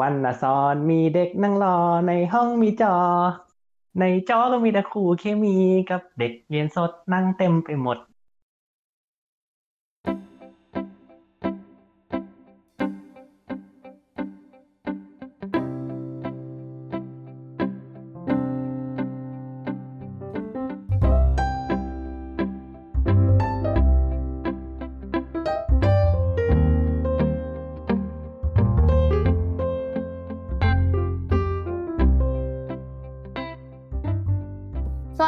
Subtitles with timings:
[0.00, 2.94] วันละสอนมีเด็กนั่งรอในห้องมีจอ
[3.98, 5.56] ในจอก็มีแต่ครูเคมี
[5.90, 7.98] กับเด็กเรียนสดนั่งเต็มไปหมด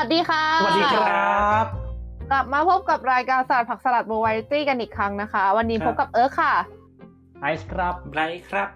[0.09, 1.65] สวัสดีค่ะ สวัสดีครับ
[2.31, 6.55] กลับมาพบกับรายการสลัดผักสลัดโบวาริตี้กันอีกครั้งนะคะ วันนี้คพรับบกับเอิร์ธค่ะ
[7.41, 8.69] ไอซ์ครับไบรท์ครับ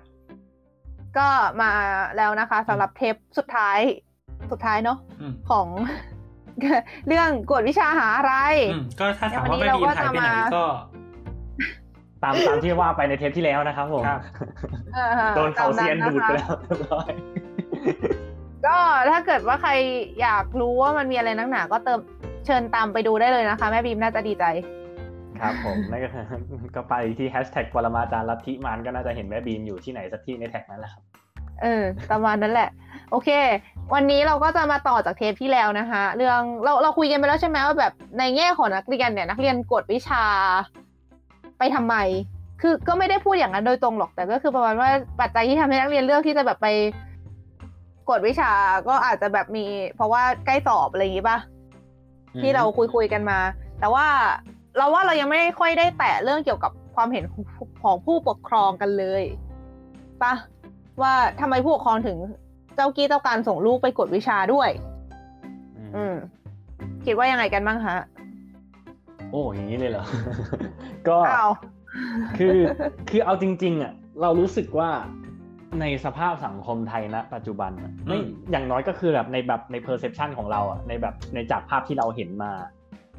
[1.18, 1.28] ก็
[1.62, 1.70] มา
[2.16, 3.78] แล้วนะคะสำหรับเทปสุดท้าย
[4.50, 5.66] สุดท้ายเนาะอืมของ
[7.06, 8.34] เรื่องกวดวิชาหาอะไร
[8.72, 10.66] อืมก็ถ้าถามวันว่านี้ไม่เรามีก็หายไปไหนจะมาก็
[12.22, 14.20] ตามตามที่ว่าไปในเทปที่แล้วนะครับผมครับ
[14.94, 17.10] เออโดนเขาเซียนตามดูดนะคะไปแล้วเรียบร้อย
[18.66, 18.76] ก็
[19.10, 19.72] ถ้าเกิดว่าใคร
[20.20, 22.00] อยากรู้ว่ามันมีอะไรนักหนา ก็เติม
[22.46, 24.44] เชิญตามไปดูได้เลยนะคะ แม่บีมน่าจะดีใจ
[25.40, 26.24] ครับผมนั่นก็คือ
[26.76, 31.02] ก็ไปที่แฮชแท็กปรมาจารย์ลัทธิมานก็น่าจะเห็นแม่บีมอยู่ที่ไหนสักที่ในแท็กนั้นแหละครับ
[31.62, 32.68] เออประมาณนั้นแหละ
[33.10, 33.28] โอเค
[33.94, 40.24] วันนี้เราก็จะมาต่อจากเทปที่แล้วนะคะ เรื่องเราเราคุยกันไปแล้วใช่ไหมว่าแบบในแง่ของนักเรียนเนี่ยนักเรียนกวดวิชา
[41.58, 41.96] ไปทำไม
[42.60, 44.88] คือก็ไม่ได้พูดอย่างนั้นโดยตรงหรอกแต่ก็คือประมาณว่า
[45.20, 46.68] ปัจจัยที่ทำให้นักเรียนเลือกที่จะแบบไป
[48.08, 48.52] กวดวิชา
[48.88, 51.38] ก็อาจจะแบบมี เพราะว่าใกล้สอบอะไรอย่างงี้ป่ะ
[52.40, 53.38] ที่เราคุยคุยๆกันมา
[53.80, 54.06] แต่ว่า
[54.76, 57.24] เราว่าเรายังไม่ค่อยได้แตะเรื่องเกี่ยวกับความเห็น
[57.82, 59.22] ของผู้ปกครองกันเลย
[60.22, 60.34] ปะ
[61.02, 62.16] ว่าทำไมผู้ปกครองถึง
[62.76, 64.70] เจ้ากี้เจ้าการส่งลูกไปกวดวิชาด้วย
[65.76, 66.14] อืมอืม
[67.04, 67.98] คิดว่ายังไงกันบ้างฮะ
[69.30, 70.04] โอ้อย่างนี้เลยเหรอ
[71.08, 71.52] ก็อ้าว
[72.38, 72.56] คือ
[73.08, 74.90] คือเอาจริง ๆ อะ เรารู้สึกว่า
[75.80, 82.52] ในสภาพสังคมไทยณปัจจุบันอะไม่อืมอย่างน้อยก็คือแบบในแบบใน perception ของเราอะในแบบในจากภาพที่เราเห็นมา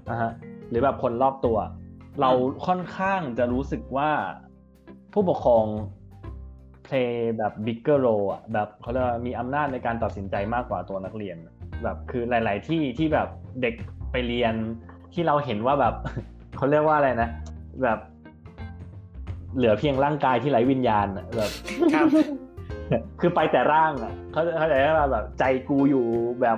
[0.09, 0.31] นะฮะ
[0.69, 1.58] หรือแบบคนรอบตัว
[2.22, 2.30] เรา
[2.68, 4.09] ค่อนข้างจะรู้สึกว่า
[5.13, 5.66] ผู้ปกครอง
[6.88, 11.38] play แบบ bigger role อะแบบเขาเรียกว่ามีอำนาจในการตัดสินใจมากกว่าตัวนักเรียน
[11.84, 13.28] แบบคือหลาย ๆ ที่ที่แบบ
[13.62, 13.75] เด็ก
[14.12, 14.53] ไปเรียน
[15.13, 15.96] ที่เราเห็นว่าแบบ
[16.58, 17.30] เขาเรียกว่าอะไรนะ
[17.84, 18.00] แบบ
[19.56, 21.52] เหลือเพียงร่างกายที่ไร้วิญญาณอะแบบ
[22.94, 26.06] ครับคือไปแต่ร่างอะเขาเขาใจว่าแบบใจกูอยู่
[26.42, 26.58] แบบ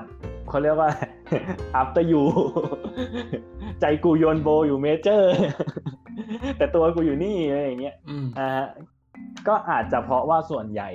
[0.49, 0.89] เขาเรียกว่า
[1.81, 2.23] after you
[3.81, 5.33] ใจกูโยนโบอยู่เมเจอร์
[6.57, 8.67] แต่ตัวกูอยู่นี่อะไรอย่างเงี้ยอืมอ่าฮะ
[9.47, 10.89] ก็อาจจะเพราะว่าส่วนใหญ่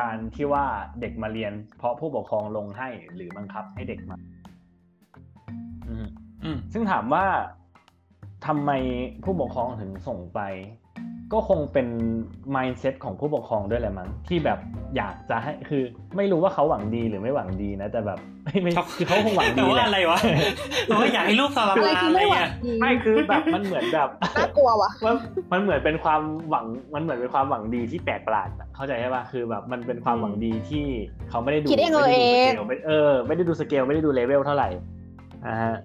[0.00, 0.64] การที่ว่า
[1.00, 4.16] เด็กมาเรียน เพราะผู้ปกครองลงให้หรือบังคับให้เด็กมา
[5.88, 6.06] อืม
[6.44, 7.26] อืมซึ่งถามว่า
[8.46, 8.70] ทำไม
[9.24, 10.40] ผู้ปกครองถึงส่งไป
[11.32, 11.86] ก็คงเป็น
[12.54, 14.58] mindset ของผู้ปกครองด้วยแหละมั้งที่แบบ
[14.96, 15.82] อยากจะให้คือ
[16.16, 20.18] ไม่รู้ว่าเขาหวังดีหรือไม่หวังดีนะ แต่แบบไม่ไม่คือเขาคงหวังดีแต่แหว่าละอะไรวะ
[20.86, 25.14] แต่ว่าอยากให้ลูกสารอะไรมาคืออะไรไม่หวังเงี้ยดีไม่คือแบบมันเหมือนแบบน่ากลัวว่ะมัน
[25.52, 26.64] มันเหมือนเป็นความหวัง
[26.94, 30.84] มันเหมือนเป็นความหวังดีที่แปลกประหลาดอะเข้าใจใช่ป่ะคือแบบมันเป็นความหวังดีที่
[31.30, 34.68] เขาไม่ได้ดูคิดเองเอาไม่ได้ดูเองสกลไม่เออไม่ได้ดูสเกลไม่ได้ดูเลเวลเท่าไหร่
[35.46, 35.76] อ่าฮะ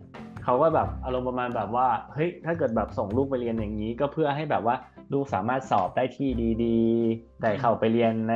[0.43, 4.75] เขาก็แบบอารมณ์ประมาณแบบว่าเฮ้ยถ้าเกิดแบบส่งลูกไปเรียนอย่างนี้ก็เพื่อให้แบบว่า
[5.13, 6.29] ลูกสามารถสอบได้ที่
[6.63, 8.35] ดีๆได้เข้าไปเรียนใน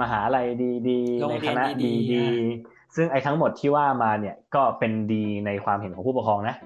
[0.00, 0.46] มหาลัย
[0.88, 6.56] ดีๆโรงในเรีคยนณะดีดีๆอะๆซึ่งไอ้ทั้งหมดที่ว่ามาเนี่ยก็เป็นดีในความเห็นของผู้ปกครองนะ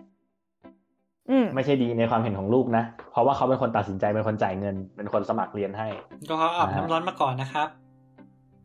[1.30, 5.88] อืมไม่ใช่ดีในความเห็นของลูกนะ เพราะว่าเขาเป็นคนตัดสินใจเป็นคนจ่ายเงิน เป็นคนสมัครเรียนให้
[6.28, 7.68] ก็เขาอาบน้ำร้อนมาก่อนนะครับ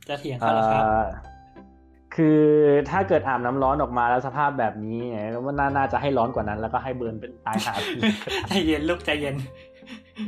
[0.07, 1.06] จะเถียงเขาเหรอครับเอ่อ
[2.16, 2.41] คือ
[2.89, 7.73] ถ้าเกิดอาบน้ำร้อนออกมาแล้วสภาพแบบนี้เนี่ยว่าน่าน่าจะให้ร้อนกว่านั้น แล้วก็ให้เบิร์นเป็นตายหา
[8.47, 9.35] ใจเย็นลูกใจเย็น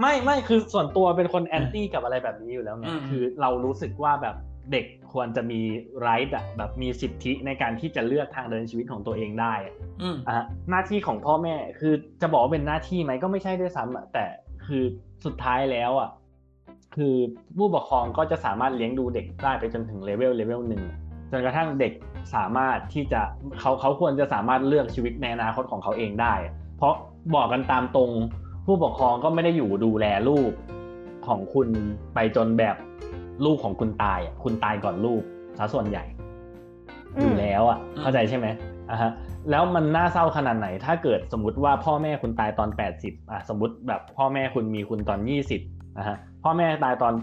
[0.01, 4.35] ไม่ไม่คือส่วนตัวเป็นคนแอนตี้กับอะไรแบบนี้อยู่แล้วไงอืมคือเรารู้สึกว่าแบบ
[4.71, 5.61] เด็กควรจะมี
[6.01, 14.25] ไรต์อะแบบมีสิทธิในการที่จะเลือกทางเดินชีวิตของตัวเองได้อะอืมอะหน้าที่ของพ่อแม่คือจะบอกว่าเป็นหน้าที่ไหมก็ไม่ใช่ด้วยซ้ำอะแต่
[14.65, 14.83] คือ
[15.25, 16.09] สุดท้ายแล้วอะ
[16.95, 17.15] คือ
[17.57, 20.83] ผู้ปกครองก็จะสามารถเลี้ยงดูเด็กได้ไปจนถึงเลเวลเลเวลหนึ่ง
[21.31, 21.93] จนกระทั่งเด็ก
[22.35, 23.21] สามารถที่จะ
[23.59, 26.33] เขาเขาควรจะสามารถเลือกชีวิตในอนาคตของเขาเองได้
[26.77, 26.93] เพราะ
[27.35, 28.11] บอกกันตามตรง
[28.69, 30.51] ผู้ปกครองก็ไม่ได้อยู่ดูแลลูก
[31.27, 31.67] ของคุณ
[32.13, 32.75] ไปจนแบบ
[33.45, 35.21] ลูกของคุณตายอะคุณตายก่อนลูก
[35.57, 36.03] ซะส่วนใหญ่
[37.17, 38.47] อืมอยู่แล้วอะอืมเข้าใจใช่ไหม
[38.91, 39.11] อะฮะ
[39.49, 42.69] แล้วมันน่าเศร้าขนาดไหน ถ้าเกิดสมมติว่าพ่อแม่คุณตายตอน
[42.99, 45.19] 80อะสมมติแบบพ่อแม่คุณมีคุณตอน
[45.59, 47.13] 20นะฮะพ่อแม่ตายตอน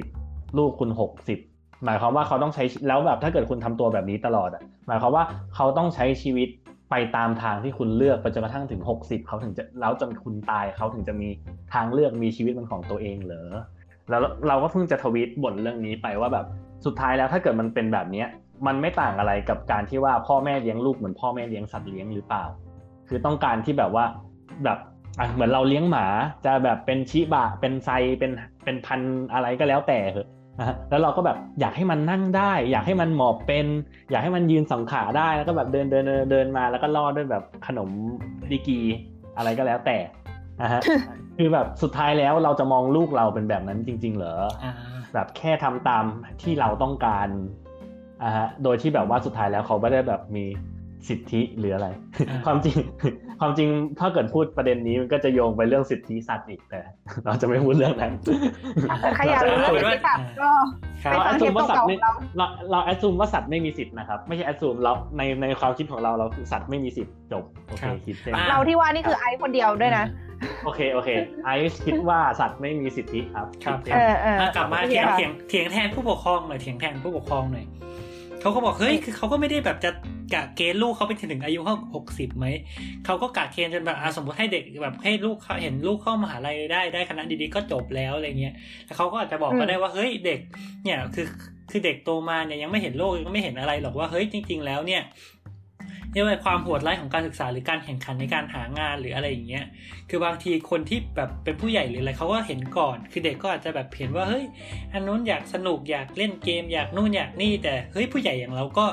[0.00, 0.90] 80ลูกคุณ
[1.36, 5.24] 60หมายความว่าเขาต้องใช้แล้วแบบถ้าเกิดคุณทำตัวแบบนี้ตลอดอะหมายความว่า
[5.54, 6.48] เขาต้องใช้ชีวิต
[6.90, 11.28] ไปตามทางที่คุณเลือกไปจนกระทั่งถึง 60เขาถึงจะแล้วจนคุณตายเขาถึงจะมี
[11.74, 13.50] ทางเลือกมีชีวิตเป็นของตัวเองเหรอ
[14.10, 16.46] แล้วเราก็เพิ่งจะทวีตบ่นเรื่องนี้ไปว่าแบบ
[16.86, 18.28] สุดท้ายแล้วถ้าเกิดมันเป็นแบบเนี้ย
[18.66, 22.44] มันไม่ต่างอะไรกับการที่ว่าพ่อแม่เลี้ยงลูกเหมือนพ่อแม่เลี้ยงสัตว์เลี้ยงหรือเปล่า
[23.08, 24.04] คือต้องการที่แบบว่า
[24.64, 24.78] แบบ
[25.34, 26.06] เหมือนเราเลี้ยงหมา
[26.46, 28.32] จะแบบเป็นชิบะเป็นไซเป็น
[28.64, 29.00] เป็นพัน
[29.32, 33.66] อะไรก็แล้วแต่เหอะ นะฮะแล้วเราก็แบบอยากให้มันนั่งได้ อยากให้มันหมอบเป็น
[34.10, 37.90] อยากให้มันยืนสองขาได้แล้วก็แบบเดินเดินเดินเดินมาแล้วก็ล่อด้วยแบบขนม
[38.52, 38.80] ดีกรี
[39.36, 39.98] อะไรก็แล้วแต่
[40.62, 40.80] นะฮะ
[41.36, 44.34] คือแบบสุดท้ายแล้วเราจะมองลูกเราเป็นแบบนั้นจริง ๆ เหรอ
[44.64, 44.72] อ่า
[45.14, 46.04] แบบแค่ทำตาม
[46.42, 47.28] ที่เราต้องการ
[48.22, 50.44] อ่าฮะโดยที่แบบว่าสุดท้ายแล้วเขาไม่ได้แบบมี
[51.08, 51.88] สิทธิหรืออะไร
[52.28, 52.76] อ่าความจริง
[53.40, 53.68] ความจริง
[53.98, 56.80] ถ้าเกิดพูดประเด็นนี้มันก็จะโยงไปเรื่องสิทธิสัตว์อีกแต่
[57.24, 58.12] เราจะไม่พูดเรื่องนั้น
[59.16, 60.50] ใครอยากรู้เรื่องเอาเป็นว่าที่ตัดก็
[61.02, 70.04] ครับไปฟังเทปว่าสัตเก่าว์ๆไม่ของเราเราเราแอดซูมว่าสัตว์ไม่มีสิทธินะครับ ไม่ใช่แอดซูมเราในในความคิดของเราเราคือสัตว์ไม่มีสิทธิ์จบโอเคครับคิดเส้นอะเราที่ว่านี่คือไอซ์คนเดียวด้วยนะ
[70.64, 71.08] โอเคโอเค
[71.44, 77.64] ไอซ์คิดว่าสัตว์ไม่มีสิทธิครับครับดส้นเออเอออะกลับมาโอคเถียงค่ะเถียงเถียงแทนผู้ปกครองหน่อยเถียงแทนผู้ปกครองหน่อย
[78.40, 79.90] เขาก็บอกเฮ้ยคือเขาก็ไม่ได้แบบจะ
[80.34, 82.46] กะเกณฑ์ลูกเขาไปถึงอายุเขาหกสิบไหม
[83.04, 88.54] เขาก็กะเกณฑ์จนแบบอะสมมติให้เด็กแบบให้ลูกเขาเห็นลูกเข้ามหาลัยได้ได้คณะดีๆก็จบแล้วอะไรเงี้ย
[88.86, 90.40] แต่เขาก็อาจจะบอกก็ได้ว่าเฮ้ยเด็ก
[90.84, 91.26] เนี่ยคือ
[91.70, 95.02] คือเด็กโตมาเนี่ยยังไม่เห็นโลกยังไม่เห็นอะไรหรอกว่าเฮ้ยจริง ๆ แล้วเนี่ย
[96.12, 99.64] เรียกว่าความโหดร้ายของการศึกษาหรือการแข่งขันในการหางานหรืออะไรอย่างเงี้ย
[100.08, 104.44] คือบางทีคนที่แบบเป็นผู้ใหญ่หรืออะไรเขาก็เห็นก่อน คือเด็กก็อาจจะแบบเห็นว่าเฮ้ย
[104.92, 108.86] อันนู้นอยากสนุกอยากเล่นเกมอยากนู่นอยากนี่แต่เฮ้ยผู้ใหญ่อย่างเราก็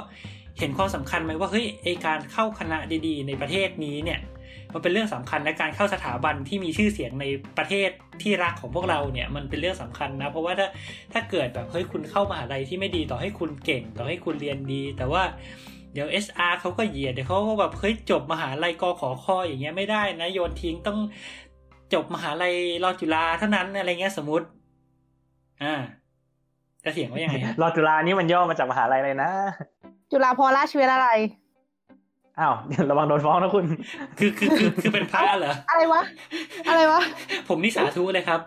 [0.60, 4.19] เห็นความสำคัญไหมว่าเฮ้ยไอการเข้าคณะดีๆ ในประเทศนี้เนี่ย
[4.74, 7.25] มันเป็นเรื่องสำคัญในการเข้าสถาบันที่มีชื่อเสียงใน
[7.57, 7.90] ประเทศ
[8.22, 10.68] ที่รักของพวกเราเนี่ยมันเป็นเรื่องสำคัญนะ เพราะว่าถ้า
[11.13, 15.24] ถ้าเกิดแบบเฮ้ยคุณเข้ามหาลัยที่ไม่ดีต่อให้คุณเก่ง ต่อให้คุณเรียนดี แต่ว่า
[15.94, 20.98] เดี๋ยว SR เขาก็เหยียดเดี๋ยวเขาก็แบบเฮ้ยจบมหาลัยกอขอคออย่างเงี้ยไม่ได้นะโยนทิ้งต้อง
[21.94, 22.54] จบมหาลัย
[22.84, 24.46] รอจุฬาเท่านั้นอะไรเงี้ยสมมติ
[25.63, 25.75] อ่า
[26.84, 29.30] จะเถียงว่ายังไงรอจุฬานี่มันย่อมาจากมหาลัยเลยนะ
[30.12, 31.19] จุฬาภรณราชวิทยาลัย
[32.40, 32.54] อ้าว
[32.90, 33.66] ระวังโดนฟ้องนะคุณ
[34.19, 36.02] คือคือคือคือเป็นพระเหรอ อะไรวะ
[36.69, 37.02] อะไรวะ
[37.48, 38.40] ผมนี่สาธุเลยครับ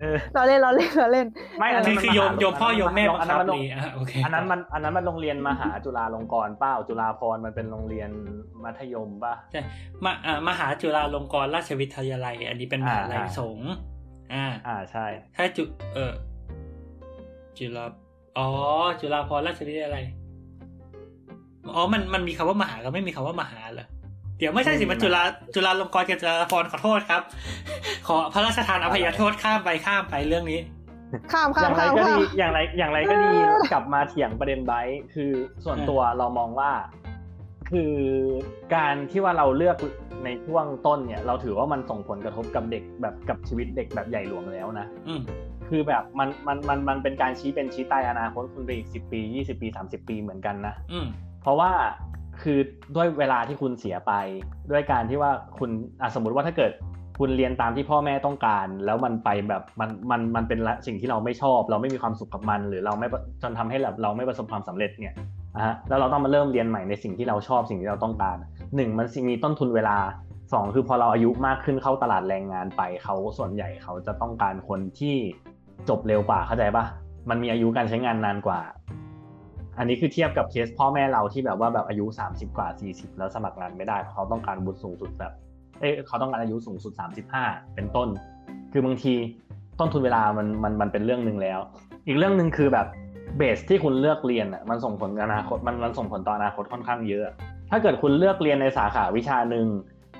[0.00, 1.26] เออเราเล่นเราเล่นเราเล่น
[1.58, 8.10] ไม่อันคืนั้อนคือมันโยมหาโยมพ่อโยมแม่บังอันคันั้นบมันโรงดีอะโอเคอันนั้นมันอันนั้นมันโรงเรียนมหาจุฬาลงกรณ์เป้าจุฬาพรณ์มันเป็นโรงเรียน
[8.64, 9.60] มัธยมป่ะใช่
[10.04, 13.70] มาอ่ามหาจุฬาลงกรณราชวิทยาลัย อันนี้เป็นมหาลัยอ่าสงฆ์
[14.34, 15.64] อ่า อ่าใช่ถ้าจุ
[15.94, 16.12] เออ
[17.58, 17.84] จุฬา
[18.38, 18.48] อ๋อ
[19.00, 20.04] จุฬาพรณราชวิทยาลัย
[21.74, 23.86] อ๋อ มันมันมีคำว่ามหากับไม่มีคำว่ามหาเหรอ
[24.38, 25.22] เดี๋ยวไม่ใช่สิมันจุฬา
[25.54, 27.22] จุฬาลงกรณ์กับจุฬาพรณ์ขอโทษครับ
[28.06, 30.60] ขอพระราชทานอภัยโทษข้ามไปข้ามไปเรื่องนี้
[31.32, 35.32] ข้ามอข้ามย่างไรข้ามก็ข้าดีมอย่างไรอย่างไรก็ดีเออกลับมาเถียงประเด็นไบรท์คือ
[35.64, 36.70] ส่วนอ่าตัวเรามองว่า
[37.70, 37.94] คือ
[38.74, 39.76] การที่ว่าเราเลือก
[40.24, 45.20] ในช่วงต้นเนี่ย เราถือว่ามันส่งผลกระทบกับเด็กแบบกับชีวิตเด็กแบบใหญ่หลวงแล้วนะอืม
[45.68, 51.06] คือแบบมันมันมันมันเป็นการชี้เป็นชี้ตายอนาคตคุณไปอีกสิบปียี่สิบปีสามสิบปีเหมือนกันนะอืม
[51.46, 51.72] เพราะว่า
[52.42, 52.58] คือ
[52.96, 54.12] ด้วยเวลาที่คุณเสียไป
[54.70, 55.70] ด้วยการที่ว่าคุณ
[56.00, 56.72] อะสมมติว่าถ้าเกิด
[57.18, 63.08] คุณเรียนตามที่พ่อแม่ต้องการ แล้วมันไปแบบมันมันมันเป็นสิ่งที่เราไม่ชอบ เราไม่มีความสุขกับมัน หรือเราไม่
[63.42, 65.16] จนทำให้แบบเราไม่ประสบความสำเร็จเนี่ย
[65.56, 68.36] นะฮะแล้วเราต้องมาเริ่มเรียนใหม่ในสิ่งที่เราชอบสิ่งที่เราต้องการ
[68.76, 69.96] หนึ่งมันมีต้นทุนเวลา
[70.52, 75.14] สองคือพอเราอายุมากขึ้นเข้าตลาดแรงงานไปเขาส่วนใหญ่เขาจะต้องการคนที่
[75.88, 76.84] จบเร็วกว่าเข้าใจปะ
[77.30, 78.60] มันมีอายุการใช้งานนานกว่า
[79.78, 85.32] อันนี้คือเทียบกับเคสพ่อแม่เราที่แบบว่าแบบอายุ 30 กว่า 40 แล้วสมัครงานไม่ได้เพราะเขาต้องการบุตรสูงสุดแบบ
[85.80, 86.92] เอ้ยเขาต้องการอายุสูงสุด
[87.34, 88.08] 35 เป็นต้น
[88.72, 89.14] คือบางที
[89.80, 91.60] ต้นทุนเวลามันมันมันเป็นเรื่องหนึ่งแล้ว
[92.06, 92.86] อีกเรื่องหนึ่งคือแบบ
[93.36, 97.24] เบสที่คุณเลือกเรียนอะมันส่งผลอนาคตมันมันส่งผลต่ออนาคตค่อนข้างเยอะ
[97.70, 99.66] ถ้าเกิดคุณเลือกเรียนในสาขาวิชาหนึ่ง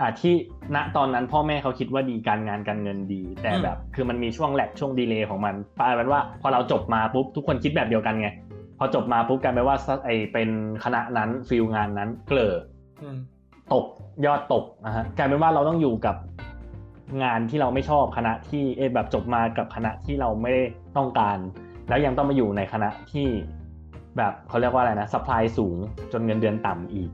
[0.00, 0.34] อะที่
[0.74, 8.28] ณตอนนั้นพ่อแม่เขาคิดว่าดีการงานการเงินดี แต่อืมแบบคือมันมีช่วงแลกช่วงดีเลย์ของมันกลายเป็นว่า พอเราจบมาปุ๊บทุกคนคิดแบบเดียวกันไง
[8.78, 10.48] พอจบมาปุ๊บกลายเป็นว่าไอเป็น
[10.84, 12.54] คณะนั้นฟิลงานนั้นเกลอ
[13.02, 13.18] อืม
[13.72, 13.86] ตก
[14.26, 16.16] ยอดตกนะฮะกลายเป็นว่าเราต้องอยู่กับ
[17.22, 20.62] งานที่เราไม่ชอบคณะที่เอยแบบจบมากับคณะที่เราไม่ได้
[20.96, 21.38] ต้องการ
[21.88, 23.26] แล้วยังต้องมาอยู่ในคณะที่
[24.16, 25.76] แบบเขาเรียกว่าอะไรนะสปายสูง
[26.12, 27.10] จนเงินเดือนต่ำอีก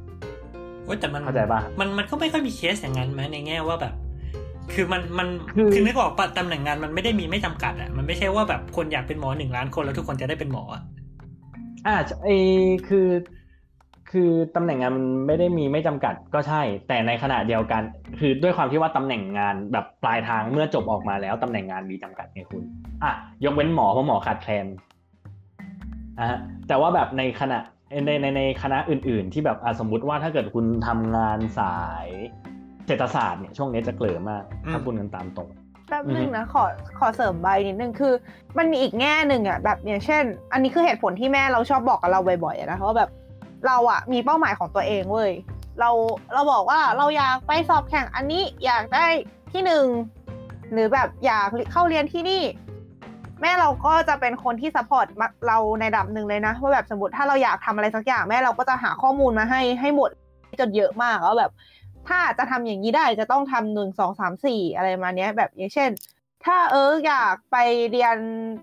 [0.85, 3.95] โอ้ยแต่มันเข้าใจปะมันมันก็ไม่ค่อยมีเคสอย่างนั้นไหมในแง่ว่าแบบ
[4.75, 10.83] คือมันมันคือคือนึกออกปะตำแหน่งงานมันไม่ได้มีไม่จำกัดอะมันไม่ใช่ว่าแบบคนอยากเป็นหมอหนึ่งล้านคนแล้วทุกคนจะได้เป็นหมออะ
[11.87, 12.29] อ่าไอ
[12.89, 13.09] คือ
[14.11, 17.83] คือตำแหน่งงานมันไม่ได้มีไม่จำกัดก็ใช่ แต่ในขณะเดียวกัน
[18.19, 22.63] คือด้วยความที่ว่าตำแหน่งงานแบบปลายทางเมื่อจบออกมาแล้วตำแหน่งงานมีจำกัดไงคุณ
[23.03, 23.13] อะ
[23.45, 24.67] ยกเว้นหมอเพราะหมอขาดแคลน
[26.19, 27.59] อะฮะแต่ว่าแบบในขณะ
[28.07, 32.09] ในในในคณะอื่น ๆ ที่แบบอะสมมุติว่าถ้าเกิดคุณทำงานสาย
[32.87, 35.49] เศรษฐศาสตร์เนี่ยช่วงนี้จะเกลือมากถ้าพูดกันตามตรง
[35.87, 36.65] แป๊บนึงนะขอ
[36.99, 38.13] ขอเสริมไปนิดนึงคือ
[38.59, 43.11] มันมีอีกแง่หนึ่งอะแบบอย่างเช่น อันนี้คือเหตุผลที่แม่เราชอบบอกกับเราบ่อยๆอะนะว่าแบบ
[43.67, 45.31] เราอะมีเป้าหมายของตัวเองเว้ย
[45.81, 45.91] เรา
[46.35, 49.07] เราบอกว่าเราอยากไปสอบแข่งอันนี้อยากได้
[49.53, 49.87] ที่หนึ่ง
[50.73, 52.43] หรือแบบอยากเข้าเรียนที่นี่
[53.41, 55.07] แม่เราก็จะเป็นคนที่ support
[55.49, 60.11] เราในระดับหนึ่งเลยนะว่าแบบสมมติถ้าเราอยากทำอะไรสักอย่างแม่เราก็จะหาข้อมูลมาให้ให้หมด
[60.61, 61.51] จนเยอะมากว่าแบบ
[62.09, 65.91] ถ้าจะทำอย่างนี้ได้จะต้องทำหนึ่งสองสามสี่อะไรมาเนี้ย แบบอย่างเช่น
[66.45, 67.57] ถ้าเอออยากไป
[67.91, 68.17] เรียน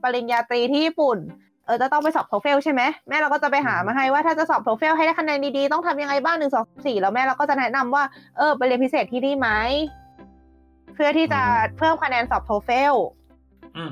[0.03, 1.17] ปริญญาตรีที่ญี่ปุ่น
[1.65, 8.03] เออจะต้องไปสอบ TOEFL ใช่ไหมแม่เราก็จะไปหามาให้ว่าถ้าจะสอบ TOEFL ให้ได้คะแนนดีๆต้องทำยังไงบ้างหนึ่งสองสี่แล้วแม่เราก็จะแนะนำว่า
[8.37, 9.49] เออไปเรียนพิเศษที่นี่ไหม
[10.93, 11.41] เพื่อที่จะ
[11.77, 12.93] เพิ่มคะแนนสอบ TOEFL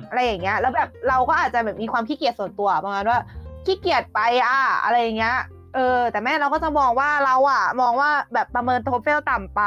[0.10, 3.20] อะไรอย่างเงี้ย แล้วแบบเราก็อาจจะแบบมีความขี้เกียจส่วนตัวประมาณว่า
[3.66, 5.38] ขี้เกียจไปอะอะไรอย่างเงี้ย
[5.78, 9.62] เออ แต่แม่เราก็จะมองว่าเราอะมองว่าแบบประเมิน TOEFL ต่ำไป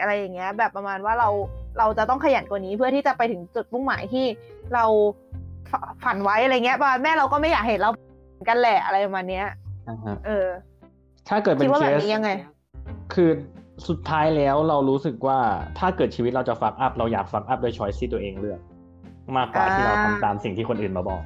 [0.00, 1.28] อะไรอย่างเงี้ย แบบประมาณว่าเรา
[1.78, 4.26] เราจะต้องขยันกว่านี้เพื่อที่จะไปถึงจุดมุ่งหมายที่
[4.74, 4.84] เรา
[6.04, 7.90] ฝันไว้อะไรเงี้ยประมาณแม่เราก็ไม่อยากเห็นเรา
[8.48, 9.46] กันแหละอะไรประมาณเนี้ย
[10.26, 10.46] เออ
[11.28, 12.30] ถ้าเกิดเป็นเคสยังไง
[13.14, 13.30] คือ
[13.88, 15.38] สุดท้ายแล้วเรารู้สึกว่า
[15.78, 18.60] ถ้าเกิดชีวิตเราจะ fuck up เราอยาก fuck up โดย choice ที่ตัวเองเลือก
[19.36, 21.22] มากกว่าที่เราทำตามสิ่งที่คนอื่นมาบอก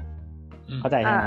[0.80, 1.23] เข้าใจใช่ไหม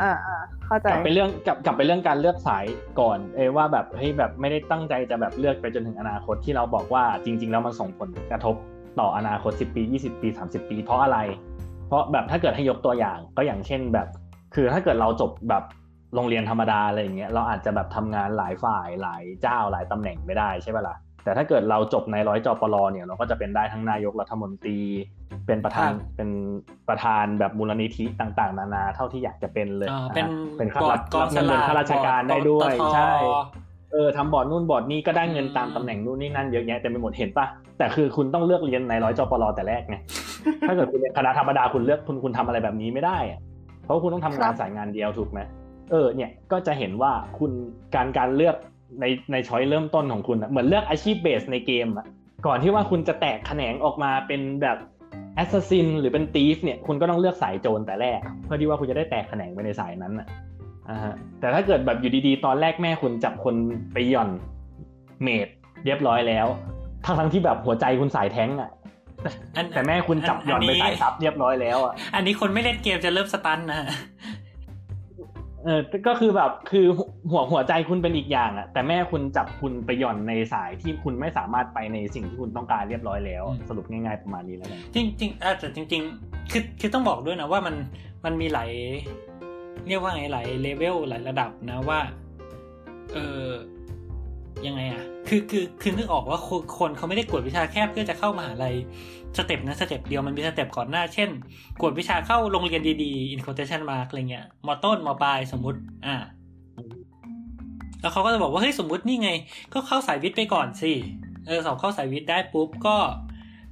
[0.65, 2.65] เข้าใจกลับไปเรื่องกลับกลับไปเรื่องการเลือกสาย
[2.99, 8.55] ก่อน เอว่าแบบเฮ้ยแบบไม่ได้ตั้งใจจะแบบเลือกไปจนถึงอนาคตที่เราบอกว่าจริง ๆ แล้วมันส่งผลกระทบ
[8.99, 11.19] ต่ออนาคต 10 ปี 20 ปี 30 ปี เพราะอะไร
[11.87, 14.07] เพราะแบบถ้าเกิดให้ยกตัวอย่างก็อย่างเช่นแบบ
[14.55, 15.63] คือถ้าเกิดเราจบแบบ
[16.15, 20.95] โรงเรียนธรรมดาอะไรอย่างเงี้ยเราอาจจะแบบทำงานหลายฝ่ายหลายเจ้าหลายตำแหน่งไม่ได้ใช่ไหมล่ะ
[21.29, 24.79] แต่ถ้าเกิดเราจบในร้อยจปรเนี่ยเราก็จะเป็นได้ทั้งนายกรัฐมนตรี
[25.47, 26.29] เป็นประธานเป็น
[26.89, 30.25] ประธานแบบมูลนิธิต่างๆ นานาเท่าที่อยากจะเป็นเลยเป็น
[30.57, 33.13] เป็นข้าราชการเงินข้าราชการได้ด้วยใช่
[33.93, 37.45] เออทำบอร์ดนู่นบอร์ดนี่ก็ได้เงินตามตำแหน่งนู่นนี่นั่นเยอะแยะแต่ไม่หมดเห็นปะ
[37.77, 39.95] แต่คือคุณต้องเลือกเรียนในร้อยจปรแต่แรกไง
[40.67, 43.39] ถ้าเกิดคุณเรียนคณะธรรมดาคุณเลือกคุณคุณทำอะไรแบบนี้ไม่ได้อะ
[43.83, 45.39] เพราะคุณต้องทำงานสายงานเดียวถูกไหม
[45.91, 47.51] เออเนี่ยก็จะเห็นว่าคุณ
[47.95, 48.55] การการเลือก
[48.99, 52.05] ในในช้อยเริ่มต้นของคุณเหมือนเลือกอาชีพเบสในเกมอะ
[52.45, 54.77] ก่อนที่ว่าคุณจะแตกแขนงออกมาเป็นแบบ
[55.35, 60.27] assassin หรือเป็น thief เนี่ยคุณก็ต้องเลือกสายโจรแต่แรก เพื่อที่ว่าคุณจะได้แตกแขนงไปในสายนั้นอะ
[60.89, 63.55] อ่าฮะแต่ถ้าเกิดแบบอยู่ดีๆ ตอนแรกแม่คุณจับคุณ
[63.93, 64.29] ไปหย่อน
[65.23, 65.47] mage
[65.85, 66.47] เรียบร้อยแล้ว
[67.05, 68.69] ทั้งทั้งที่แบบหัวใจคุณสายแท้งอะ
[69.73, 73.79] แต่แม่คุณจับหย่อนไปสาย sup เรียบร้อยแล้วอะ อันนี้คนไม่เล่นเกมจะเริ่ม stun นะ
[75.65, 76.85] เออก็คือแบบคือ
[77.31, 87.75] หัวหัวใจคุณเป็นอีกอย่างอะแต่แม่คุณจับคุณไปหย่อนในสายที่คุณไม่สามารถไปในสิ่งที่คุณต้องการเรียบร้อยแล้ว สรุปง่ายๆประมาณนี้แล้วจริงจริงแต่จริง ๆ คือคือต้องบอกด้วยนะว่ามัน
[88.25, 88.71] มันมีหลาย
[89.87, 91.99] เรียกว่าไงหลายเลเวลหลายระดับนะว่า
[93.13, 93.45] เออ
[94.67, 96.39] ยังไงอะ คือคือคือนึกออกว่า
[96.77, 98.75] คนเขาไม่ได้กวดวิชาแค่เพื่อจะเข้ามหาลัย
[99.37, 101.29] step นะ step เดียวมันมี step ก่อนหน้า เช่น
[101.81, 106.15] กวดวิชาเข้าโรงเรียนดีๆ in quotation mark อะไรเงี้ยมอต้นมอปลายสมมติ อ่า
[108.01, 109.29] แล้วเขาก็จะบอกว่าเฮ้ยสมมตินี่ไง
[109.73, 110.91] ก็เข้าสายวิทย์ไปก่อนสิ
[111.47, 112.95] เออสอบเข้าสายวิทย์ได้ปุ๊บก็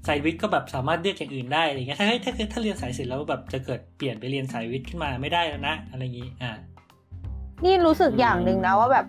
[0.08, 6.52] สายวิทย์ก็แบบสามารถเลือกอย่างอื่นได้อะไรเงี้ยถ้าถ้าถ้าเรียนสายศิลป์แล้วแบบจะเกิดเปลี่ยนไปเรียนสายวิทย์ขึ้นมาไม่ได้แล้วนะอะไรอย่างนี้อ่า
[7.66, 9.06] นี่รู้สึกอย่างหนึ่งนะว่าแบบ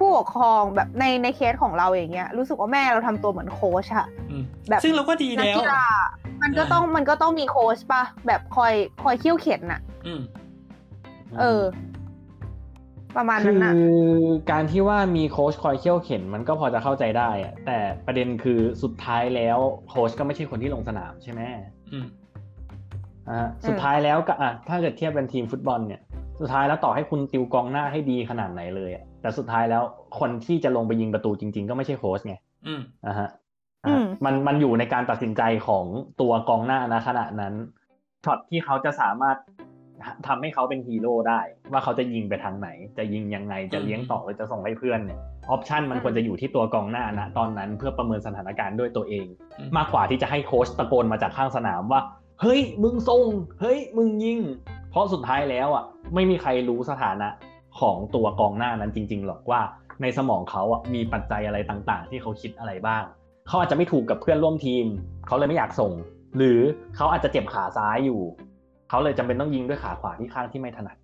[0.00, 4.06] ผู้ปกครองแบบในในเคสของเราอย่างเงี้ยรู้สึกว่าแม่เราทำตัวเหมือนโค้ชอะ
[4.68, 5.58] แบบซึ่งเราก็ดีแล้ว
[6.42, 9.80] มันก็ต้องมันก็ต้องมีโค้ชปะแบบคอยคอยเคี่ยวเข็นอะ
[11.40, 11.62] เออ
[13.16, 14.08] ประมาณนั้นนะคือ
[14.50, 21.40] การที่ว่ามีโค้ชคอยเคี่ยวเข็น มันก็พอจะเข้าใจได้อะแต่ประเด็นคือสุดท้ายแล้วโค้ชก็ไม่ใช่คนที่ลงสนามใช่ไหม
[23.28, 26.00] อ่าสุดท้ายแล้วก็อะถ้าเกิดเทียบเป็นทีมฟุตบอลเนี่ย
[26.40, 29.82] สุดท้ายแล้วต่อให้คุณติวกองหน้าให้ดีขนาดไหนเลยอะ แต่สุดท้ายแล้ว
[30.20, 32.34] คนที่จะลงไปยิงประตูจริง ๆ ก็ไม่ใช่โค้ชไง
[33.06, 33.28] อ่าฮะ
[34.24, 35.84] มันมันอยู่ในการตัดสินใจของ
[36.20, 37.54] ตัวกองหน้านะขณะนั้น
[38.24, 39.36] ช็อตที่เขาจะสามารถ
[40.26, 41.40] ทำให้เขาเป็นฮีโร่ได้
[41.72, 45.18] ว่าเขาจะยิงไปทางไหน จะยิงยังไงจะเลี้ยงต่อหรือจะส่งให้เพื่อนเนี่ย
[45.50, 49.26] option มันควรจะอยู่ที่ตัวกองหน้านะตอนนั้นเพื่อประเมินสถานการณ์ด้วยตัวเอง
[49.76, 52.00] มากกว่าที่จะให้โค้ชตะโกนมาจากข้างสนามว่า
[52.40, 53.26] เฮ้ย มึงส่ง
[53.60, 54.38] เฮ้ย มึงยิง
[54.90, 55.84] เพราะสุดท้ายแล้วอะ
[56.14, 57.28] ไม่มีใครรู้สถานะ
[57.80, 59.60] ของตัวกองหน้านั้นจริง ๆ หรอกว่า
[60.02, 63.02] ในสมองเขาอะมีปัจจัยอะไรต่างๆ ที่เขาคิดอะไรบ้าง
[63.48, 64.84] เขาอาจจะไม่ถูกกับเพื่อนร่วมทีม
[65.26, 65.92] เขาเลยไม่อยากส่ง
[66.36, 66.58] หรือ
[66.96, 68.20] เขาอาจจะเจ็บขาซ้ายอยู่
[68.88, 70.96] เขาเลยจำเป็นต้องยิงด้วยขาขวาที่ข้างที่ไม่ถนัด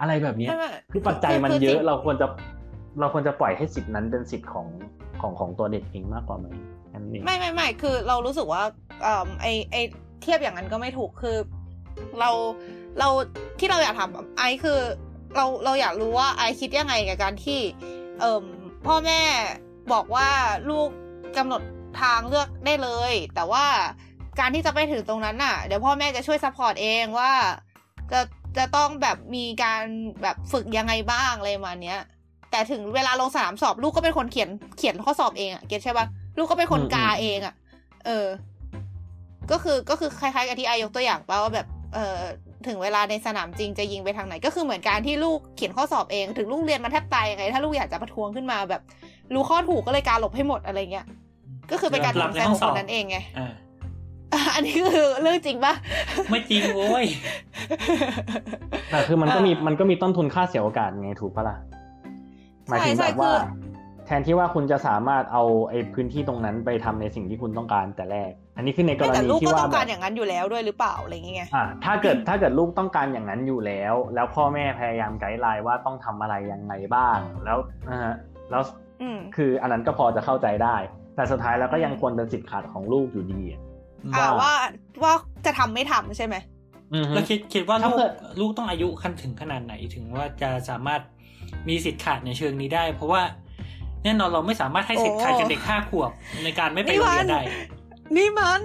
[0.00, 0.48] อะไรแบบนี้
[0.92, 2.26] คือปัจจัยมันเยอะเราควรจะ
[3.00, 4.66] เราควรจะปล่อยให้สิทธินั้นเป็นสิทธิ์ของ
[5.20, 6.46] ของของตัวเด็กเองมากกว่าไหม
[7.24, 8.62] ไม่ไม่ไม่คือเรารู้สึกว่า
[9.04, 9.08] อ
[9.40, 9.76] ไอไอ
[10.22, 11.36] เทียบอย่างนั้นก็ไม่ถูกคือ
[12.20, 12.30] เรา
[12.98, 13.08] เรา
[13.58, 14.78] ที่เราอยากถามไอคือ
[15.34, 17.60] เราเราอยากรู้ว่าไอคิดยังไงกับการที่
[18.20, 18.44] เอ่อ
[18.86, 19.20] พ่อแม่
[19.92, 20.28] บอกว่า
[20.70, 20.88] ลูก
[21.36, 21.62] กำหนด
[22.00, 23.64] ทางเลือกได้เลย แต่ว่า
[24.38, 27.32] การที่จะไปถึงตรงนั้นน่ะ เดี๋ยวพ่อแม่จะช่วย support เองว่า
[28.12, 28.20] จะ
[28.56, 29.82] จะต้องแบบมีการ
[30.22, 32.00] แบบฝึกยังไงบ้างอะไรมาเนี้ย
[32.50, 37.54] แต่ถึงเวลาลงสนามสอบลูกก็เป็นคนเขียนเขียนข้อสอบเองอะ get ใช่ปะลูกก็เป็นคนกาเองอะ
[38.06, 38.26] เออ
[39.50, 42.18] ก็คือก็คือคล้ายๆกับที่อายกตัวอย่างป่าว่าแบบ เออ
[42.68, 48.82] ถึงเวลาในสนามจริงจะยิงไปทางไหน ก็คือเหมือนการที่ลูกเขียนข้อสอบเอง ถึงลูกเรียนมาแทบตายยังไง ถ้าลูกอยากจะประท้วงขึ้นมาแบบ
[49.34, 51.06] รู้ข้อถูกก็เลยการหลบให้หมดอะไรเงี้ย
[51.70, 55.74] ก็คือเป็นการหลับทำในใจห้ขอองงสคอบนนั้นเองไงอ่าอันนี้คือเรื่องจริงปะ
[56.30, 57.04] ไม่จริงโว้ย
[58.90, 61.56] แต่คือมันก็มีอ่ามัมันก็มีต้นทุนค่าเสียโอกาสไงถูกปะล่ะ
[62.68, 63.36] หมายถึงใช่แบบว่าคือ
[64.06, 77.58] แทนที่ว่าคุณจะสามารถเอาไอ้พื้นที่ตรงนั้นไปทำในสิ่งที่คุณต้องการแต่แรก อันนี้คือในกไม่รแต่ณีลูกที่ก็ว่าต้องแบการบอย่างนั้นอยู่แล้วด้วยหรือเปล่าอะไรอย่างเงี้ยอ่าถ้าเกิดถ้าเกิดลูกต้องการอย่างนั้นอยู่แล้ว แล้วพ่อแม่พยายามไกด์ไลน์ว่าต้องทำอะไรยังไงบ้าง แล้ว
[77.90, 78.14] นะฮะ
[78.50, 78.62] แล้ว
[79.02, 80.76] อืมคืออันนั้นก็พอจะเข้าใจได้
[81.16, 83.60] แต่สุดท้ายแล้วก็ยังควรเป็นสิทธิ์ขาดของลูกอยู่ดีอะ
[84.14, 84.52] อ่าว่าว่า
[85.02, 85.12] ว่า
[85.46, 86.36] จะทำไม่ทำใช่ไหม
[86.94, 91.00] อือฮึแล้วคิดคิดว่าถ้าลูกเกิดลูกต้องอายุขั้นถึงขนาดไหนถึงว่าจะสามารถ
[91.68, 93.22] มีสิทธิ์ขาดในเชิงนี้ได้ เพราะว่า
[94.04, 96.10] แน่นอนเราไม่สามารถให้สิทธิ์ขาดกับเด็กห้าขวบ
[96.44, 97.42] ในการไม่ไปโรงเรียนได้
[98.16, 98.62] นี่มัน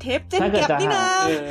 [0.00, 1.42] เทปเจนถ้าเกิดแก็บจะนี่นะหาเออ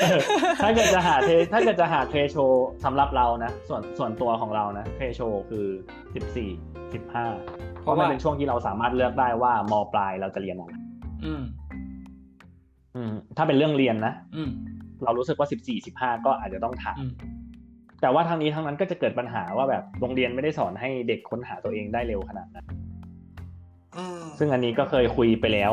[0.00, 0.18] เออ
[0.62, 2.36] ถ้าเกิดจะหาเทถ้าเกิดจะหาเทโช
[2.84, 5.66] สำหรับเรานะ ส่วนส่วนตัวของเรานะเทโชคือ
[6.14, 6.50] สิบสี่
[6.94, 7.26] สิบห้า
[7.80, 10.72] เพราะมันเป็นช่วงที่เราสามารถเลือกได้ว่ามปลายเราจะเรียนอะไร
[11.24, 11.42] อืม
[12.96, 14.50] อืม ถ้าเป็นเรื่องเรียนนะอืม
[15.04, 17.12] เรารู้สึกว่าสิบสี่สิบห้าก็อาจจะต้องถามอืม
[18.00, 22.66] แต่ว่าทางนี้ทางนั้นก็จะเกิดปัญหาว่าแบบโรงเรียนไม่ได้สอนให้เด็กค้นหาตัวเองได้เร็วขนาดนั้น
[24.38, 25.72] ซึ่งอันนี้ก็เคยคุยไปแล้ว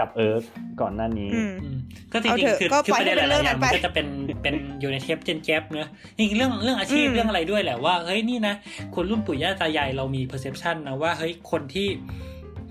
[0.00, 0.42] กับเอิร์ก
[0.80, 1.76] ก่อนหน้านี้อืมอืม
[2.12, 4.06] ก็จเอาริงเถอะๆคือก็คือปล่อยประเด็นหให้เป็นเรื่ลาอยงๆอย่างนั้นไปมันก็จะเป็น
[4.42, 8.54] เป็นอยู่ในเทปเจนแกปเนอะจริงๆเรื่องเรื่องอาชีพอืมเรื่องอะไรด้วยแหละว่าเฮ้ยนี่นะ
[8.94, 11.88] คนรุ่นปู่ย่าตายายเรามี perception นะว่าเฮ้ยคนที่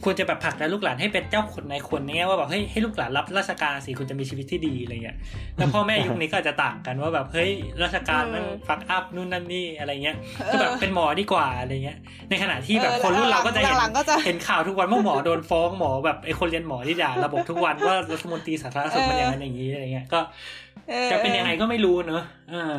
[0.04, 5.18] ควรจะแบบผลักดันลูกหลานให้เป็นเจ้าคนในายคนเนี้ยว่าแบบเฮ้ยให้ลูกหลานรับราชการสิคุณจะมีชีวิตที่ดีอะไรเงี้ย
[5.58, 7.50] แล้วพ่อแม่ยุคนี้ก็อาจจะต่างกันว่าแบบเฮ้ย
[7.84, 11.98] ราชการมันเออฟักอัพนู่นนั่นนี่อะไรเงี้ยเออก็แบบเป็นหมอดีกว่าอะไรเงี้ย
[12.30, 20.19] ในขณะที่แบบเออคนรุ่นเราก็จะเห็นหลังๆก็จะเห็นข่าวทุกวันว่าหมอโดนฟ้องหมอแบบไอคนเรียนหมอที่ด่าระบบทุกวันว่ารัฐมนตรีสาธารณสุขมันอย่างนั้นอย่างนี้อะไรเงี้ยก็
[20.91, 22.76] ออจะเป็นยังไงก็ไม่รู้เนอะเออ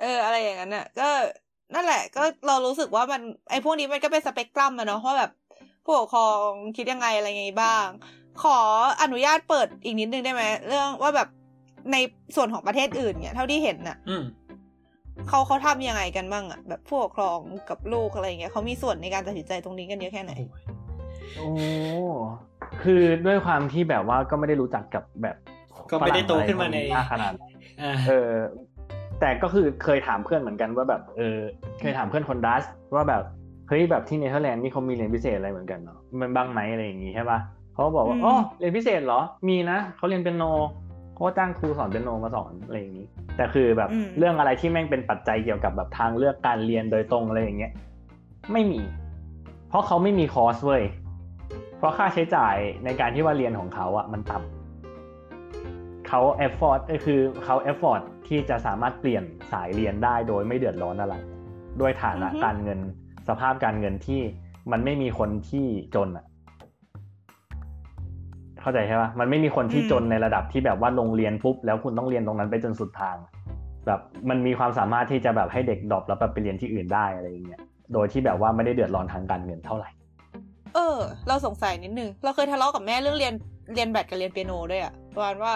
[0.00, 1.08] เอออะไรอย่างนั้นน่ะ ก็
[1.74, 5.30] นั่นแหละ ก็เรารู้สึกว่ามันไอ้พวกนี้มันก็เป็นสเปกตรัมอะเนาะว่าแบบ
[5.84, 7.86] ผู้ปกครองคิดยังไงอะไรไงบ้าง
[8.42, 8.58] ขอ
[9.02, 11.28] อนุญาตเปิดอีกนิดนึงได้ไหมเรื่องว่าแบบ
[11.92, 11.96] ใน
[12.36, 14.24] ส่วนของประเทศอื่นเนี่ย เท่าที่เห็นน่ะอืม
[15.28, 17.38] เขาเขาทำยังไงกันบ้างอะแบบผู้ปกครอง
[17.70, 20.32] กับลูกอะไรอย่างเงี้ยเขามีส่วนในการตัดสินใจตรงนี้กันเยอะแค่ไหน
[21.36, 21.48] โอ้
[22.82, 25.36] คือด้วยความที่แบบว่าก็ไม่ได้รู้จักกับแบบ
[25.90, 27.50] ก็ไม่ได้โตขึ้นมาในฝรั่งอะไรขนาดนั้น
[27.82, 28.30] อ่าเออ
[29.20, 31.38] แต่ก็คือเคยถามเพื่อนเหมือนกันว่าแบบเออ
[31.80, 32.62] เคยถามเพื่อนคนดัช
[32.94, 33.22] ว่าแบบ
[33.68, 37.38] เฮ้ยแบบที่เนเธอร์แลนด์นี่เขามีเรียนพิเศษอะไรเหมือนกันเนาะมันบ้างไหมอะไรอย่างงี้ใช่ปะ
[37.72, 40.44] เขาก็บอกว่าอืมอ๋อเรียนพิเศษเหรอมีนะเขาเรียนเปียโน
[41.14, 43.06] เขาก็จ้างครูสอนเปียโนมาสอนอะไรอย่างนี้
[43.36, 47.72] แต่คือแบบอืมเรื่องอะไรที่แม่งเป็นปัจจัยเกี่ยวกับแบบทางเลือกการเรียนโดยตรงอะไรอย่างเงี้ย
[48.52, 48.80] ไม่มี
[49.68, 50.82] เพราะเขาไม่มีคอร์สเว้ย
[51.78, 54.59] เพราะค่าใช้จ่ายในการที่ว่าเรียนของเขาอะมันต่ำ
[56.12, 61.14] เขา afford ก็คือเขา afford ที่จะสามารถเปลี่ยนสายเรียนได้โดยไม่เดือดร้อนอะไร
[61.80, 62.78] ด้วยฐานะอือฮึการเงิน
[63.28, 64.20] สภาพการเงินที่
[64.72, 66.24] มันไม่มีคนที่จนอะ
[68.60, 73.16] เข้าใจใช่ปะมันไม่มีคนที่จนในระดับที่แบบว่าลงเรียนปุ๊บแล้วคุณต้องเรียนตรงนั้นไปจนสุดทาง
[73.86, 77.60] แบบมันมีความสามารถที่จะแบบให้เด็ก drop แล้วแบบไปเรียนที่อื่นได้อะไรอย่างเงี้ย
[77.92, 79.90] โดยที่แบบว่าไม่ได้เดือดร้อนทางการเงินเท่าไหร่
[80.74, 83.34] เออ เราสงสัยนิดนึง เราเคยทะเลาะกับแม่เรื่องเรียน
[83.74, 85.54] เรียนแบดกับเรียนเปียโนด้วยอะประมาณว่า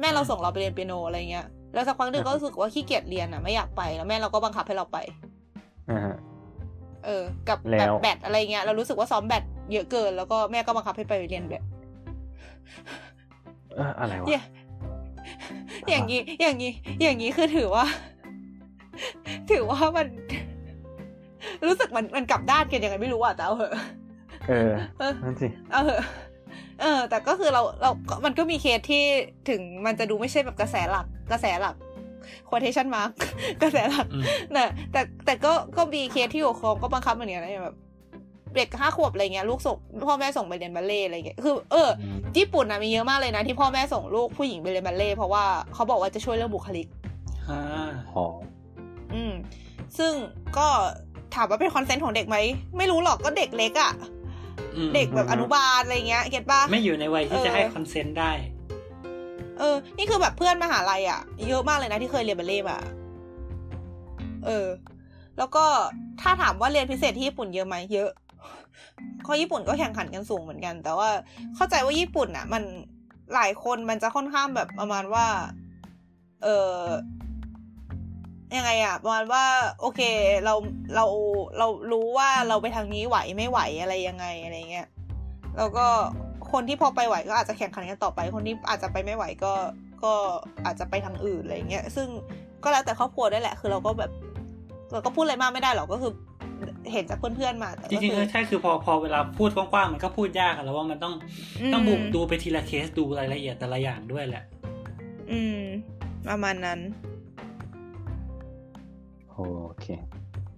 [0.00, 4.98] แม่เราส่งเราไปเรียนเปียโนอะไรเงี้ยแล้วสักพักหนึ่งก็รู้สึกว่าขี้เกียจเรียนอะไม่อยากไปแล้วแม่เราก็บังคับให้เราไป
[5.90, 6.16] อ่าฮะ
[7.04, 11.62] เออ กับแล้วแบบแบดอะไรเงี้ยเรารู้สึกว่าซ้อมแบดเยอะเกิน แล้วก็แม่ก็บังคับให้ไปเรียนแบด
[13.76, 14.42] เอออะไรวะเนี่ย
[15.88, 17.84] อย่างนี้อย่างนี้อย่างนี้คือถือว่า
[19.50, 20.06] ถือว่ามัน
[21.66, 23.72] รู้สึกมันมันกลับด้านกันยังไงไม่รู้อะแต่เอาเหอะ
[24.48, 26.02] เออเออนั่นสิเอาเหอะ
[26.80, 29.04] เออ แต่ก็คือเราเราก็มันก็มีเคสที่
[29.48, 31.76] ถึงมันจะดูไม่ใช่แบบกระแสหลัก กระแสหลัก
[32.48, 33.10] quotation mark
[33.62, 34.24] กระแสหลักอืม
[34.56, 37.76] นะแต่แต่ก็ก็มีเคสที่ปกครองก็บังคับเหมือนกันนะแบบ
[38.56, 39.76] เด็กห้าขวบอะไรเงี้ยลูกส่ง
[40.08, 41.88] พ่อแม่ส่งไปเรียนบัลเล่ต์อะไรเงี้ยคือเออ
[42.36, 46.86] ญี่ปุ่นนะมีเยอะมากเลยนะที่พ่อแม่ส่งลูกผู้หญิงไปเรียนบัลเล่ต์เพราะว่าเขาบอกว่าจะช่วยเรื่องบุคลิก
[47.48, 47.60] อ่า
[48.12, 48.26] หอ
[49.14, 49.32] อืม
[49.98, 50.12] ซึ่ง
[50.58, 50.68] ก็
[51.34, 52.36] ถามว่าเป็น consent ของเด็กไหม
[52.76, 54.21] ไม่รู้หรอกก็เด็กเล็กอะ่ะอืม
[54.94, 58.32] เด็กแบบอนุบาลอะไรเงี้ย get ปะไม่อยู่ในวัยที่เออจะให้ consent ได้
[59.58, 62.78] เออ นี่คือแบบเพื่อนมหาลัยอะ่ะ เยอะมากเลยนะที่เคยเรียนบัลเล่ต์มา
[64.46, 64.66] เออ
[65.38, 65.64] แล้วก็
[66.20, 68.10] ถ้าถามว่าเรียนพิเศษที่ญี่ปุ่นเยอะไหมเยอะ
[69.22, 71.10] เพราะญี่ปุ่นก็แข่งขันกันสูงเหมือนกัน แต่ว่า
[71.56, 72.62] เข้าใจว่าญี่ปุ่นอะ มัน
[73.34, 75.26] หลายคนมันจะค่อนข้างแบบประมาณว่า
[76.42, 76.76] เออ
[78.56, 79.44] ยังไงอะประมาณว่า
[79.80, 80.00] โอเค
[80.44, 80.54] เรา
[80.94, 81.06] เรา
[81.58, 84.88] เรารู้ว่าเราไปทางนี้ไหวไม่ไหวอะไรยังไงอะไรเงี้ย
[85.58, 85.86] แล้วก็
[86.52, 89.52] คนที่พอไปไหวก็อาจจะแข่งขันกันต่อไป คนที่อาจจะไปไม่ไหวก็
[90.04, 90.12] ก็
[90.64, 92.08] อาจจะไปทางอื่นอะไรเงี้ยซึ่ง
[92.62, 94.10] ก็แล้วแต่ครอบครัวได้แหละ คือเราก็แบบ
[94.92, 96.12] เราก็พูดอะไรมากไม่ได้หรอกก็คือ
[96.92, 101.14] เห็นจากเพื่อนๆมาแต่จริงๆก็ก็คือใช่คือพอพอเวลาพูดกว้างๆมันก็พูดยากอะแล้วว่ามันต้อง
[101.60, 104.44] อืมต้องบุกดูไปทีละเคสดูรายละเอียดแต่ละอย่างด้วยแหละ
[105.30, 105.60] อืม
[106.28, 106.78] ประมาณนั้น
[109.34, 109.40] โอ
[109.80, 109.86] เค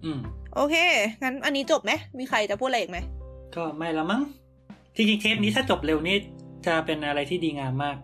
[0.03, 0.19] อืม
[0.55, 0.75] โอเค
[1.23, 2.99] งั้นอันนี้จบไหม มีใครจะพูดอะไรอีกไหม
[3.55, 4.21] ก็ไม่ละมั้ง
[4.95, 6.17] จริงๆเทปนี้ถ้าจบเร็วนี่
[6.65, 7.97] จะเป็นอะไรที่ดีงามมาก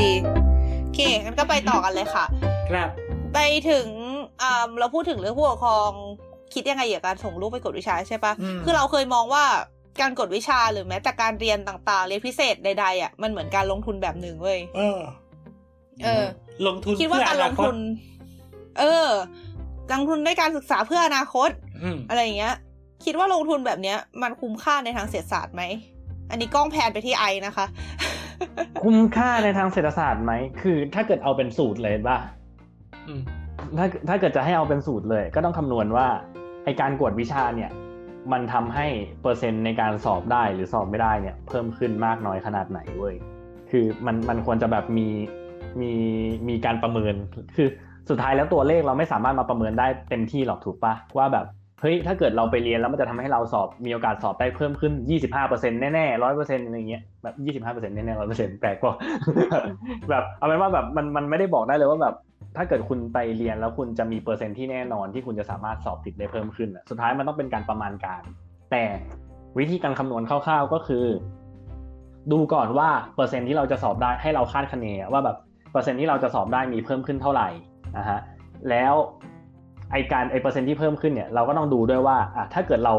[0.00, 0.12] ดี
[0.82, 2.24] โอเคงั้นก็ไปต่อกันเลยค่ะ
[2.70, 2.88] ครับ
[3.34, 3.38] ไป
[3.70, 3.86] ถึง
[4.44, 5.90] อ่าเราพูดถึงเรื่องผู้ปกครอง
[6.54, 9.44] คิดยังไงเกี่ยวกับการส่งลูกไปกดวิชาใช่ปะอืมคือเราเคยมองว่า
[10.00, 15.00] การกดวิชาหรือแม้แต่การเรียนต่างๆ เรียนพิเศษใดๆอะมันเหมือนการลงทุนแบบหนึ่งเว้ยเออ
[16.04, 16.24] เออ
[16.66, 17.78] ลงทุนคิดว่าเพื่อการอลนางคตทุน
[18.78, 19.08] เออ
[19.92, 21.50] ลงทุนด้วยการศึกษาเพื่ออนาคต
[21.82, 22.54] อืมอะไรอย่างเงี้ย
[23.04, 25.62] คิดว่าลงทุนแบบเนี้ย มันคุ้มค่าในทางเศรษฐศาสตร์ไหม
[26.30, 27.66] อันนี้กล้องแพนไปที่ไอนะคะ
[28.82, 32.18] คุ้มค่าในทางเศรษฐศาสตร์ไหมคือ ถ้าเกิดเอาเป็นสูตรเลยป่ะ
[33.08, 33.22] อืม
[33.78, 36.06] ถ้าถ้าเกิดจะให้เอาเป็นสูตรเลย ก็ต้องคำนวณว่า
[36.64, 37.70] ไอการกวดวิชาเนี่ย
[38.32, 38.86] มันทำให้
[39.22, 43.14] เปอร์เซ็นต์ในการสอบได้หรือสอบไม่ได้เนี่ยเพิ่มขึ้นมากน้อยขนาดไหนเว้ย
[43.70, 45.08] คือมันมันควรจะแบบมี
[45.80, 45.92] มี
[46.48, 47.14] มีการประเมิน
[47.56, 47.68] คือ
[48.10, 51.46] สุดท้ายแล้วตัวเลขเราไม่สามารถมาประเมินได้เต็มที่หรอกถูกปะว่าแบบ
[51.80, 54.92] เฮ้ยถ้าเกิดเราไปเรียนแล้วมันจะทำให้เราสอบมีโอกาสสอบได้เพิ่มขึ้น
[55.36, 57.34] 25%แน่ๆ100%อร์เซ็นต์อะไรเงี้ยแบบ
[57.74, 58.94] 25%แน่ๆ100%แปลกกว่า
[60.10, 62.14] แบบเอาเป็นว่าแบบมันมันไม่ได้บอกได้เลยว่าแบบ
[62.56, 68.22] ถ้าเกิดคุณไปเรียนแล้วคุณจะมีเปอร์เซ็นต์ที่แน่นอนที่คุณจะสามารถสอบติดได้เพิ่มขึ้นอะสุดท้ายมันต้องเป็นการประมาณการ
[68.70, 68.84] แต่
[69.58, 71.06] วิธีการคำนวณคร่าว ๆก็คือ
[72.32, 75.36] ดูก่อนว่าเปอร์เซ็นต์ที่เราจะสอบได้ให้เราคาดคะเนว่าแบบ
[75.72, 77.48] เปอร์เซ็นต์ที่เราจะสอบได้มีเพิ่มขึ้นเท่าไหร่
[77.96, 78.18] นะฮะ
[78.70, 78.94] แล้ว
[79.92, 82.94] ไอการไอเปอร์เซ็นต์ที่เพิ่มขึ้นเนี่ยเราก็ต้องดูด้วยว่าอะถ้าเกิดเรา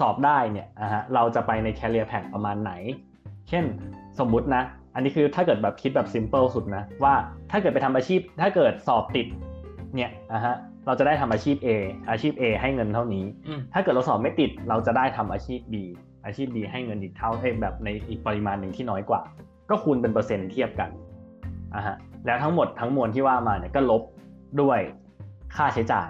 [0.00, 2.72] สอบได้เนี่ยนะฮะเราจะไปใน career path ประมาณไหน
[3.48, 3.64] เช่น
[4.18, 4.62] สมมุตินะ
[4.94, 7.14] อันนี้คือถ้าเกิดแบบคิดแบบ simple สุดนะว่า
[7.50, 9.26] ถ้าเกิดไปทำอาชีพ ถ้าเกิดสอบติด
[9.94, 10.54] เนี่ยนะฮะ
[10.86, 11.68] เราจะได้ทำอาชีพ A
[12.10, 15.74] อาชีพ A ให้เงินเท่านี้อืมถ้าเกิดเราสอบไม่ติดเราจะได้ทำอาชีพ B
[16.26, 19.20] อาชีพ B ให้เงินอีกเท่าเอ้ยแบบในอีกปริมาณหนึ่งที่น้อยกว่า
[19.70, 20.90] ก็คูณเป็นเปอร์เซ็นต์เทียบกัน
[21.74, 24.02] อะฮะแล้วทั้งหมดทั้งมวลที่ว่ามาเนี่ยก็ลบ
[24.60, 24.80] ด้วย
[25.56, 26.08] ค่าใช้จ่าย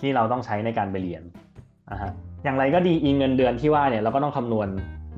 [0.00, 1.22] ที่เราต้องใช้ในการไปเรียน
[1.90, 2.10] อะฮะ
[2.44, 4.68] อย่างไรก็ดีอีเงินเดือนที่ว่าเนี่ยเราก็ต้องคำนวณ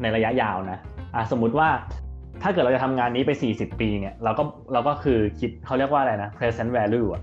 [0.03, 0.79] ในระยะยาวนะ
[1.15, 1.69] อะสมมุติว่า
[2.43, 7.23] ถ้าเกิดเราจะทำงานนี้ไป 40 ปีเนี่ยเราก็เราก็คือคิดเขาเรียกว่าอะไรนะ present value อะ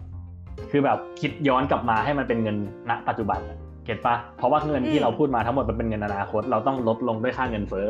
[0.71, 2.57] คือแบบคิดย้อนกลับมาให้มันเป็นเงิน
[2.89, 7.89] ณปัจจุบันอะเก็ตปะเพราะว่าเงินที่เราพูดมาทั้งหมดมันเป็นเงินอนาคต เราต้องลดลงด้วยค่าเงินเฟ้อ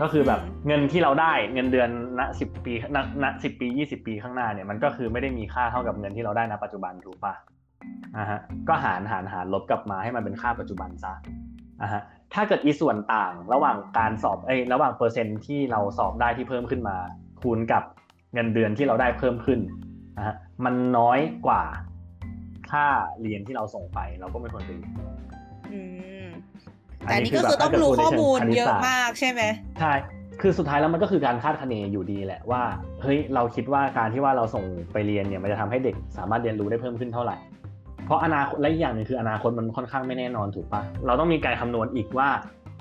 [0.00, 7.34] ก็คือแบบเงินที่เราได้เงินเดือนณสิบปีณณสิบปียี่สิบปีข้างหน้าเนี่ยมันก็คือไม่ได้มีค่าเท่ากับเงินที่เราได้ณปัจจุบันถูกปะ
[8.16, 11.12] อ่าฮะก็หารหารหารลบกลับมาให้มันเป็นค่าปัจจุบันซะ
[11.82, 12.02] อ่าฮะ
[12.34, 16.96] ถ้าเกิดอีส่วนต่างระหว่างการสอบเอ้ยระหว่างเปอร์เซ็นต์ที่เราสอบได้ที่เพิ่มขึ้นมา
[17.40, 17.82] คูณกับ
[18.34, 19.60] เงินเดือนที่เราได้เพิ่มขึ้น
[20.18, 21.62] นะฮะมันน้อยกว่า
[22.70, 22.86] ค่า
[23.22, 24.92] เรียนที่เราส่งไป เราก็ไม่ควรไปเรียน
[25.72, 25.80] อื
[26.24, 26.26] ม
[27.04, 29.42] แต่อันนี้ก็คือแบบต้องรู้ข้อมูลถ้ากิดพูดในเยชิงคณิตอะศาสตร์มากใช่ไหม
[29.80, 29.92] ใช่
[30.40, 32.62] คือสุดท้ายแล้วมันก็คือการคาดคะเนอยู่ดีแหละว่า
[33.02, 37.36] เฮ้ยเราคิดว่าการที่ว่าเราส่งไปเรียนเนี่ยมันจะทำให้เด็กสามารถเรียนรู้ได้เพิ่มขึ้นเท่าไหร่
[38.10, 42.28] เพราะอนาคตและอีกอย่างหนึ่งคืออนาคตมันค่อนข้างไม่แน่นอนถูกปะเราต้องมีการคำนวณอีกว่า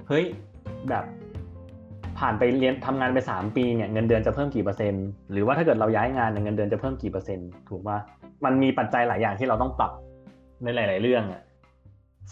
[0.07, 0.25] เฮ้ย
[0.89, 1.03] แบบ
[2.19, 7.97] ผ่านไปเรียนทำงานไปสามปีเนี่ยเงินเดือนจะเพิ่มกี่เปอร์เซ็นต์หรือว่าถ้าเกิดเราย้ายงานเนี่ยเงินเดือนจะเพิ่มกี่เปอร์เซ็นต์ถูกปะ
[8.45, 9.91] มันมีปัจจัยหลายอย่างที่เราต้องปรับ
[10.63, 11.41] ในหลาย ๆ เรื่องอะ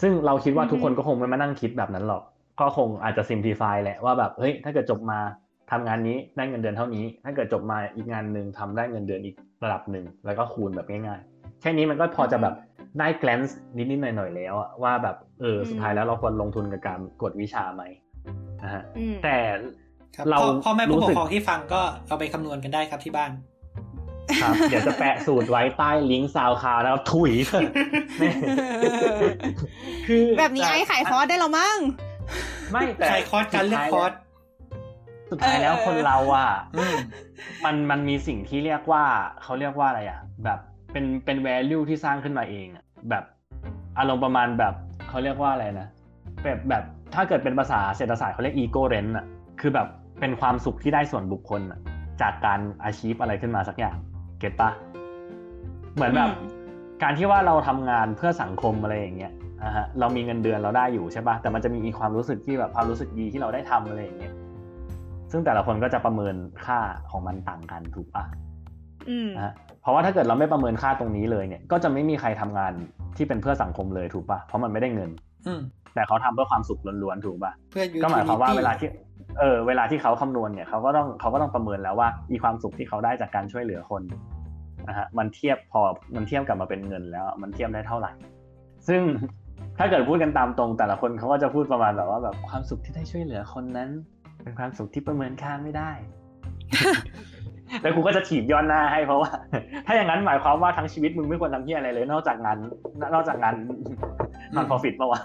[0.00, 2.22] ซึ่งเราคิดว่าทุกคนก็คงไม่มานั่งคิดแบบนั้นหรอก
[2.60, 5.18] ก็คงอาจจะ simplify แหละว่าแบบเฮ้ยถ้าเกิดจบมา
[5.70, 9.34] ทำงานนี้ได้เงินเดือนเท่านี้ ถ้าเกิดจบมาอีกงานหนึ่งทำได้เงินเดือนอีก
[9.64, 12.54] ระดับหนึ่งแล้วก็คูณแบบง่ายๆแค่นี้มันก็พอจะแบบ
[12.98, 17.82] ได้ glance นิดๆหน่อยๆแล้วอะว่าแบบเออสุดท้ายแล้วเราควรลงทุนกับการกดวิชาไหม
[18.62, 19.36] นะฮะอืมแต่
[20.16, 23.30] ครับเราพ่อพ่อแม่ผู้ปรู้กสึกครองที่ฟังก็เอาไปคำนวณกันได้ครับที่บ้าน
[24.42, 27.32] ครับเดี๋ยวจะแปะสูตรไว้ใต้ลิงก์ซาวคาวนะครับถุย
[28.22, 28.32] นี่
[30.06, 31.78] คือแบบนี้ไอ้ขายคอร์สได้แล้วมั้ง
[32.70, 34.12] ไม่แต่ใช้คอร์สการเลือกคอร์ส
[35.30, 36.96] สุดท้ายแล้วเออคนเราอะอืม
[37.64, 39.04] มันมันมีสิ่งที่เรียกว่า
[39.42, 40.58] เขาเรียกว่าอะไรอะ แบบ
[40.92, 43.24] เป็นเป็น value ที่สร้างขึ้นมาเองอะแบบ
[43.98, 44.74] อารมณ์ประมาณแบบ
[45.08, 45.88] เขาเรียกว่าอะไรนะ
[46.42, 49.26] แบบแบบถ้าเกิดเป็นภาษาเศรษฐศาสตร์เขาเรียก ego rent อะ
[49.60, 49.86] คือแบบ
[50.20, 51.78] เป็นความสุขที่ได้ส่วนบุคคลอะ
[52.22, 53.96] จากการอาชีพอะไรขึ้นมาสักอย่าง
[54.38, 54.70] เก็ตปะ
[55.94, 56.58] เหมือนแบบอืม
[57.02, 59.32] การที่ว่าเราทำงานเพื่อสังคมอะไรอย่างเงี้ย
[59.64, 64.34] นะฮะเรามีเงินเดือนเราได้อยู่ใช่ปะแต่มันจะมีความรู้สึกที่แบบความรู้สึกดีที่เราได้ทำอะไรอย่างเงี้ย
[65.30, 66.78] ซึ่งแต่ละคนก็จะประเมินค่า
[67.10, 68.24] ของมันต่างกันถูกปะ
[69.08, 72.72] อืมนะฮะเพ ราะว่าถ้าเกิดเราไม่ประเมินค่าตรงนี้เลยเนี่ย ก็จะไม่มีใครทำงาน
[73.16, 75.10] ที่เป็นเพื่อสังคมเลยถูกปะเพราะมันไม่ได้เงิน
[75.46, 75.60] อืม
[75.94, 78.88] แต่เขาทำเพื่อความสุขล้วนๆถูกปะเพื่อก็หมายความว่า utility เวลาที่
[79.38, 84.02] เออเวลาที่เขาคำนวณเนี่ยเขาก็ต้องเขาก็ต้องประเมินแล้วว่าอีความสุขที่เขาได้จากการช่วยเหลือคน
[84.88, 85.80] นะฮะมันเทียบพอ
[86.16, 88.12] มันเทียบกลับมาเป็นเงินแล้ว มันเทียบได้เท่าไหร่
[88.88, 89.02] ซึ่ง
[89.78, 93.90] ถ้าเกิดพูดกันตามตรงแต่ละคนเขาก็จะพูดประมาณแบบว่าแบบความสุขที่ได้ช่วยเหลือคนนั้น
[94.42, 95.90] เป็นความสุขที่ประเมินค่าไม่ได้
[97.82, 99.30] แล้วกูก็จะถีบย้อนหน้าให้เพราะว่า
[99.86, 102.56] ถ้าอย่างนั้นหมายความว่าทั้งชีวิตมึงไม่ควรทำที่อะไรเลย นอกจากงาน
[103.14, 103.54] นอกจากงาน
[104.54, 105.20] นอนพอฟิตปะวะ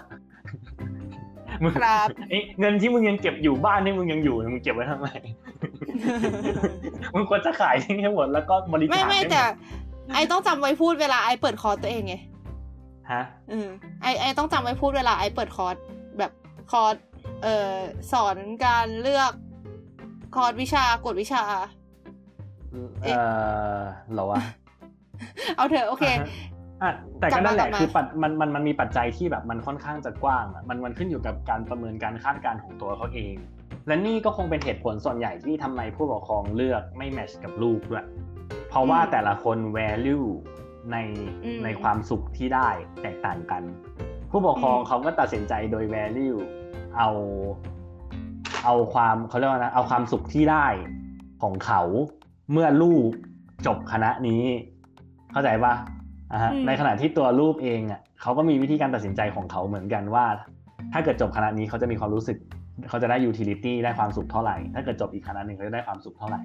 [1.62, 5.08] มึงครับไอ้เงินที่มึงยังเก็บอยู่บ้านที่มึงยังอยู่มึงเก็บไว้ทำไม
[7.14, 9.42] มึงควรจะขายทิ้งให้หมดแล้วก็บริจาคไม่ไม่ให้หดแต่
[10.14, 12.14] I ต้องจำไว้พูดเวลา I เปิดคอร์สตัวเองไง
[13.12, 13.68] ฮะอืม
[14.02, 15.76] I I ต้องจำไว้พูดเวลา I เปิดคอร์ส
[16.18, 16.32] แบบ
[16.72, 16.96] คอร์ส
[17.42, 17.74] เอ่อ
[18.12, 19.32] สอนการเลือก
[20.34, 21.42] คอร์สวิชากวดวิชา
[23.02, 23.08] เอ
[23.76, 23.78] อ
[24.12, 24.40] เหรอวะ
[25.56, 26.26] เอาเถอะโอเคฮะ
[26.82, 33.34] อะแต่ก็นั่นแหละกลับมาคือปัมันมันมันมีปัจจัยที่แบบมันค่อนข้างจะกว้างอะมันมันขึ้นอยู่กับการประเมินการคาดการณ์ของตัวเขาเอง
[33.86, 38.06] และนี่ก็คงเป็นเหตุผลส่วนใหญ่ที่ทำไมผู้ปกครองเลือกไม่แมทชกับลูกด้วย
[38.68, 40.26] เพราะว่าแต่ละคน value
[40.92, 40.96] ใน
[41.44, 42.68] อืมในความสุขที่ได้
[43.02, 43.62] แตกต่างกัน
[44.30, 46.38] ผู้ปกครองอืมเขาก็ตัดสินใจโดย value
[46.96, 47.10] เอา
[48.64, 50.66] เอาความเขาเรียกว่านะเอาความสุขที่ได้
[51.42, 51.82] ของเขา
[52.52, 53.10] เมื่อลูก
[53.66, 54.42] จบคณะนี้
[55.32, 55.74] เข้าใจปะ
[56.32, 60.26] อะฮะอืมในขณะที่ตัวรูปเองอะเขาก็มีวิธีการตัดสินใจของเขาเหมือนกันว่า
[60.92, 62.38] ถ้าเกิดจบคณะนี้เขาจะมีความรู้สึก
[62.88, 66.40] เขาจะได้ utility ได้ความสุขเท่าไหร่ ถ้าเกิดจบอีกคณะหนึ่งเขาจะได้ความสุขเท่าไหร่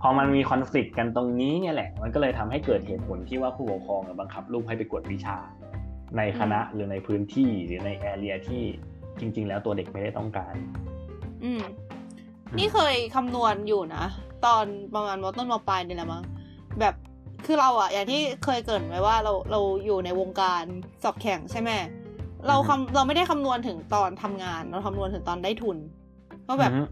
[0.00, 5.36] พอมันมีคอน FLICT กันตรงนี้เนี่ยแหละ มันก็เลยทำให้เกิดเหตุผลที่ว่าผู้ปกครองอะบังคับลูกให้ไปกวดวิชา
[6.16, 8.62] ในคณะหรือในพื้นที่หรือในแอเรียที่
[9.20, 10.54] จริง ๆ แล้วตัวเด็กไม่ได้ต้องการ
[11.44, 11.62] อืม
[12.56, 14.04] นี่เคยคำนวณอยู่นะ
[14.46, 16.22] ตอนประมาณมต้นมปลายนี่แหละมั้ง
[16.80, 16.94] แบบ
[17.46, 20.62] คือเราอะอย่างที่เคยเกรินไว้ว่าเราเราอยู่ในวงการ
[21.02, 21.70] สอบแข่งใช่ไหม
[22.48, 25.76] เราคำเราไม่ได้คำนวณถึงตอนทำงาน เราคำนวณถึงตอนได้ทุน
[26.46, 26.84] ว่าแบบอือฮึ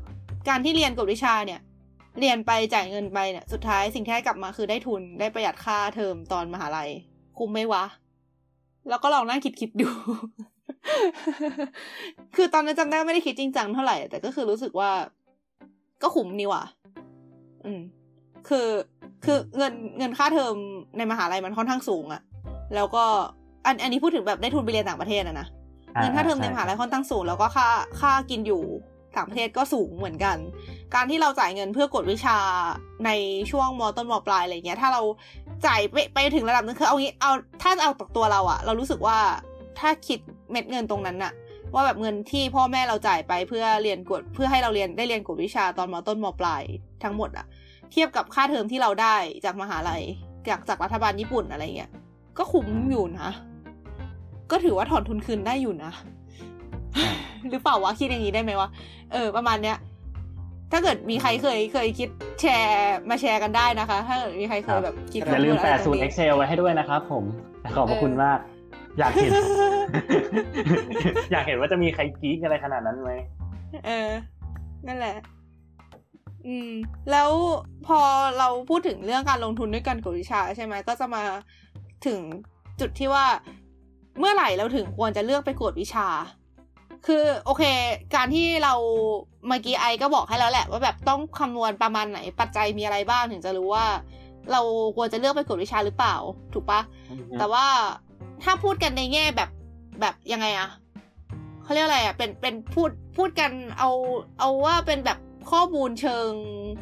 [0.49, 1.61] การที่เรียนกฎวิชาเนี่ย
[2.21, 6.91] เรียนไปจ่ายเงินไปเนี่ยสุดท้ายสิ่งที่ได้กลับมาคือได้ทุนได้ประหยัดค่าเทอมตอนมหาลัย
[7.39, 7.85] คุ้มไหมวะ
[8.89, 9.89] แล้วก็ลองนั่งคิดคิดๆดู
[12.37, 14.91] คือตอนนั้นจำได้ว่าไม่ได้คิดจริงจังเท่าไหร่ แต่ก็คือรู้สึกว่า
[16.03, 16.63] ก็คุ้มนี่ว่ะ
[17.65, 17.81] อืม
[18.49, 18.69] คือ
[19.25, 20.55] คือเงินเงินค่าเทอม
[20.99, 22.23] ในมหาลัยมันค่อนข้างสูงอะ
[22.75, 23.05] แล้วก็
[23.67, 25.47] อันอันนี้พูดถึงแบบได้ทุนไปเรียนต่างประเทศอะนะ
[26.01, 27.69] เงินค่าเทอมในมหาลัยค่อนข้างสูง แล้วก็ค่า
[28.01, 28.63] ค่ากินอยู่
[29.17, 30.37] ต่างประเทศก็สูงเหมือนกัน
[30.95, 32.39] การที่เราจ่ายเงินเพื่อกดวิชา
[33.07, 33.11] ใน
[33.51, 35.03] ช่วงมต้นมปลายอะไรเงี้ย ถ้าเรา
[35.67, 37.33] จ่ายไปไปถึงระดับนึงคือเอางี้ เอา
[37.63, 39.19] ถ้าเอาตกตัวเราอะเรารู้สึกว่า
[39.79, 40.19] ถ้าคิด
[40.51, 41.33] เม็ดเงินตรงนั้นอะ
[41.75, 46.63] ว่าแบบเงินที่พ่อแม่เราจ่ายไปเพื่อเรียนกฎเพื่อให้เราเรียนได้เรียนกฎวิชาตอนมต้นมปลาย
[47.05, 47.47] ทั้งหมดอะ
[47.93, 50.03] เทียบกับค่าเทอมที่เราได้จากมหาลัย
[50.49, 51.91] จากจากรัฐบาลญี่ปุ่นอะไรเงี้ย
[52.39, 53.31] ก็คุ้มอยู่นะ
[54.51, 55.93] ก็ถือว่าถอนทุนคืนได้อยู่นะ
[57.51, 58.69] หรือเปล่าวะคิดอย่างนี้ได้ไหมวะ
[59.13, 59.77] เออ ประมาณเนี้ย
[60.73, 62.09] ถ้าเกิดมีใครเคยเคยคิด
[62.41, 67.25] แชร์มาแชร์กันได้นะคะ ถ้าเกิดมีใครเคยแบบคิดอย่าลืมคำนวณแปะอะไรสูตรงนี้ Excel ไว้ให้ด้วยนะครับผม
[67.77, 68.39] ขอบพระคุณมาก
[68.99, 69.33] อยากเห็น
[71.33, 73.13] อยากเห็นว่าจะมีใครกรี๊ดอะไรขนาดนั้นไหม
[73.87, 74.11] เออ
[74.87, 75.17] นั่นแหละ
[76.47, 76.71] อืม
[77.11, 77.31] แล้ว
[77.87, 78.01] พอ
[78.39, 81.23] เราพูดถึงเรื่องการลงทุนด้วยกันกับวิชาใช่ไหมก็จะมา
[82.07, 82.21] ถึง
[82.81, 83.27] จุดที่ว่า
[84.19, 86.09] เมื่อไหร่เราถึงควรจะเลือกไปกวดวิชา
[87.07, 87.63] คือโอเค
[88.15, 88.75] การที่เรา
[89.47, 93.87] เมื่อกี้ไอก็บอกให้แล้วแหละ ว่าแบบต้องคำนวณประมาณไหนปัจจัยมีอะไรบ้างถึงจะรู้ว่า
[94.53, 94.61] เรา
[94.97, 96.17] ควรจะเลือกไปกวดวิชาหรือเปล่า
[96.55, 96.81] ถูกปะ
[97.39, 97.67] แต่ว่า
[98.43, 99.51] ถ้าพูดกันในแง่แบบ
[100.01, 100.69] แบบยังไงอะ
[101.63, 103.91] เขาเรียกอะไรอะเป็นเป็นพูดพูดกันเอา
[104.41, 105.19] เอาว่าเป็นแบบ
[105.51, 106.31] ข้อมูลเชิง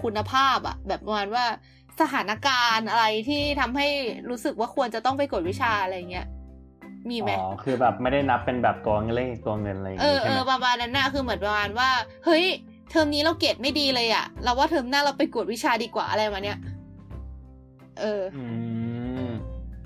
[0.03, 1.45] คุณภาพอะแบบประมาณว่า
[2.01, 3.89] สถานการณ์อะไรที่ทำให้
[4.31, 6.27] รู้สึกว่าควรจะต้องไปกดวิชาอะไรเงี้ย
[7.11, 11.91] มีไหมอ๋อคือแบบไม่ได้นับเป็นแบบตัวเลขตัวเงินอะไรอย่างเองี้อใช่เอไหมอประมาณนั้นน่ะคือเหมือนประมาณว่า
[12.25, 12.45] เฮ้ย
[12.91, 16.59] เทอมนี้เราเกรดไม่ดีเลยอะเราว่าเทอมหน้าเราไปกวดวิชาดีกว่าอะไรมาเนี้ย
[18.01, 18.43] เอออื
[18.84, 18.84] ม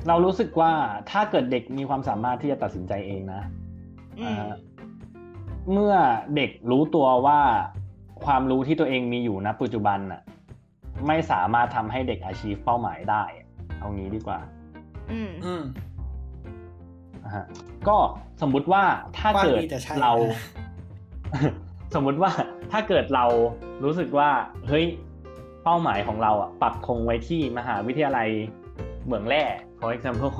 [0.06, 0.72] เรารู้สึกว่า
[1.10, 3.42] ถ้าเกิดเด็กมีความสามารถที่จะตัดสินใจเองนะ
[4.20, 4.52] อืมอ่า
[5.72, 5.94] เมื่อ
[6.36, 7.40] เด็กรู้ตัวว่า
[8.24, 10.22] ความรู้ที่ตัวเองมีอยู่ณปัจจุบันน่ะ
[11.06, 13.22] ไม่สามารถทำให้เด็กอาชีพเป้าหมายได้
[13.78, 14.38] เอางี้ดีกว่า
[15.12, 15.62] อืมอืม
[17.24, 17.44] นะฮะ
[17.88, 17.96] ก็
[18.42, 18.82] สมมุติว่า
[19.18, 21.52] ถ้าเกิดว่าดีแต่ใช่เรานะ
[21.94, 22.30] สมมุติว่า
[22.72, 23.24] ถ้าเกิดเรา
[23.84, 24.30] รู้สึกว่า
[24.68, 24.86] เฮ้ย
[25.64, 28.28] เป้าหมายของเราอะปักธงไว้ที่มหาวิทยาลัย
[29.04, 29.44] เหมืองแร่
[29.80, 30.32] for example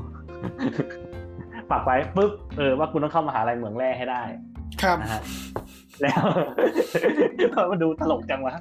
[1.71, 4.23] ปักไว้ปุ๊บเออว่าคุณต้องเข้ามหาลัยเหมืองแร่ให้ได้
[4.83, 5.23] ครับนะฮะ
[6.03, 6.23] แล้ว
[7.71, 8.55] มาดูตลกจังวะ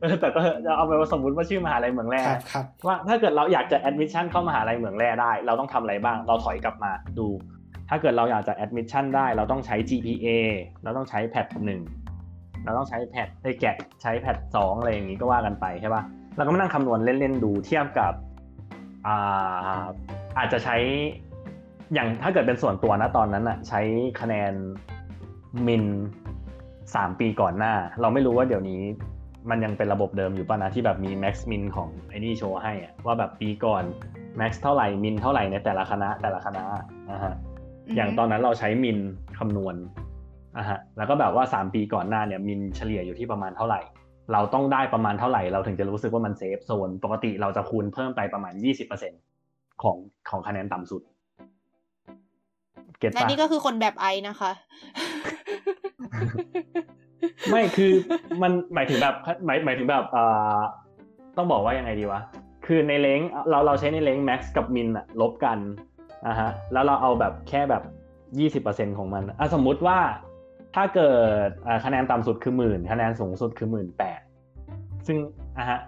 [0.00, 7.26] เออแต่ก็จะเอาไปว่าสมมติว่าชื่อมหาลัยเหมืองแร่ครับครับว่าถ้าเกิดเราอยากจะแอดมิชชั่นเข้ามหาลัยเหมืองแร่ได้ เราต้องทำอะไรบ้าง เราถอยกลับมาดู
[7.88, 10.28] ถ้าเกิดเราอยากจะแอดมิชชั่นได้ เราต้องใช้ GPA
[10.82, 11.80] เราต้องใช้แพทหนึ่ง
[12.64, 16.02] เราต้องใช้แพทไอ้แกะใช้แพทสองอะไรอย่างนี้ก็ว่ากันไปใช่ป่ะ
[16.36, 18.12] เราก็มานั่งคำนวณเล่นๆดูเทียบกับ
[19.06, 19.82] อ่า
[20.38, 20.76] อาจจะใช้
[21.94, 23.80] อย่างถ้าเกิดเป็นส่วนตัวนะตอนนั้นอะใช้
[24.20, 24.52] คะแนน
[25.66, 25.84] มิน
[26.94, 28.80] สามปีก่อนหน้า เราไม่รู้ว่าเดี๋ยวนี้
[29.50, 33.82] มันยังเป็นระบบเดิมอยู่ป่ะนะที่แบบมี max min ของไอ้นี่โชว์ให้อะว่าแบบปีก่อน
[34.40, 36.64] max เท่าไหร่มินเท่าไหร่ในแต่ละคณะแต่ละคณะ
[37.10, 37.34] นะฮะ
[37.96, 38.98] อย่างตอนนั้นเราใช้มิน
[39.38, 39.74] คำนวณ
[40.58, 43.80] อะฮะแล้วก็แบบว่า 3 ปีก่อนหน้าเนี่ยมินเฉลี่ยอยู่ที่ประมาณเท่าไหร่
[44.32, 48.54] เราต้องได้ประมาณเท่าไหร่เราถึงจะรู้สึกว่ามันเซฟโซนปกติเราจะคูณเพิ่มไปประมาณ
[49.18, 49.96] 20%ของ
[50.30, 51.02] ของคะแนนต่ำสุด
[52.98, 54.52] เก็ตและปะนี่ก็คือคนแบบไอนะคะ
[57.50, 57.92] ไม่คือ
[58.42, 59.14] มันหมายถึงแบบ
[59.46, 60.24] หมายหมายถึงแบบเอ่
[60.56, 60.58] อ
[61.36, 62.20] ต้องบอกว่ายังไงดีวะ
[62.66, 65.58] คือในเล้งเราเราใช้ในเล้ง max กับ min อะลบกัน
[66.28, 67.82] นะฮะแล้วเราเอาแบบแค่แบบ
[68.38, 69.98] ยี่สิบเปอร์เซ็นของมันอะสมมุติว่า
[70.76, 71.12] ถ้าเกิ
[71.46, 74.20] ดอ่าคะแนนต่ำสุดคือหมื่นคะแนนสูงสุดคือหมื่นแปด
[75.06, 75.16] ซึ่ง
[75.58, 75.80] อะฮะ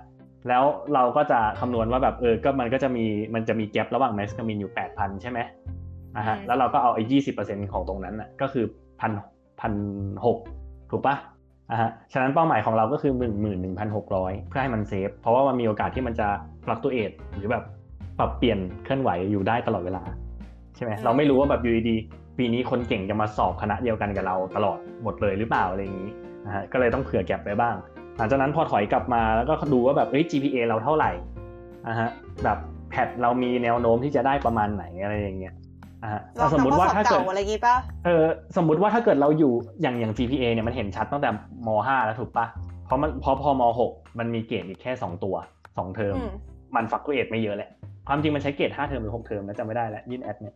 [0.48, 5.38] แล้วเราก็จะคำนวณว่าแบบเออก็มันก็จะมีมันจะมีแกลบระหว่าง max กับ min อยู่แปดพันใช่ไหม
[6.16, 8.64] อะฮะอืมแล้วเราก็เอาไอ้ยี่สิบเปอร์เซ็นของตรงนั้นอะก็คือ
[9.00, 9.12] พัน
[9.60, 9.72] พัน
[10.24, 10.38] หก
[10.90, 11.16] ถูกปะ
[11.70, 16.28] อะฮะฉะนั้นเป้าหมายของเราก็คือหนึ่งหมื่นหนึ่งพันหกร้อยเพื่อให้มันเซฟ เพราะว่ามันมีโอกาสที่มันจะ
[16.64, 17.64] ฟลักตูเอทหรือแบบ
[18.18, 20.02] ปรับเปลี่ยนเคลื่อนไหวอยู่ได้ตลอดเวลา
[20.76, 26.10] ใช่ไหมอืมเราไม่รู้ว่าแบบอยู่ดีๆ ปีนี้คนเก่งจะมาสอบคณะเดียวกันกับเราตลอดหมดเลยหรือเปล่าอะไรอย่างนี้
[26.46, 27.74] นะฮะก็เลยต้องเผื่อแก็บไปบ้าง
[28.16, 31.10] หลังจากนั้นพอถอยกลับมาแล้วก็ดูว่าแบบเอ้ย GPA เราเท่าไหร่
[31.88, 32.08] นะฮะ
[32.44, 32.58] แบบ
[32.90, 35.54] แพทเรามีแนวโน้มที่จะได้ประมาณไหนอะไรอย่างเงี้ย
[36.02, 38.24] อะฮะลองสมมทำติข้อว่าสอบถ้าเกิดเก่าอะไรอย่างงี้ป่ะเออ
[38.56, 41.30] สมมุติว่าถ้าเกิดเราอยู่อย่างอย่าง GPA เนี่ยมันเห็นชัดตั้งแต่
[41.66, 42.46] ม .5 แล้วถูกปะ
[42.86, 45.34] เพราะมันเพราะพอม .6 มันมีเกรดอีกแค่ 2 ตัว
[45.66, 46.32] 2 เทอมอืม
[46.76, 47.70] มันฟักเกรดไม่เยอะแหละ
[48.08, 50.54] ความจริงมันใช้เกรด5เทอมหรือ6เทอมนะจำไม่ได้แล้วยื่นแอดเนี่ย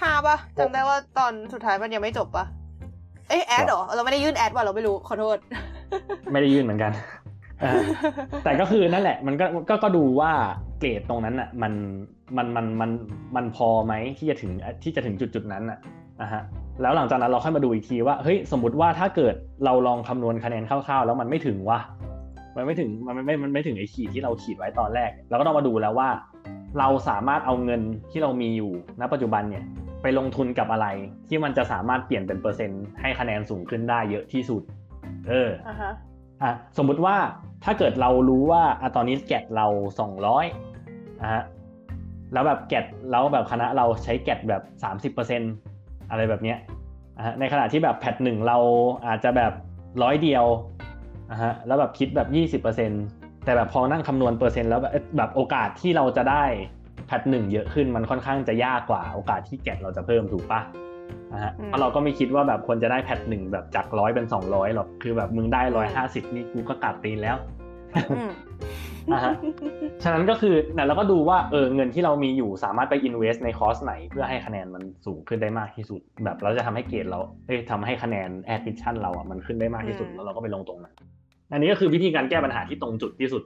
[0.00, 2.44] ห้าป่ะจำได้ว่าตอนสุดท้ายมันยังไม่จบป่ะ
[3.28, 5.36] เอ้ยแอดเหรอเราไม่ได้ยื่นแอดว่ะเราไม่รู้ขอโทษ
[6.32, 6.92] ไม่ได้ยื่นเหมือนกัน
[7.62, 7.72] อ่า
[8.44, 10.32] แต่ก็คือนั่นแหละ มันก็ก็ก็ดูว่า
[10.80, 11.72] เกรดตรงนั้นอะมัน
[12.36, 12.90] มันมันมัน
[13.36, 15.78] มันพอไหมที่จะถึงที่จะถึงจุดจุดๆนั้นอะ
[16.22, 16.42] นะฮะ
[16.82, 19.34] แล้วหลังจากนั้นเราค่อยมาดูอีกทีว่าเฮ้ยสมมติว่าถ้าเกิด
[19.64, 21.80] เราลองคำนวณคะแนนคร่าวๆ แล้วมันไม่ถึงว่ะ
[22.56, 26.08] มันไม่ถึงมันไม่มันไม่ถึงไอ้ขีดที่เราขีดไว้ตอนแรกเราก็ต้องมาดูแล้วว่า
[26.78, 29.64] เราสามารถเอาเงินที่เรามีอยู่ณปัจจุบันเนี่ย
[30.02, 30.86] ไปลงทุนกับอะไร
[31.28, 34.62] ที่มันจะสามารถเปลี่ยนเป็นเปอร์เซ็นต์ให้คะแนนสูงขึ้นได้เยอะที่สุด
[35.28, 35.92] เอออ่าฮะ
[36.42, 37.16] อะสมมุติว่า
[37.64, 39.66] ถ้าเกิดเรารู้ว่าอะตอนนี้แกดเรา
[40.00, 40.46] สองร้อย
[41.20, 41.42] นะฮะ
[42.32, 45.42] แล้วแบบแกดแล้วแบบคณะเราใช้แกดแบบสามสิบเปอร์เซ็น
[46.10, 46.58] อะไรแบบเนี้ย
[47.18, 48.58] นะฮะในขณะที่แบบแพทหนึ่งเรา
[49.06, 49.52] อาจจะแบบ
[50.02, 50.44] ร้อยเดียว
[51.30, 52.90] นะฮะแล้วแบบคิดแบบยี่สิบเปอร์เซ็น
[53.50, 56.44] แต่แบบพอนั่งคำนวณเปอร์เซ็นต์แล้วแบบเอ๊ะแบบโอกาสที่เราจะได้
[57.06, 60.60] แพทหนึ่งเยอะขึ้นมันค่อนข้างจะยากกว่า โอกาสที่แกดเราจะเพิ่มถูกปะ
[61.32, 67.36] นะฮะอืมเพราะเราก็ไม่คิดว่าแบบคนจะได้แพทหนึ่งแบบจากร้อยเป็นสองร้อยหรอกคือแบบมึงได้ร้อยห้าสิบนี่กูก็กัดตีนแล้ว
[68.10, 68.30] อืม
[69.12, 69.34] อ่าฮะ
[70.02, 80.94] ฉะนั้นก็คือเนี่ยเราก็ดูว่าเออเงินที่เรามีอยู่สามารถไป invest ในคอร์สไหน เพื่อให้คะแนนมันสูงขึ้นได้มากที่สุด แบบเราจะทำให้เกรดเราเอ้ยทำให้คะแนน admission เราอะมันขึ้นได้มากที่สุดอืมแล้วเราก็ไปลงตรงนั้น
[81.52, 83.42] อันนี้ก็คือวิธีการแก้ปัญหาที่ตรงจุดที่สุด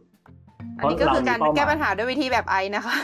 [0.78, 2.96] อันนี้ก็คือการแก้ปัญหาด้วยวิธีแบบไอนะคะ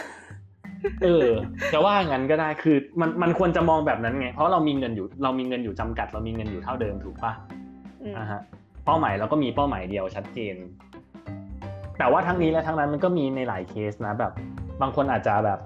[1.02, 1.28] เออ
[1.72, 7.32] จะว่างั้นก็ได้คือมันมันควรจะมองแบบนั้นไง เพราะเรามีเงินอยู่เรามีเงินอยู่จำกัด เรามีเงินอยู่เท่าเดิมถูกปะ
[8.02, 8.40] อืมอ่าฮะ
[8.84, 10.54] เป้าหมายเราก็มีเป้าหมายเดียวชัดเจน
[11.98, 14.32] แต่ว่าทั้งนี้และทั้งนั้นมันก็มีในหลายเคสนะแบบ
[14.80, 15.60] บางคนอาจจะแบบ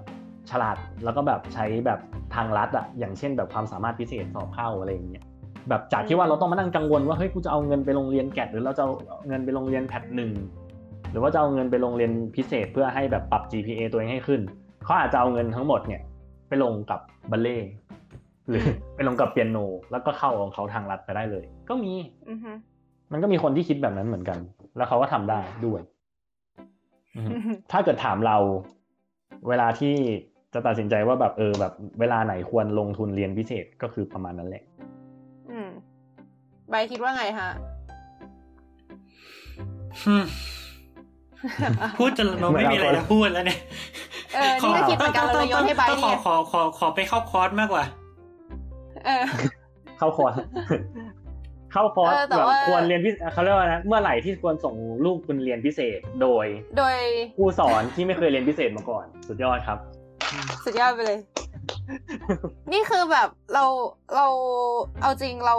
[0.51, 1.99] ฉลาดแล้วก็แบบใช้แบบ
[2.35, 5.25] ทางลัดอะอย่างเช่นแบบความสามารถพิเศษสอบเข้าอะไรอย่างเงี้ย
[5.69, 8.91] แบบจากที่ว่าเราต้องมานั่งกังวลว่าเฮ้ยกูจะเอาเงินไปโรงเรียนแกดหรือเราจะเอา
[9.29, 10.31] เงินไปโรงเรียนแพทหนึ่ง
[11.11, 14.41] หรือว่าจะเอาเงินไปโรงเรียนพิเศษเพื่อให้แบบปรับ GPA ตัวเองให้ขึ้น
[14.85, 16.01] เขาอาจจะเอาเงินทั้งหมดเนี่ย
[16.49, 17.69] ไปลงกับบัลเล่ต์
[18.49, 18.65] หรือ
[18.97, 19.59] ไปลงกับเปียโน
[19.91, 21.93] แล้วก็เข้าของเขาทางลัดไปได้เลย ก็มี
[22.31, 22.53] อือฮึ
[23.13, 24.39] มันก็มีคนที่คิดแบบนั้นเหมือนกัน
[24.77, 25.81] แล้วเขาก็ทำได้ด้วย
[27.17, 27.29] อืม
[27.73, 28.37] ถ้าเกิดถามเรา
[29.49, 29.95] เวลาที่
[30.55, 34.94] จะตัดสินใจว่าแบบเออแบบเวลาไหนควรลงทุนเรียนพิเศษก็คือประมาณนั้นแหละอืม
[36.71, 37.51] ใบคิดว่าไงฮะ
[40.07, 40.25] อืม
[41.99, 43.61] พูดจนเราไม่มีอะไรจะพูดแล้วเนี่ย
[44.35, 47.85] เออนี่ก็คิดเหมือนกันเราเลยโยนให้ใบต้องขอเนี่ยขอขอขอไปเข้าคอร์สมากกว่า
[49.07, 49.25] เออ
[49.99, 50.33] เข้าคอร์ส
[51.73, 56.47] เข้าคอร์สเออแต่แบบว่าควรเรียนพิเศษเขาเรียกว่านะเมื่อไหร่ที่ควรส่งลูกคุณเรียนพิเศษโดย
[56.79, 56.97] โดย
[57.37, 59.79] ครูสอนที่ไม่เคยเรียนพิเศษมาก่อน สุดยอดครับ
[60.65, 61.19] สุดยอดไปเลย
[62.73, 63.65] นี่คือแบบเรา
[64.17, 64.27] เรา
[65.03, 65.57] เอาจริงเรา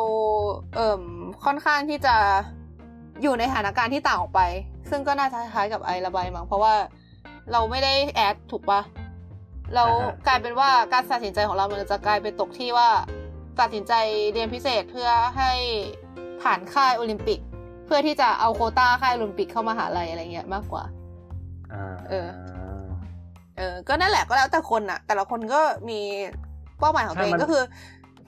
[0.75, 1.01] เอ่ม
[1.45, 2.15] ค่อนข้างที่จะ
[3.21, 4.41] อยู่ในสถานการณ์ที่ต่างออกไป
[4.89, 6.73] ซึ่งก็น่าจะคล้ายๆกับไอระบายมั้งเพราะว่า
[7.51, 8.81] เราไม่ได้แอดถูกปะ
[9.75, 12.89] เราอ่าฮะกลายเป็นว่าการตัดสินใจของเรามันจะกลายเป็นตกที่ว่า
[13.59, 13.93] ตัดสินใจ
[14.33, 15.51] เรียนพิเศษเพื่อให้
[16.41, 17.39] ผ่านค่ายโอลิมปิก
[17.85, 20.83] เพื่อที่จะเอาโควต้าค่ายโอลิมปิกเข้ามาหาลัยอะไรเงี้ยมากกว่า
[21.71, 22.27] อ่าเออ
[23.57, 25.99] เออก็นั่นแหละก็แล้วแต่คนอะแต่ละคนก็มี
[26.79, 27.63] เป้าหมายของตัวเองใช่มันก็คือ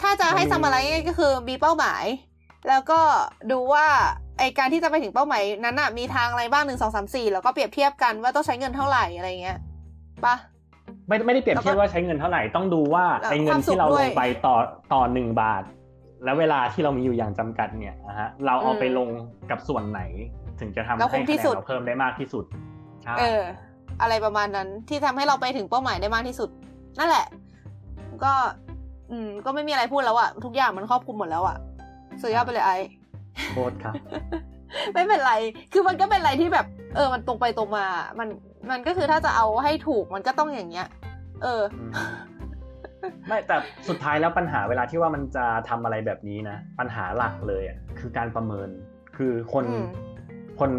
[0.01, 2.03] ถ้าจะให้มันทำอะไรก็คือมีเป้าหมาย
[2.69, 2.99] แล้วก็
[3.51, 3.85] ดูว่า
[4.39, 9.57] ไอการที่จะไปถึงเป้าหมายนั้นอะมีทางอะไรบ้างหนึ่งสองสามสี่แล้วก็เปรียบเทียบกันว่าต้องใช้เงินเท่าไหร่อะไรเงี้ย
[10.25, 10.35] ปะ
[11.07, 14.55] ไม่ไม่ได้เปรียบเทียบว่าใช้เงินเท่าไหร่ต้องดูว่าแล้วไอ้เงินความสุขที่เราด้ลวยงไปต่อ
[14.93, 15.63] ต่อหนึ่งบาท
[16.23, 19.09] แล้วเวลาที่เรามีอยู่อย่างจำกัดเนี่ยนะฮะเราเอาอืมไปลง
[19.49, 20.01] กับส่วนไหน
[20.59, 22.45] ถึงจะทำแล้วให้คุ้มคะที่แนสุนดเราเพิ่มได้มากที่สุด
[23.03, 26.49] ใช่เอออะไรประมาณนั้น ที่ทำให้เราไปถึงเป้าหมายได้มากที่สุด
[26.99, 27.25] นั่นแหละ
[28.23, 28.33] ก็
[29.11, 31.57] อืม ก็ไม่มีอะไรพูดแล้วอะทุกอย่างมันครอบคลุมหมดแล้วอะ
[32.21, 32.71] สุดยอดไปเลยไอ
[33.53, 33.93] โทษครับ
[34.93, 35.33] ไม่เป็นไร
[35.73, 37.85] คือมันก็เป็นอะไรที่แบบ เออ มันตรงไปตรงมา
[38.19, 38.27] มัน
[38.69, 40.87] มันก็คือถ้าจะเอาให้ถูกมันก็ต้องอย่างเงี้ย
[41.43, 42.13] เอออืม
[43.27, 43.55] ไม่แต่
[43.87, 48.69] สุดท้ายแล้วปัญหาเวลาที่ว่ามันจะทำอะไรแบบนี้นะ ปัญหาหลักเลยอะคือการประเมิน
[49.17, 49.85] คือคนอืม
[50.59, 50.71] คน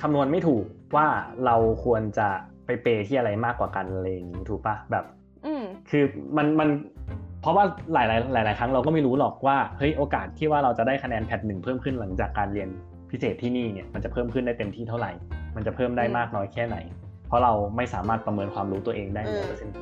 [0.00, 0.64] คำนวณไม่ถูก
[0.96, 1.06] ว่า
[1.46, 2.28] เราควรจะ
[2.66, 5.04] ไป pay ที่อะไรมากกว่ากันอะไรอย่างนี้ถูกปะแบบ
[5.46, 6.04] อืมคือ
[6.36, 6.68] มันมัน
[7.40, 12.68] เพราะว่าหลายหลายหลายๆครั้งเราก็ไม่รู้หรอกว่าเฮ้ยโอกาสที่ว่าเราจะได้คะแนน PAT หนึ่งเพิ่มขึ้นหลังจากการเรียน
[13.10, 15.12] พิเศษที่นี่เนี่ยมันจะเพิ่มขึ้นได้เต็มที่เท่าไหร่
[15.56, 16.76] มันจะเพิ่มได้อืมมากน้อยแค่ไหน
[17.28, 19.74] เพราะเราไม่สามารถประเมินความรู้ตัวเองได้เออร้อยเปอร์เซ็นต์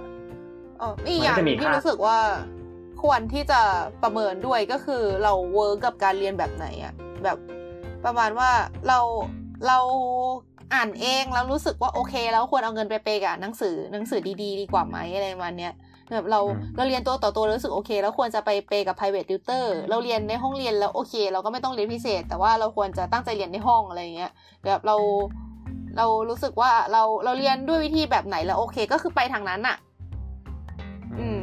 [0.80, 2.18] อ๋ออีกอย่างมันก็จะมีที่ค่ารู้สึกว่า
[3.02, 3.60] ควรที่จะ
[4.02, 6.94] ประเมินด้วยก็คือเรา work กับการเรียนแบบไหนอะ
[7.24, 7.38] แบบ
[8.04, 8.50] ประมาณว่า
[8.88, 8.98] เรา
[9.66, 9.78] เรา
[10.74, 15.72] อ่านเองแล้วรู้สึกว่าโอเค แล้วควรเอาเงินไปเปย์กับหนังสือหนังสือดีๆ ดีกว่าไหมอะไรประมาณเนี้ย
[16.12, 16.40] แบบเรา
[16.76, 24.32] เราเรียนตัวต่อตัวแล้วรู้สึกโอเค แล้วควรจะไปเปย์กับ private tutor เราเรียนในห้องเรียนแล้วโอเค เราก็ไม่ต้องเรียนพิเศษ แต่ว่าเราควรจะตั้งใจเรียนในห้องอะไรอย่างเงี้ย
[24.64, 24.96] แบบเรา
[25.96, 29.76] เรารู้สึกว่าเราเราเรียนด้วยวิธีแบบไหนแล้วโอเค ก็คือไปทางนั้นอะ
[31.18, 31.38] อืม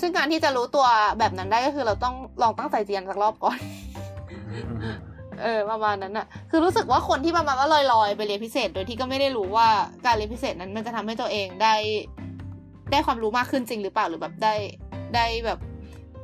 [0.00, 0.86] ซึ่งการที่จะรู้ตัว
[1.18, 3.58] แบบนั้นได้ก็คือเราต้องลองตั้งใจเรียนสักรอบก่อน
[5.42, 9.68] เออประมาณนั้นอะคือรู้สึกว่าคนที่ประมาณว่าลอยๆไปเรียนพิเศษ โดยที่ก็ไม่ได้รู้ว่า
[10.06, 11.74] การเรียนพิเศษนั้นมันจะทำให้ตัวเองได้
[12.92, 14.54] ได้ความรู้มากขึ้นจริงหรือเปล่าหรือแบบได้
[15.14, 15.58] ได้แบบ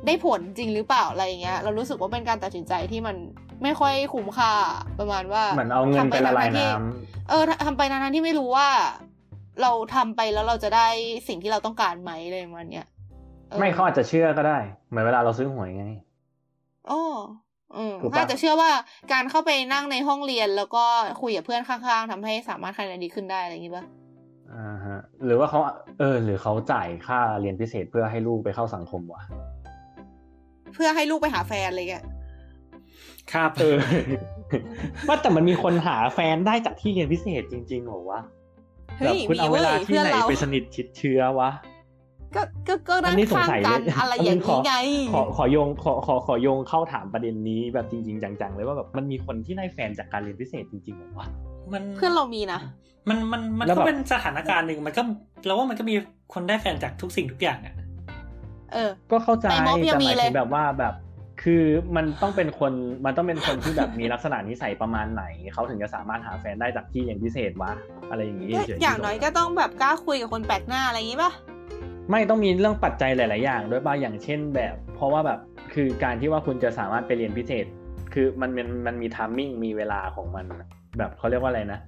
[0.05, 3.15] ได้ผลจริงหรือเปล่าอะไรอย่างเงี้ย เรารู้สึกว่าเป็นการตัดสินใจที่มัน
[3.63, 4.53] ไม่ค่อยคุ้มค่า
[4.99, 6.67] ประมาณว่าเหมือนเอาเงินไปละลายน้
[7.29, 8.69] เออทำไปนานๆที่ไม่รู้ว่า
[9.61, 10.87] เราทำไปแล้วเราจะได้
[11.27, 12.85] สิ่งที่เราต้องการไหมอะไรประมาณเนี้ย
[13.51, 14.57] ออำไม่เขาอาจจะเชื่อก็ได้
[14.89, 15.85] เหมือนเวลาเราซื้อหวยไง
[16.89, 17.44] อ๋ออืม
[18.01, 18.71] ถูกปะถ้าจะเชื่อว่า
[19.13, 20.85] การเข้าไปนั่งในห้องเรียนแล้วก็
[21.21, 23.85] คุยกับเพื่อนข้างๆทำให้สามารถคะแนนดีขึ้นได้อะไรอย่างงี้ปะ
[24.53, 25.59] อ่าฮะ หรือว่าเขา
[25.99, 29.21] เออ หรือเขาจ่ายค่าเรียนพิเศษเพื่อให้ลูกไปเข้าสังคมวะ
[30.73, 32.05] เพื่อให้ลูกไปหาแฟนอะไรเงี้ย
[33.33, 33.75] ครับเออ
[35.07, 38.21] ว่าแต่มันมีคนหาแฟนได้จากที่เรียนพิเศษจริงๆเหรอวะ
[38.97, 41.49] เฮ้แบบยคุณเอาเวลาที่พื่อนไหนเราไปสนิทชิดเชื้อวะ
[42.35, 44.75] ก็ก็ก็อันั่นงนี้สงข้างสัยกันเลยอะไรอันอนี้ย่างขอนี้ไง
[45.13, 51.27] ขอขอโยงขอขอขอโยงเข้าถามประเด็นนี้แบบจริง ๆ จังๆเลยว่าแบบมันมีคนที่ได้แฟนจากการเรียนพิเศษจริงๆเหรอวะ
[51.73, 52.59] มันเพื่อนเรามีนะ
[53.09, 55.01] มันมันมันแล้วก็แบบเป็นสถานการณ์หนึ่งมันก็
[55.45, 55.95] เราว่ามันก็มี
[56.33, 57.75] คนได้แฟนจากทุกสิ่งทุกอย่างอะ
[58.73, 60.93] เออ ก็เข้าใจในม็อบยังแต่หมีมายเลถึยงแบบว่าแบบ
[61.43, 61.63] คือ
[61.95, 62.73] มันต้องเป็นคน
[63.05, 65.23] มันต้องเป็นคนที่แบบมีลักษณะนิสัยประมาณไหน
[65.53, 67.71] เขาถึงจะสามารถหาแฟนได้จากที่เรียนพิเศษวะ
[68.09, 71.31] อะไรอย่างนี้ก็เฉยๆอย่างน้อยก็ต้องแบบกล้าคุยกับคนแปลกหน้าอะไรอย่างงี้ปะ
[72.11, 75.39] ไม่ต้องมีเรื่องปัจจัยหลาย ๆ อย่างด้วยป่ะอย่างเช่นแบบ เพราะว่าแบบ
[75.73, 77.65] คือการที่ว่าคุณจะสามารถไปเรียนพิเศษ
[78.13, 81.79] คือมันมันมันมีทามมิ่งมีเวลาของมันอะแบบเขาเรียกว่าอะไรนะ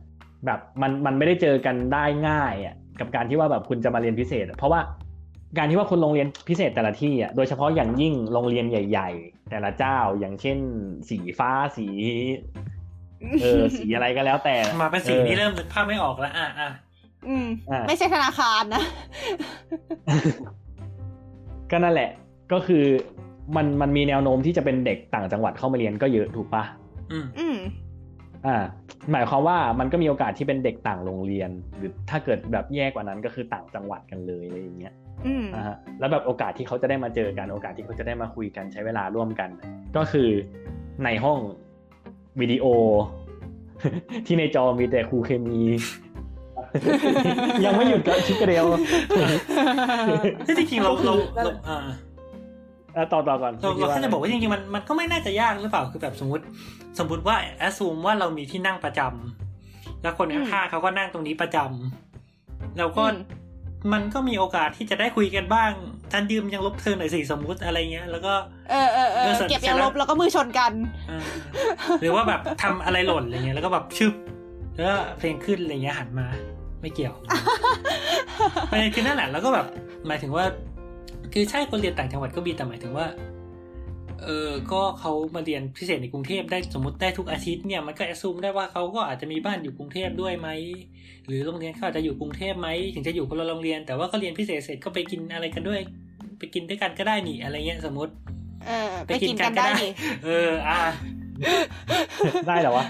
[0.46, 4.80] แบบมันมันไม่ได้เจอกันได้ง่ายอะกับการที่ว่าแบบคุณจะมาเรียนพิเศษอะเพราะว่า
[5.58, 10.58] การที่ว่าคุณโรงเรียนพิเศษแต่ละที่อะโดยเฉพาะอย่างยิ่งโรงเรียนใหญ่ ๆ แต่ละเจ้าอย่างเช่น
[11.10, 11.88] สีฟ้าสี
[13.42, 16.70] เออสีอะไรก็แล้วแต่มาเป็นสิ่งออที่เริ่มนึกภาพไม่ออกแล้วอะอะ
[17.28, 18.84] อืมอะไม่ใช่ธนาคารนะ
[21.72, 22.10] ก็นั่นแหละ
[22.52, 22.86] ก็คือ
[23.56, 26.64] มันมันมีแนวโน้มที่จะเป็นเด็กต่างจังหวัดเข้ามาเรียนก็เยอะถูกปะ
[27.12, 27.58] อืมอืม
[28.46, 28.58] อ่า
[29.12, 34.94] หมายความว่ามันก็มีโอกาสที่เป็นเด็กต่างโรงเรียน หรือถ้าเกิดแบบแย่กว่านั้นก็คือต่างจังหวัดกันเลยอะไรอย่างเงี้ย
[35.26, 39.50] อืมอ่าฮะแล้วแบบโอกาสที่เขาจะได้มาเจอกันโอกาสที่เขาจะได้มาคุยกันใช้เวลาร่วมกัน
[39.98, 40.30] ก็คือ
[41.04, 41.40] ในห้อง
[42.40, 42.66] วิดีโอ
[44.26, 45.60] ที่ในจอมีแต่ครูเคมี
[47.66, 48.66] ยังไม่หยุดกับชิคเกเรล
[50.46, 51.14] ที่จริงๆเราเรา
[51.44, 51.78] เราอ่า
[52.96, 56.44] อะต่อต่อก่อนเราเราแค่จะบอกว่าจริงๆมันมันก็ไม่น่าจะยากหรือเปล่าคือแบบสมมติ
[57.00, 63.38] สมมติว่าแอสซูมว่าเรามีที่นั่งประจำแล้วคนข้างๆเขาก็นั่งตรงนี้ประจำแล้วก็อืม
[63.94, 65.72] มันก็มีโอกาสที่จะได้คุยกันบ้าง
[66.12, 68.34] ท่านยืมยังลบเธอหน่อยสิสมมุติอะไรเงี้ย แล้วก็
[68.70, 70.74] เออเออเออเออเสร็จเก็บเสร็จยาแล้ลวบแล้วก็มือชนกัน
[71.10, 71.24] เออ
[72.02, 74.14] หรือว่าแบบทำอะไรหล่นอะไรเงี้ยแล้วก็แบบชึบ
[74.76, 76.28] แล้วก็เพลงขึ้นอะไรเงี้ยหันมา
[76.82, 77.16] ไม่เกี่ยว
[78.72, 79.66] ประเด็นคือนั่นแหละแล้วก็แบบ
[80.08, 80.46] หมายถึงว่า
[81.34, 83.08] คือใช่คนเรียนต่างจังหวัดก็มีแต่หมายถึงว่า
[84.24, 90.50] เออก็เขามาเรียนพิเศษในกรุงเทพได้สมมติได้ทุกอาทิตย์เนี่ยมันก็แอสซูมได้ว่าเขาก็อาจจะมีบ้านอยู่กรุงเทพด้วยไหม
[91.26, 95.82] หรือโรงเรียนเขาอาจจะอยู่กรุงเทพไหมถึงจะอยู่คนละโรงเรียน แต่ว่าก็เรียนพิเศษเสร็จก็ไปกินอะไรกันด้วย
[96.40, 98.12] ไปกินด้วยกันก็ได้นี่อะไรเงี้ยสมมติ
[98.66, 99.92] เออไปกินกันได้นี่
[100.26, 100.80] เออ อะ
[102.48, 102.86] ได้เหรอวะ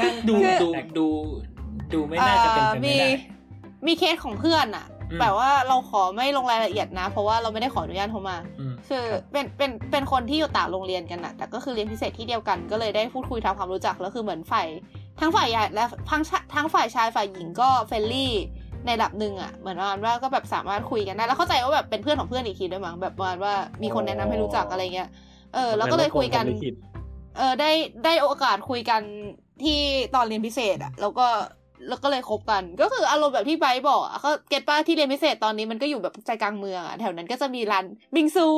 [0.00, 1.06] นั่งดูคือดูดู
[1.94, 3.10] ดูไม่น่าจะเป็นไปอ่อไม่ได้
[3.86, 14.66] มีเคสของเพื่อนอะอืมแต่ว่าเราขอไม่ลงรายละเอียดนะ เพราะว่าเราไม่ได้ขออนุญาตเขามาอืมคือเป็นเป็นเป็นคนที่อยู่ต่างโรงเรียนกันอะแต่ก็คือเรียนพิเศษที่เดียวกันก็เลยได้พูดคุยทำความรู้จักแล้วคือเหมือนฝ่าย
[15.20, 18.32] ทั้งฝ่ายใหญ่และทั้งชะทั้งฝ่ายชายฝ่ายหญิงก็ friendly
[18.86, 25.08] ในระดับหนึ่งอะเหมือนประมาณว่าก็แบบสามารถคุยกันได้แล้วเข้าใจว่าแบบเป็นเพื่อนของเพื่อนอีกทีด้วยมั้งแบบประมาณว่ามีคนแนะนำให้รู้จักอะไรเงี้ย
[25.54, 26.74] เออแล้วก็เลยคุยกันเหมือนพรถกรมลิขิต
[27.36, 27.70] เออได้
[28.04, 29.02] ได้โอกาสคุยกัน
[29.64, 29.78] ที่
[30.14, 31.26] ตอนเรียนพิเศษอะแล้วก็
[31.88, 38.48] แล้วก็เลยคบกัน ก็คืออารมณ์แบบที่ไบร์ทบอกอะก็ get ป้ะที่เรียนพิเศษตอนนี้มันก็อยู่แบบใจกลางเมืองอะแถวนั้นก็จะมีร้านบิงซู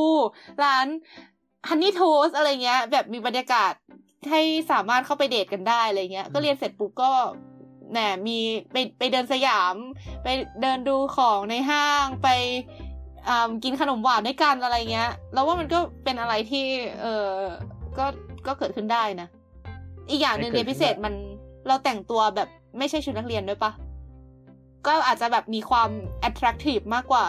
[0.64, 0.86] ร้าน
[1.68, 3.72] ฮันนี่โทสอะไรเงี้ย แบบมีบรรยากาศ
[4.30, 4.40] ให้
[4.72, 7.10] สามารถเข้าไปเดทกันได้อะไรเงี้ย ก็เรียนเสร็จปุ๊บก็
[7.92, 7.98] แหน
[8.28, 8.38] มี
[8.72, 9.74] ไปไปเดินสยาม
[10.22, 10.28] ไป
[10.62, 12.28] เดินดูของในห้างไป
[13.28, 16.64] อ่ากินขนมหวานด้วยกันอะไรเงี้ย แล้วว่ามันก็เป็นอะไรที่
[17.00, 17.30] เออ
[17.98, 18.06] ก็
[18.46, 19.28] ก็เกิดขึ้นได้นะ
[20.10, 21.14] อีกอย่างหนึ่งให้เรีเกิยดนพิเศษขึ้นได้มัน
[21.66, 22.48] เราแต่งตัวแบบ
[22.78, 23.72] ไม่ใช่ชุดนักเรียนด้วยปะ
[24.86, 25.88] ก็อาจจะแบบมีความ
[26.28, 27.26] attractive มากกว่า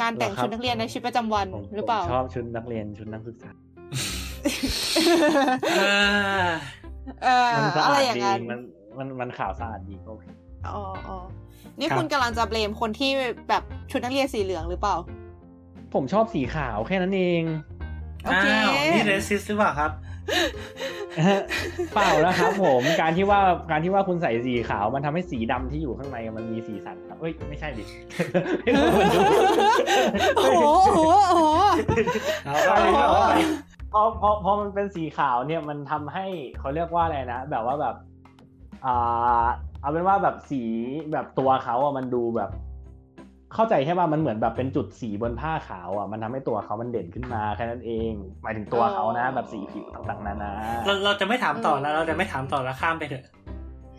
[0.00, 3.50] การแต่งชุดนักเรียนในชีวิตประจำวันผมหรือเปล่าผมชอบชุดนักเรียนชุดนักศึกษา
[5.78, 5.82] เอ
[6.42, 6.46] อ
[7.22, 8.60] เออมันสะอะไรอาดอย่างดีนั้นมัน
[8.98, 10.24] มันมันข่าวสะอาดดีก็โอเค
[10.66, 11.18] อ๋ออ๋อ
[11.78, 13.10] นี่ครับคุณกำลังจะเบลมคนที่
[13.48, 14.96] แบบชุดนักเรียนสีเหลืองหรือเปล่า
[15.94, 17.42] ผมชอบสีขาวแค่นั้นเอง
[18.24, 19.90] โอเคอ้าวนี่เรสซิสหรือเปล่าครับ
[21.94, 27.84] เปล่านะครับผมการที่ว่าการที่ว่าคุณใส่สีขาว มันทำให้สีดำที่อยู่ข้างในมันมีสีสันครับเอ้ยไม่ใช่ดิ
[30.36, 31.44] โอ้โหโอ้โหโอ้โห
[32.44, 33.34] เอาใช่ไปครับเอาไป
[33.92, 36.26] พอพอพอมันเป็นสีขาวเนี่ยมันทำให้
[36.58, 37.96] เขาเรียกว่าอะไรนะแบบว่าแบบ
[38.84, 39.46] อ่า
[39.80, 40.62] เอาเป็นว่าแบบสี
[41.12, 42.50] แบบตัวเขาอะมันดูแบบ
[43.54, 50.52] เข้าใจแค่ว่ามันเหมือนแบบเป็นจุดสีบนผ้าขาวอะมันทำให้ตัวเขามันเด่นขึ้นมาแค่นั้นเอง หมายถึงตัวเขานะ แบบสีผิวต่างๆนานา
[50.86, 53.24] เราเราจะไม่ถามต่อแล้วเราจะไม่ถามต่อแล้วข้ามไปเถอะ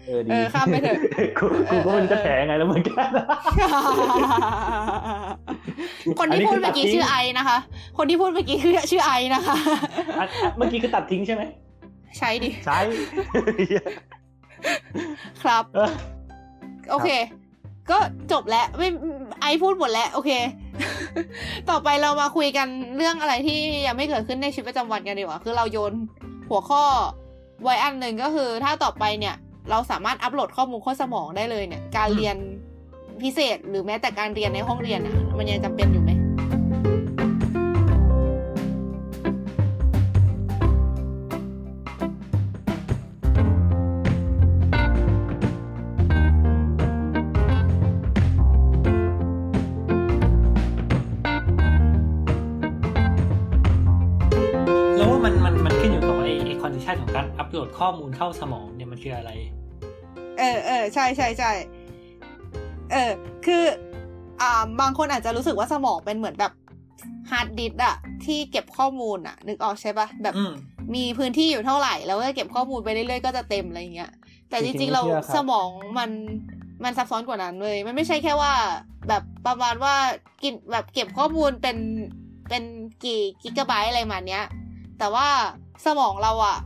[0.06, 1.00] เออดีเออข้ามไปเถอะ
[1.38, 3.10] กูกูก็ไมันจะแผลไงแล้วเหมือนกัน
[6.20, 7.58] คนที่พูดเมื่อกี้ชื่อไอนะคะ
[7.98, 9.56] คนที่พูดเมื่อกี้คือชื่อไอนะคะ
[10.20, 11.44] อะอะเมื่อกี้คือตัดทิ้งใช่ไหม
[12.18, 12.80] ใช่ดิ ใช่
[15.44, 15.92] ครับเออ
[16.92, 17.10] โอเค
[17.92, 17.98] ก็
[18.32, 18.88] จบแล้วไม่
[19.42, 20.32] ไอพูดหมดแล้ว โอเค
[21.70, 22.68] ต่อไปเรามาคุยกัน
[22.98, 25.94] เรื่องอะไรที่ยังไม่เกิดขึ้นในชีวิตประจำวันกันดีกว่าคือเราโยน
[26.50, 26.84] หัวข้อ
[27.64, 29.36] ไว้อันหนึ่งก็คือ ถ้าต่อไปเนี่ย
[29.70, 32.36] เราสามารถอัปโหลดข้อมูลข้อสมองได้เลยเนี่ย การเรียน
[33.24, 35.00] พิเศษหรือแม้แต่การเรียนในห้องเรียน
[35.38, 36.04] มันยังจำเป็นอยู่
[57.80, 59.32] ข้อมูลเข้าสมองเนี่ยมันคืออะไร
[60.40, 61.52] เออเออใช่ใช่ใช่
[62.92, 63.12] เออ
[63.46, 63.64] คือ
[64.42, 66.54] อ่า บางคนอาจจะรู้สึกว่าสมองเป็นเหมือนแบบ
[67.30, 70.54] ฮาร์ดดิสก์อะที่เก็บข้อมูลอะนึกออกใช่ปะแบบอืม
[70.96, 74.12] มีพื้นที่อยู่เท่าไหร่ แล้วก็เก็บข้อมูลไปเรื่อยๆก็จะเต็มอะไรอย่างเงี้ย
[74.50, 76.10] แต่จจริริงงๆๆเราไม่เชื่อครับสมองมัน
[76.84, 78.54] มันซับซ้อนกว่านั้นเลยมันไม่ใช่แค่ว่า
[79.08, 79.96] แบบประมาณว่า
[80.44, 81.78] กินแบบเก็บข้อมูลเป็น
[82.50, 82.64] เป็น
[83.04, 84.46] กี่กิกะไบต์อะไรมาเนี้ย
[85.00, 85.28] แต่ว่า
[85.86, 86.58] สมองเราอะ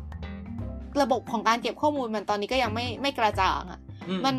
[1.02, 3.80] ระบบของการเก็บข้อมูลมันตอนนี้ก็ยังไม่ไม่กระจ่างอะ
[4.10, 4.36] อืมมัน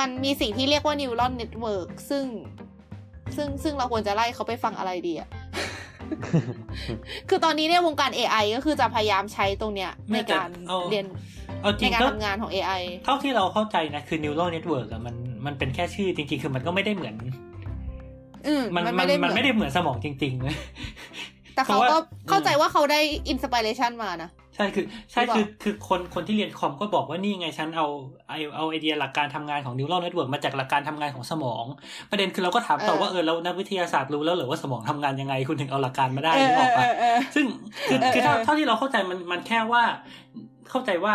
[0.00, 2.24] มันมีสิ่งที่เรียกว่า neural network ซึ่ง
[3.36, 5.28] ซึ่งซึ่งเราควรจะไล่เขาไปฟังอะไรดีอะ
[7.28, 11.06] คือตอนนี้เนี่ยวงการ AI ก็คือจะพยายามใช้ตรงเนี้ยในการเอาเรียน
[11.62, 15.14] เอาจในริงการก็ทำงานของ AI เท่าที่เราเข้าใจนะคือ neural network อะมัน
[15.46, 17.14] มันเป็นแค่ชื่อจริงๆ คือมันก็ไม่ได้เหมือน
[18.46, 20.54] อืมมันมันมันไม่ได้เหมือนมันไม่ได้เหมือนสมองจริงๆนะ
[21.54, 27.86] แต่เขาเพราะก็ว่าเข้าใจว่าเขาได้ inspiration มานะ ใช่คือใช่หรือเปล่าคือคือคนคนที่เรียนคอมก็บอกว่านี่ไงฉันเอา
[28.28, 31.64] เอาเอาไอเดียหลักการทำงานของ neural network มาจากหลักการทำงานของสมอง
[32.10, 37.46] ประเด็นคือเราก็ถามต่อว่าเออแล้วนักวิทยาศาสตร์รู้แล้วเหรอว่าสมองทำงานยังไงคุณถึงเอาหลักการมาได้เอนึอกออกเอปะอเออซึ่ง
[37.88, 39.82] คือเออคือเท่าเออเท่าที่เราเข้าใจมันมันแค่ว่า
[40.70, 41.14] เข้าใจว่า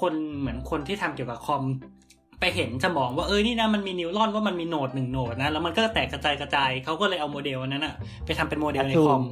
[0.00, 1.62] คนเหมือนคนที่ทำเกี่ยวกับคอม
[2.40, 7.94] ไปเห็นสมองว่าเออนี่นะมันมี neuron ว่ามันมี node หนึ่ง node นะแล้วมันก็แตกกระจายกระจายเขาก็เลยเอาโมเดลอันนั้นอะ
[8.26, 9.22] ไปทำเป็นโมเดลในคอม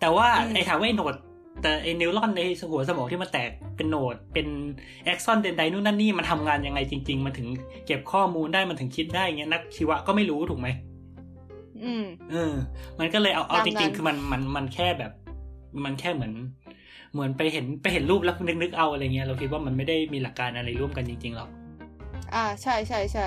[0.00, 1.14] แต่ว่าอืมไอ้ถามว่าไอ้ node
[1.62, 2.40] แต่ไอ้ neuron ใน
[2.70, 4.46] หัวสมองที่มันแตกเป็น node เป็น
[5.04, 7.48] axon dendrite นู่นนั่นนี่มันทำงานยังไงจริง ๆ มันถึง
[7.86, 10.68] เก็บข้อมูลได้มันถึงคิดได้อย่างเงี้ยนักชีวะก็ไม่รู้ถูกไหม
[11.84, 12.54] อืมเออ
[12.98, 15.12] มันก็เลยเอาเอาตามนั้นจริงๆคือมันมันมันแค่แบบ
[15.84, 16.32] มันแค่เหมือน
[17.12, 21.48] เหมือนไปเห็นไปเห็นรูปแล้วนึกนึกเอาอะไรเงี้ยเราคิดว่ามันไม่ได้มีหลักการอะไรร่วมกันจริง ๆหรอก
[22.34, 23.26] อ่าใช่ใช่ใช่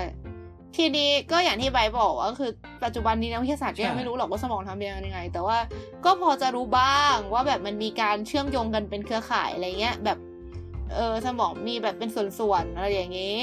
[0.76, 2.50] ทีนี้ก็อย่างที่ใบร์ทบอกว่าคือ
[2.84, 5.58] ปัจจุบันนี้นักวิทยาศาสตร์ก็ยังใช่ไม่รู้หรอกว่าสมองทำยังไง แต่ว่า
[6.04, 10.18] ก็พอจะรู้บ้างว่าแบบมันมีการเชื่อมโยงกันเป็นเครือข่ายอะไรเงี้ยแบบ
[10.94, 13.40] เออสมองมีแบบเป็นส่วนๆอะไรอย่างนี้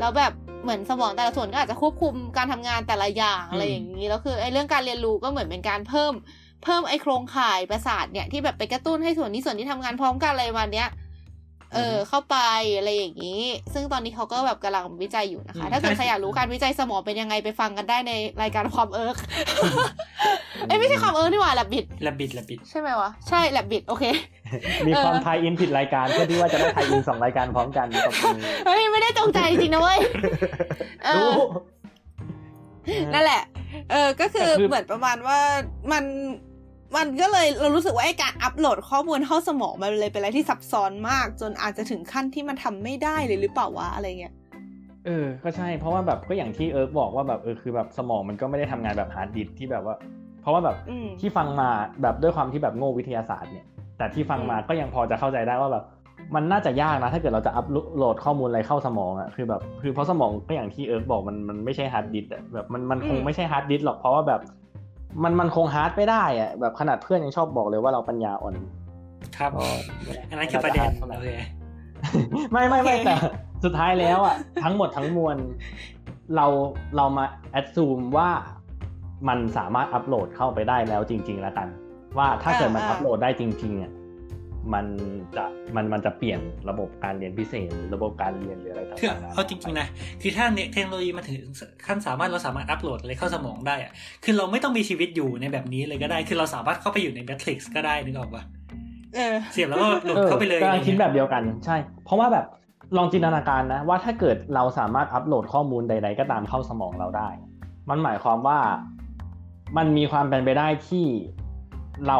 [0.00, 6.12] แล้วแบบเหมือนสมองแต่ละส่วนก็อาจจะควบคุมการทำงานแต่ละอย่างอะไรอย่างนี้แล้วคือไอ้เรื่องการเรียนรู้ก็เหมือนเป็นการเพิ่ม
[6.64, 10.88] เพิ่มไอ้โครงข่ายประสาทเนี่ยที่แบบไปกระตุ้นให้ส่วนนี้ส่วนนี้ทำงานพร้อมกันอะไรประมาณเนี้ย
[11.74, 12.36] เออ เข้าไป
[12.76, 13.42] อะไรอย่างนี้
[13.72, 18.12] ซึ่งตอนนี้เขาก็แบบกำลังวิจัยอยู่นะคะอืมถ้าเกิดใช่ใครอยากรู้การวิจัยสมองเป็นยังไงไปฟังกันได้ใน
[18.42, 19.16] รายการความเอิร์ก
[20.66, 24.04] เอ้ยไม่ใช่ความเอิร์กนี่หว่าแลบบิดและบิดและบิดใช่ไหมวะ ใช่แลบบิดโอเค
[24.86, 29.98] มีความเออ tie-in ผิดรายการเพื่อที่ว่าจะได้ tie-in สองรายการพร้อมกันตบมือเฮ้ยไม่ได้จงใจจริงนะเว้ย
[31.04, 31.48] เออรู้
[33.14, 33.42] นั่นแหละ
[33.90, 35.38] เออ ก็คือแต่คือเหมือนประมาณว่า
[35.92, 36.04] มัน
[36.96, 44.34] มันก็เลยเรารู้สึกว่าไอ้การอัปโหลดข้อมูลเข้าสมองมันเลยเป็นอะไรที่ซับซ้อนมาก จนอาจจะถึงขั้นที่มันทำไม่ได้เลยหรือเปล่าวะอะไรเงี้ย
[45.06, 49.96] เออ ก็ใช่ เพราะว่าแบบก็อย่างที่เอิร์กบอกว่าแบบเออคือแบบสมองมันก็ไม่ได้ทำงานแบบฮาร์ดดิสก์ที่แบบว่า
[50.42, 51.68] เพราะว่าแบบอืมที่ฟังมา
[52.02, 53.66] แบบด้วยความที่แบบโง่วิทยาศาสตร์เนี่ย
[53.98, 55.84] แต่ที่ฟังมาอืมก็ยังพอจะเข้าใจได้ว่าแบบ
[56.34, 57.66] มันน่าจะยากนะ ถ้าเกิดเราจะอัป
[57.96, 64.40] โหลดข้อมูลอะไรเข้าสมองอะคือแบบคือเพราะสมองก็อย่างที่เอิร์กบอกมันมันไม่ใช่ฮาร์ดดิสก์อะแบบมันมันคงไม่ใช่ฮาร์ดดิสก์หรอกเพราะว่าแบบ
[65.22, 68.54] มันมันคงฮาร์ดไม่ได้อะแบบขนาดเพื่อนยังชอบบอกเลยว่าเราปัญญาอ่อน
[69.36, 69.66] ครับก็
[70.30, 71.28] อันนั้นคือประเด็นไม่าจโอ hard เค
[72.52, 73.14] ไม่ไม่ไม่โอเคแต่
[73.64, 75.36] สุดท้ายแล้วอะทั้งหมดทั้งมวล
[76.36, 76.46] เรา
[76.96, 78.28] เรามาแอดซูมว่า
[79.28, 81.68] มันสามารถอัปโหลดเข้าไปได้แล้วจริง ๆ แล้วกัน
[82.18, 83.92] ว่าถ้าเกิดมันอัปโหลดได้จริงๆอะ
[84.74, 84.86] มัน
[85.36, 85.44] จะ
[85.76, 86.40] มันมันจะเปลี่ยน
[86.70, 89.88] ระบบการเรียนพิเศษหรือระบบการเรียนหรืออะไรต่างคือๆเอาจริงๆนะ
[90.22, 91.42] คือถ้าเทคโนโลยีมาถึง
[91.86, 93.92] ขั้นสามารถเราสามารถอัปโหลดอะไรเข้าสมองได้อะ
[94.24, 98.42] คือเราไม่ต้องมีชีวิตอยู่ในแบบนี้เลยก็ได้ คือเราสามารถเข้าไปอยู่ใน Matrix ก็ได้นึกออกปะ
[99.14, 102.46] เออเสียบแล้วก็โหลดออเข้าไปเลยกำลังอะไรคิดเงี้ยแบบเดียวกันใช่ เพราะว่าแบบ
[102.96, 107.28] ลองจินตนาการนะ ว่าถ้าเกิดเราสามารถอัปโหลดข้อมูลใด ๆ ก็ตามเข้าสมองเราได้
[107.90, 108.58] มันหมายความว่า
[109.76, 111.06] มันมีความเป็นไปได้ที่
[112.08, 112.18] เรา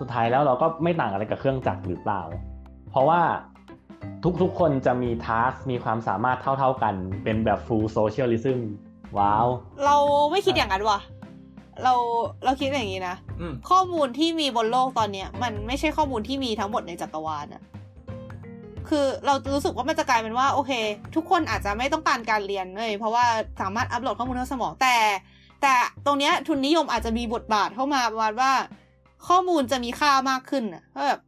[0.00, 2.22] สุดท้ายแล้วเราก็ไม่ต่างอะไรกับเครื่องจักรหรือเปล่า
[2.90, 3.20] เพราะว่า
[4.42, 8.58] ทุกๆคนจะมีทาสมีความสามารถเท่าๆกัน เป็นแบบ full socialism
[9.18, 9.46] ว้าว
[9.84, 9.96] เรา
[10.30, 11.00] ไม่คิดอย่างนั้นว่ะ
[11.82, 11.94] เรา
[12.44, 17.62] เราคิดอย่างนี้นะอืมข้อมูลที่มีบนโลกตอนเนี้ย มันไม่ใช่ข้อมูลที่มีทั้งหมดในจักรวาลอะ
[18.88, 20.72] คือเรารู้สึกว่ามันจะกลายเป็นว่า โอเค
[21.14, 23.26] ทุกคนอาจจะไม่ต้องการการเรียนเลย เพราะว่า
[23.60, 24.96] สามารถอัปโหลดข้อมูลเข้าสมองแต่
[25.62, 25.74] แต่
[26.06, 28.52] ตรงเนี้ยทุนนิยมอาจจะมีบทบาทเข้ามาประมาณว่า
[29.28, 31.20] ข้อมูลจะมีค่ามากขึ้นอะก็แบบ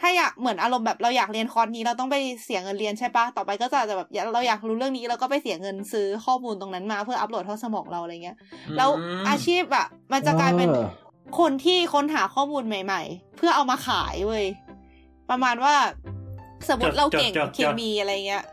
[0.00, 8.36] ถ้าอยากเหมือนอารมณ์แบบเราอยากเรียนคอร์สนี้เราต้องไปเสียเงินเรียนใช่ปะต่อไปก็จะแบบเราอยากรู้เรื่องนี้เราก็ไปเสียเงินซื้อข้อมูลตรงนั้นมาเพื่ออัปโหลดเข้าสมองเราอะไรเงี้ย
[8.76, 8.90] แล้ว
[9.28, 10.88] อาชีพอะมันจะกลายเป็นเออ
[11.38, 14.44] คนที่ค้นหาข้อมูลใหม่ ๆ เพื่อเอามาขายเว้ย
[15.30, 15.74] ประมาณว่า
[16.68, 18.44] สมมติจดเราเก่งจดจดเคมีอะไรเงี้ย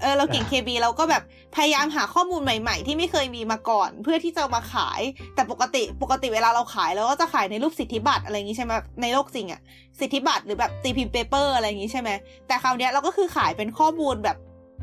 [0.00, 1.22] เออเราเก่งเคมีเราก็แบบ
[1.56, 5.00] พยายามหาข้อมูลใหม่ ๆ ที่ไม่เคยมีมาก่อน เพื่อที่จะเอามาขาย
[5.34, 8.72] แต่ปกติปกติเวลาเราขายเราก็จะขายในรูปสิทธิบัตรอะไรอย่างงี้ใช่ไหม
[9.02, 9.60] ในโลกจริงอะ
[10.00, 12.10] สิทธิบัตรหรือแบบตีพิมพ์ paper อะไรอย่างงี้ใช่ไหม
[12.46, 14.36] แต่คราวเนี้ยเราก็คือขายเป็นข้อมูลแบบ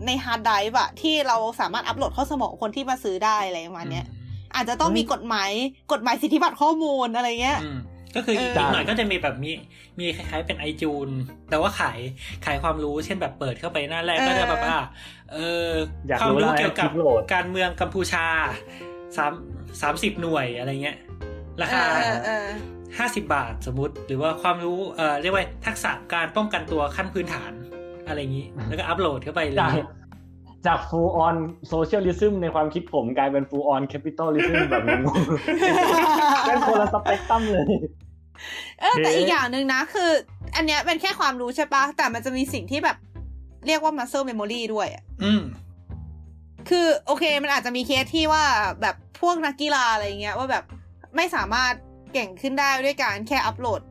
[0.05, 4.05] ในฮาร์ดไดรฟ์อะที่เราสามารถอัปโหลดเข้าสมองคนที่มาซื้อได้อะไรประมาณเนี้ย
[4.55, 5.51] อาจจะต้องมีกฎหมาย
[5.91, 7.80] กฎหมายสิทธิบัตรข้อมูลอะไรเงี้ยอืม
[8.18, 9.51] ก็คืออีกเอออีกหน่อยก็จะมีแบบมี
[9.99, 11.09] มีคล้าย ๆ เป็นไอจูน
[11.49, 11.99] แต่ว่าขาย
[12.45, 14.78] ขายความรู้เช่นแบบเปิดเข้าไปหน้าแรกก็จะแบบว่า
[15.34, 15.68] เออ
[16.07, 18.26] อยากความรู้รู้อะไรเกี่ยวกับคลิปโหลดการเมืองกัมพูชา
[19.18, 19.34] สาม
[19.82, 20.97] สามสิบหน่วยอะไรเงี้ย
[21.61, 22.47] ราคาเออเออ
[22.97, 27.51] ห้าสิบบาทสมมติ หรือว่าความรู้เอ่อเรียกว่าทักษะการป้องกันตัวขั้นพื้นฐาน
[28.07, 29.74] อะไรอย่างนี้ แล้วก็อัปโหลดเข้าไปเลย จาก
[30.68, 31.36] จาก full on
[31.72, 37.65] socialism ในความคิดผมกลายเป็น full on capitalism แบบงงๆเป็นคนละสเปกตรัมเลย
[38.80, 40.12] เออแต่เอ๊ะอีกอย่างหนึ่งนะ คือ
[40.56, 42.98] อันเนี้ยเป็นแค่ความรู้ใช่ปะแต่มันจะมีสิ่งที่แบบ
[43.68, 45.44] เรียกว่า muscle memory ด้วยอะอืม
[46.70, 48.44] คือโอเค มันอาจจะมีเคสที่ว่า
[48.82, 50.64] แบบพวกนักกีฬาอะไรเงี้ย ว่าแบบ
[51.16, 51.74] ไม่สามารถ
[52.14, 53.82] เก่งขึ้นได้ด้วยการแค่อัปโหลด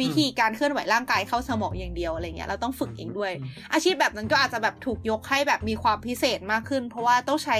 [0.00, 3.32] วิธีการเคลื่อนไหวร่างกายเข้าสมองอย่างเดียวอะไรเงี้ยเราต้องฝึกเองด้วย
[3.72, 7.58] อาชีพแบบนั้นก็อาจจะแบบถูกยกให้แบบมีความพิเศษมากขึ้น เพราะว่าต้องใช้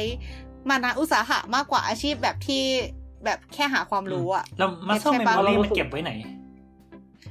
[0.68, 2.64] มานะอุตสาหะมากกว่าอาชีพแบบที่
[3.24, 6.12] แบบแค่หาความรู้อะแล้วมัสเซ l ใช่เมมปะโมรีมันเก็บไว้ไหน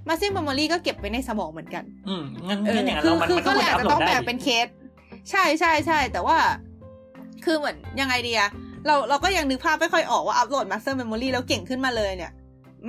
[0.08, 4.68] มาซิ่งเมมโมรีก็เก็บไว้ในสมองเหมือนกัน อืมงั้นเอองั้นอย่างนั้นคืเราอมันคือมันก็ก็ควเลรยจะอาอัจพจะโหลต้องดได้แบ่งเป็นเคส
[5.32, 6.38] ใช่ใช่ใช่แต่ว่า
[7.46, 8.50] คือเหมือนยังไงดีอะ
[8.86, 12.32] เราเราก็ยังนึกภาพไม่ค่อยออกว่าอัพโหลดมาสเตอร์เมมโมรีแล้วเก่งขึ้นมาเลยเนี่ย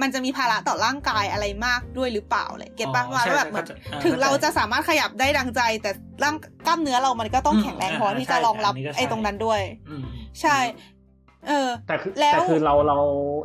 [0.00, 5.90] มันจะมีภาระต่อร่างกายอะไรมากด้วยหรือเปล่าเลยเก็ตปะอ๋อว่าใช่แบบเหมือนเข้าใจอ่าถึงเราเข้าใจจะสามารถขยับได้ดังใจ แต่
[6.22, 6.34] ร่าง
[6.66, 10.02] กล้ามเนื้อเรามันก็ต้องอืมแข็งแรงพออ่าที่จะใช่รองรับอันนี้ก็ใช่ไอ้ตรงนั้นด้วยอืม
[10.40, 10.56] ใช่
[11.46, 12.98] เออ แต่คือแล้วแต่คือเราเรา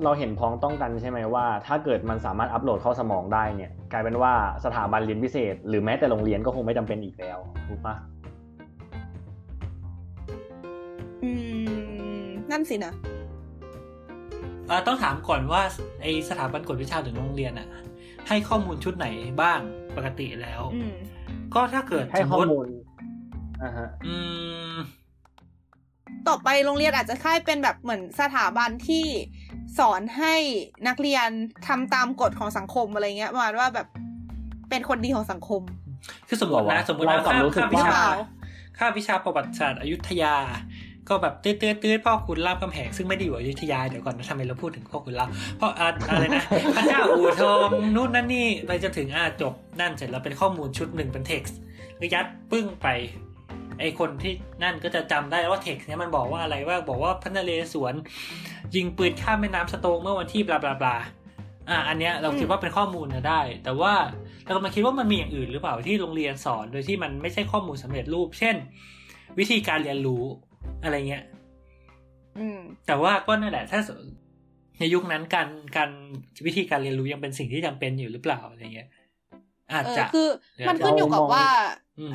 [0.04, 4.34] เราเห็นพ้องต้องกันใช่ไหมว่า ถ้าเกิดมันสามารถอัปโหลดเข้าสมองได้เนี่ย กลายเป็นว่า
[4.66, 7.96] สถาบันเรียนพิเศษ หรือแม้แต่โรงเรียนก็คงไม่จำเป็นอีกแล้วถูกปะ
[11.24, 11.32] อื
[12.28, 12.94] ม นั่นสินะ
[14.70, 15.62] อ่าต้องถามก่อนว่า
[16.02, 17.68] ไอสถาบันกวดวิชาหรือโรงเรียนอะ
[18.28, 19.08] ให้ข้อมูลชุดไหน
[19.42, 19.60] บ้าง
[19.98, 20.94] ปกติแล้วอืม
[21.54, 22.68] ก็ถ้าเกิดให้สมข้อมติมูล
[23.64, 24.16] อ่าฮะอื
[24.74, 24.76] ม
[26.28, 29.06] ต่อไปโรงเรียนอาจจะค่ายเป็นแบบเหมือนสถาบันที่
[29.80, 30.36] สอนให้
[30.88, 31.30] นักเรียน
[31.68, 33.88] ทำตามกฎของสังคมอะไรเงี้ยประมาณว่าแบบ
[34.70, 35.62] เป็นคนดีของสังคม
[36.28, 38.28] คือสมมตินะสมมติเรานะกลับค่ารู้สึกค่าวิว่าชาว่า
[38.78, 40.36] ค่าวิชาประวัติศาสตร์อยุธยา
[41.10, 46.44] ก็แบบตื้อตื้อตื้อพ่อคุณรามคำแหงซึ่งไม่ได้อยู่อยุธยาเดี๋ยวก่อนนะทำไมเราพูดถึงพ่อคุณรามเพราะอะอะไรนะ
[46.76, 51.58] พระเจ้าอู่ทองนู่นนั่นนี่ไปจนถึงอ่าจบนั่นเสร็จแล้วเป็นข้อมูลชุดหนึ่งเป็นเท็กซ์
[52.00, 52.88] ก็ยัดปึ้งไป
[53.84, 57.94] ไอคนที่นั่นก็จะจำได้ว่าเท็กซ์เนี้ยมันบอกว่าอะไรว่าบอกว่าพระนเรศวร
[58.76, 60.96] ยิงปืนข้ามแม่น้ำสโตงเมื่อวันที่บลาบลาบลา
[61.70, 63.94] อะอันเนี้ยเราคิดว่าเป็นข้อมูลนะได้ แต่ว่า
[64.46, 68.56] เรากำลังคิดว่ามันมีอย่างอื่นหรือเปล่าที่โรงเรียนสอนโดยที่มันไม่ใช่ข้อมูลสำเร็จรูป เช่น
[69.40, 70.24] วิธีการเรียนรู้
[70.84, 71.24] อะไรเงี้ย
[72.38, 73.80] อืมแต่ว่าก็นั่นแหละถ้า
[74.80, 75.90] ในยุคนั้นการการ
[76.46, 78.90] วิธีการเรียนรู้ยังเป็นสิ่งที่จำเป็นอยู่หรือเปล่าอะไรเงี้ย
[79.72, 80.30] อาจจะคือ
[80.68, 81.48] มันขึ้นอยู่กับว่า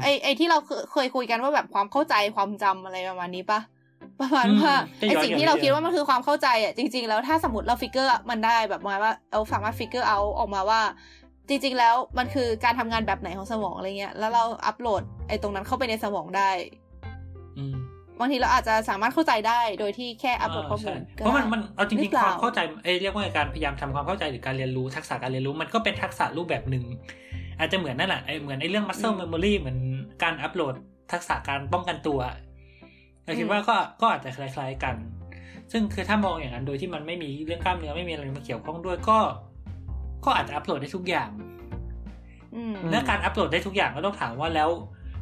[0.02, 3.60] ไอไอที่เราเคยเคยคุยกันว่าแบบความเข้าใจความจำอะไรประมาณนี้ปะ
[4.20, 10.80] ประมาณอืมว่าจะไอย้อนสิ่งกลับที่เราไปคิดว่ามันคือความเข้าใจอะจริง ๆ แล้วถ้าสมมติเราฟิกเกอร์มันได้แบบมาว่าเราสามารถฟิกเกอร์เอาออกมาว่า
[11.48, 16.50] จริง ๆ แล้วมันคือการทำงานแบบไหนของสมองอะไรเงี้ยแล้วเราอัปโหลดไอตรงนั้นเข้าไปในสมองได้
[17.58, 17.74] อืม
[18.18, 26.84] บางทีเราอาจจะสามารถเข้าใจได้โดยที่แค่อัปโหลดข้อมูลใช่ก็เพราะมันได้มันเอาจหรืริงอเปๆคล่าวามเข้าใจเอ้ยเรียกว่าการพยายามทำความเข้าใจหรือการเรียนรู้ทักษะการเรียนรู้มันก็เป็นทักษะรูปแบบหนึ่ง
[27.58, 29.78] อาจจะเหมือนนั่นแหละไอ้เหมือนไอ้เรื่อง muscle memory เหมือน
[30.22, 30.74] การอัปโหลด
[31.12, 32.20] ทักษะการป้องกันตัว
[33.24, 34.94] เราคิดว่าก็ก็อาจจะคล้าย ๆกัน
[35.72, 39.18] ซึ่งคือถ้ามองอย่างนั้นโดยที่มันไม่มีเรื่องกล้ามเนื้อไม่มีอะไรมาเกี่ยวข้องด้วยก็
[40.24, 41.30] ก็อาจจะอัปโหลดได้ทุกอย่าง
[42.54, 44.70] อืมและการอัปโหลดได้ทุกอย่างก็ต้องถามว่าแล้ว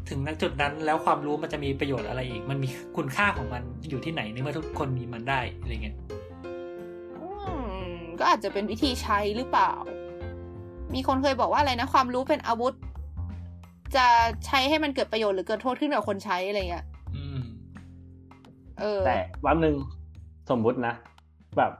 [0.08, 5.96] ถึงณจุดนั้นแล้วความรู้มันจะมีประโยชน์อะไรอีก มันมีคุณค่าของมันอยู่ที่ไหนในเมื่อทุกคนมีมันได้อะไรเงี้ย
[7.20, 7.28] อื
[7.90, 9.72] มก็อาจจะเป็นวิธีใช้หรือเปล่า
[10.94, 12.74] มีคนเคยบอกว่าอะไรนะความรู้เป็นอาวุธ
[13.96, 14.06] จะ
[14.46, 16.84] ใช้ให้มันเกิดประโยชน์หรือเกิดโทษขึ้นกับคนใช้อะไรเงี้ย
[17.16, 17.40] อืม
[18.80, 19.16] เออ แต่
[19.46, 19.76] วันหนึ่ง
[20.50, 20.94] สมมุตินะ
[21.56, 21.72] แบบ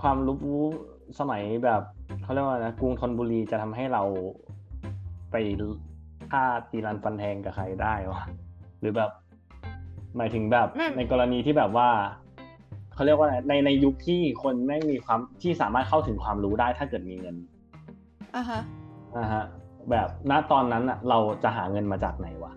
[0.00, 0.62] ความรู้
[1.20, 1.82] สมัยแบบ
[2.22, 4.02] เขาเรียกว่านะกรุงธนบุรีจะทำให้เรา
[5.30, 5.36] ไป
[6.30, 8.22] ฆ่าตีรันฟันแทงกับใครได้วะ
[8.80, 9.10] หรือแบบ
[10.16, 11.88] หมายถึงแบบไม่ในกรณีที่แบบว่า
[12.94, 17.36] เขาเรียกว่าอะไรในในยุคที่คนไม่มีความที่สามารถเข้าถึงความรู้ได้ถ้าเกิดมีเงิน
[18.36, 18.60] อะฮะ
[19.16, 19.44] นะฮะ
[19.90, 22.52] แบบณตอนนั้นอะ เราจะหาเงินมาจากไหนวะ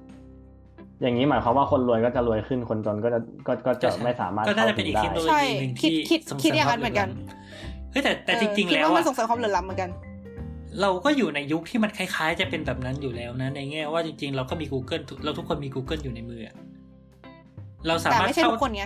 [1.02, 7.10] อย่างนี้หมายความว่าคนรวยก็จะรวยขึ้นคนจนก็จะก็ก็จะไม่สามารถก็น่าเข้าจะเป็ถึนงอีกได้เทคโนโลใช่ยีหนึ่งคิดที่คิดส่งคิดเสริมอย่างนั้นควเหมือนกัน
[7.92, 9.90] เฮ้ยแต่แต่เออจริงๆคิดแล้วว่ามันอะส่งเสริมความเหลื่อมล้ำเหมือนกัน
[10.82, 16.56] เราก็อยู่ในยุคที่มันคล้าย ๆ จะเป็นแบบนั้นอยู่แล้วนะในแง่ว่าจริง ๆ เราก็มี Google ทุกเราทุกคนมี Google อยู่ในมืออะ
[17.88, 18.86] เราสาแต่มารถไม่ใช่เข้าทุกคนไง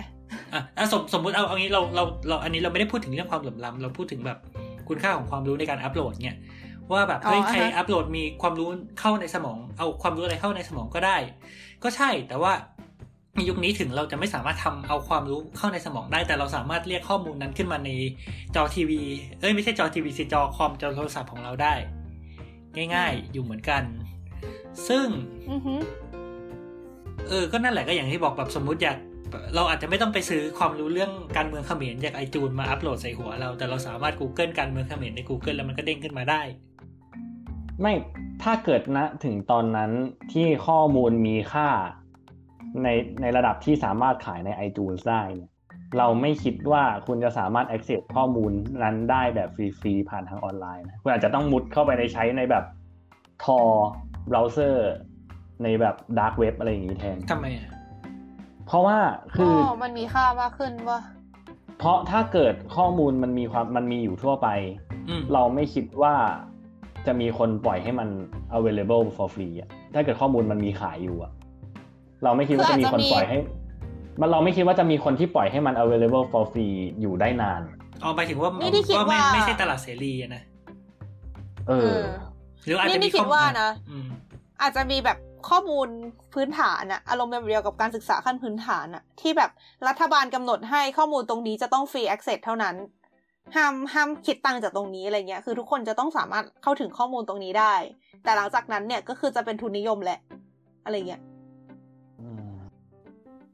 [0.54, 4.38] อะอะสมสมมติเอาเอางี้เราเราเราอันนี้เราไม่ได้พูดถึงเรื่องความเหลื่อมล้ำเราพูดถึงแบบ
[4.88, 6.36] คุณค่าของความรู้ในการอัปโหลดเนี่ย
[6.92, 8.68] ว่าแบบอ๋อเฮ้ยใครอ่าฮะอัปโหลดมีความรู้
[9.00, 11.16] เข้าในสมอง เอาความรู้อะไรเข้าในสมองก็ได้
[11.82, 12.52] ก็ใช่แต่ว่า
[13.36, 17.90] ในยุคนี้ถึงเราจะไม่สามารถทำเอาความรู้เข้าในสมองได้ แต่เราสามารถเรียกข้อมูลนั้นขึ้นมาใน
[18.54, 19.02] จอทีวี
[19.40, 21.74] เอ้ยไม่ใช่จอทีวีสิจอคอมจอโทรศัพท์ของเราได้
[22.94, 23.82] ง่าย ๆ อยู่เหมือนกัน
[24.88, 25.06] ซึ่ง
[25.50, 25.74] อือฮึ
[27.28, 28.98] เออ ก็นั่นแหละก็อย่างที่บอกแบบสมมุติอยาก
[29.54, 36.42] เราอาจจะไม่ต้องไปซื้อความรู้เรื่องการเมืองเขมรจากไอจูนมาอัปโหลดใส่หัวเรา แต่เราสามารถ Google การเมืองเขมรใน Google แล้วมันก็เด้งขึ้นมาได้
[37.80, 37.92] ไม่
[38.42, 39.90] ถ้าเกิดนะถึงตอนนั้น
[40.32, 41.68] ที่ข้อมูลมีค่า
[42.82, 42.88] ใน
[43.20, 45.50] ในระดับที่สามารถขายใน iTunes ได้เนี่ย
[45.98, 48.52] เราไม่คิดว่าคุณจะสามารถ access ข้อมูล
[48.82, 52.64] นั้นได้แบบฟรีๆ ผ่านทางออนไลน์นะคุณอาจจะต้องมุดเข้าไปในใช้ในแบบ
[53.44, 54.90] Tor browser
[55.62, 57.68] ในแบบ dark web อะไรอย่างนี้แทนทำไมอะ
[58.66, 58.98] เพราะว่า
[59.34, 61.00] คืออ๋อมันมีค่ามากขึ้นว่า
[61.78, 64.48] เพราะถ้าเกิดข้อมูลมันมีความมันมีอยู่ทั่วไป
[65.08, 66.14] อืมเราไม่คิดว่า
[67.06, 68.08] จะมีคนปล่อยให้มัน
[68.56, 71.32] available for free อะถ้าเกิดข้อมูลมันมีขายอยู่อะ
[72.24, 73.36] เราไม่คิดว่าจะมีคนปล่อยให้
[74.20, 77.62] มันเราไม่คิดว่าจะมีคนที่ปล่อยให้มัน available for free อยู่ได้นาน
[78.02, 80.42] เอาไปถึงว่านี่ที่คิดว่าไม่ว่าไม่ใช่ตลาดเสรีอะนะ
[81.68, 82.02] เอเอออ
[82.64, 84.08] หรืออาจจะนี่มีนี่คิดว่านะอืม
[84.62, 85.88] อาจจะมีแบบข้อมูล
[86.34, 89.50] พื้นฐานอะอารมณ์แบบเดียวกับการศึกษาขั้นพื้นฐานอะที่แบบ
[89.88, 92.74] รัฐบาลกำหนดให้ข้อมูลตรงนี้จะต้องฟรี access เท่านั้น
[93.56, 97.74] ห้ามห้ามคิดตังค์จากตรงนี้อะไรเงี้ย คือทุกคนจะต้องสามารถเข้าถึงข้อมูลตรงนี้ได้
[98.24, 100.20] แต่หลังจากนั้นเนี่ยก็คือจะเป็นทุนนิยมแหละ
[100.84, 101.22] อะไรเงี้ย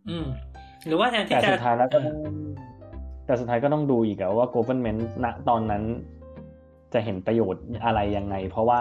[0.08, 0.26] อืม
[0.86, 2.16] หรือว่าแทนที่แต่จะสุดท้ายแล้วก็ต้อง
[3.26, 5.82] แต่สุดท้ายก็ต้องดูอีกอะว่า government ณตอนนั้น
[6.92, 8.80] จะเห็นประโยชน์อะไรยังไง เพราะว่า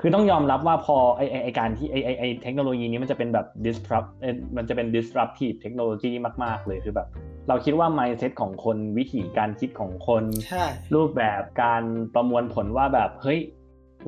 [0.00, 6.10] คือต้องยอมรับว่าพอไอไอไอการที่ไอไอไอเทคโนโลยีนี้มันจะเป็นแบบ disrupt เอ่อมันจะเป็น disruptive เทคโนโลยี
[6.44, 7.08] มาก ๆ เลยคือแบบ
[7.48, 11.82] เราคิดว่า mindset ของคนวิธีการคิดของคนใช่รูปแบบการ
[12.14, 13.40] ประมวลผลว่าแบบเฮ้ย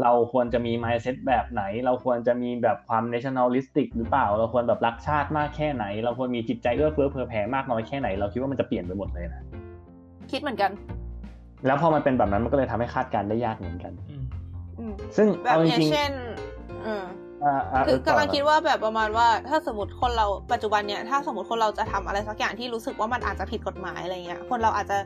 [0.02, 9.42] เราควรจะมี mindset แบบไหน เราควรจะมีแบบความ nationalistic หรือเปล่า เราควรแบบรักชาติมากแค่ไหน เราควรมีจิตใจเอื้อเฟื้อเผื่อแผ่มากน้อยแค่ไหน เราคิดว่ามันจะเปลี่ยนไปหมดเลยนะ
[10.30, 10.70] คิดเหมือนกัน
[11.66, 14.24] แล้วพอมันเป็นแบบนั้นมันก็เลยทำให้คาดการณ์ได้ยากเหมือนกันอืม
[14.78, 16.12] อืมซึ่งแบบเอาจอย่างริงเช่น
[16.84, 17.19] เออๆอ่าอ่า
[17.86, 24.98] คือเต่กำลังนะคิดว่าแบบประมาณว่าถ้าสมมติคนเราปัจจุบันเนี่ยถ้าสมมติคนเราจะทำอะไรสักอย่างที่รู้สึกว่ามันอาจจะผิดกฎหมายอะไรเงี้ยคนเราอาจจะ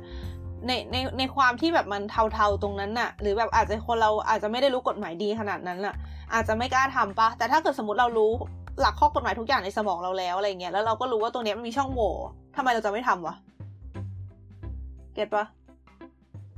[0.67, 5.95] ในในในความที่แบบมันเทาๆตรงนั้นน่ะ หรือแบบอาจจะคนเราอาจจะไม่ได้รู้กฎหมายดีขนาดนั้นน่ะ
[6.35, 8.33] อาจจะไม่กล้าทำปะแต่ถ้าเกิดสมมติเรารู้
[8.81, 12.13] หลักข้อกฎหมายทุกอย่างในสมองเราแล้วอะไรเงี้ยแล้วเราก็รู้ว่าตรงเนี้ยมันมีช่องโหว่
[12.57, 13.35] ทำไมเราจะไม่ทำวะ
[15.15, 15.45] get ปะ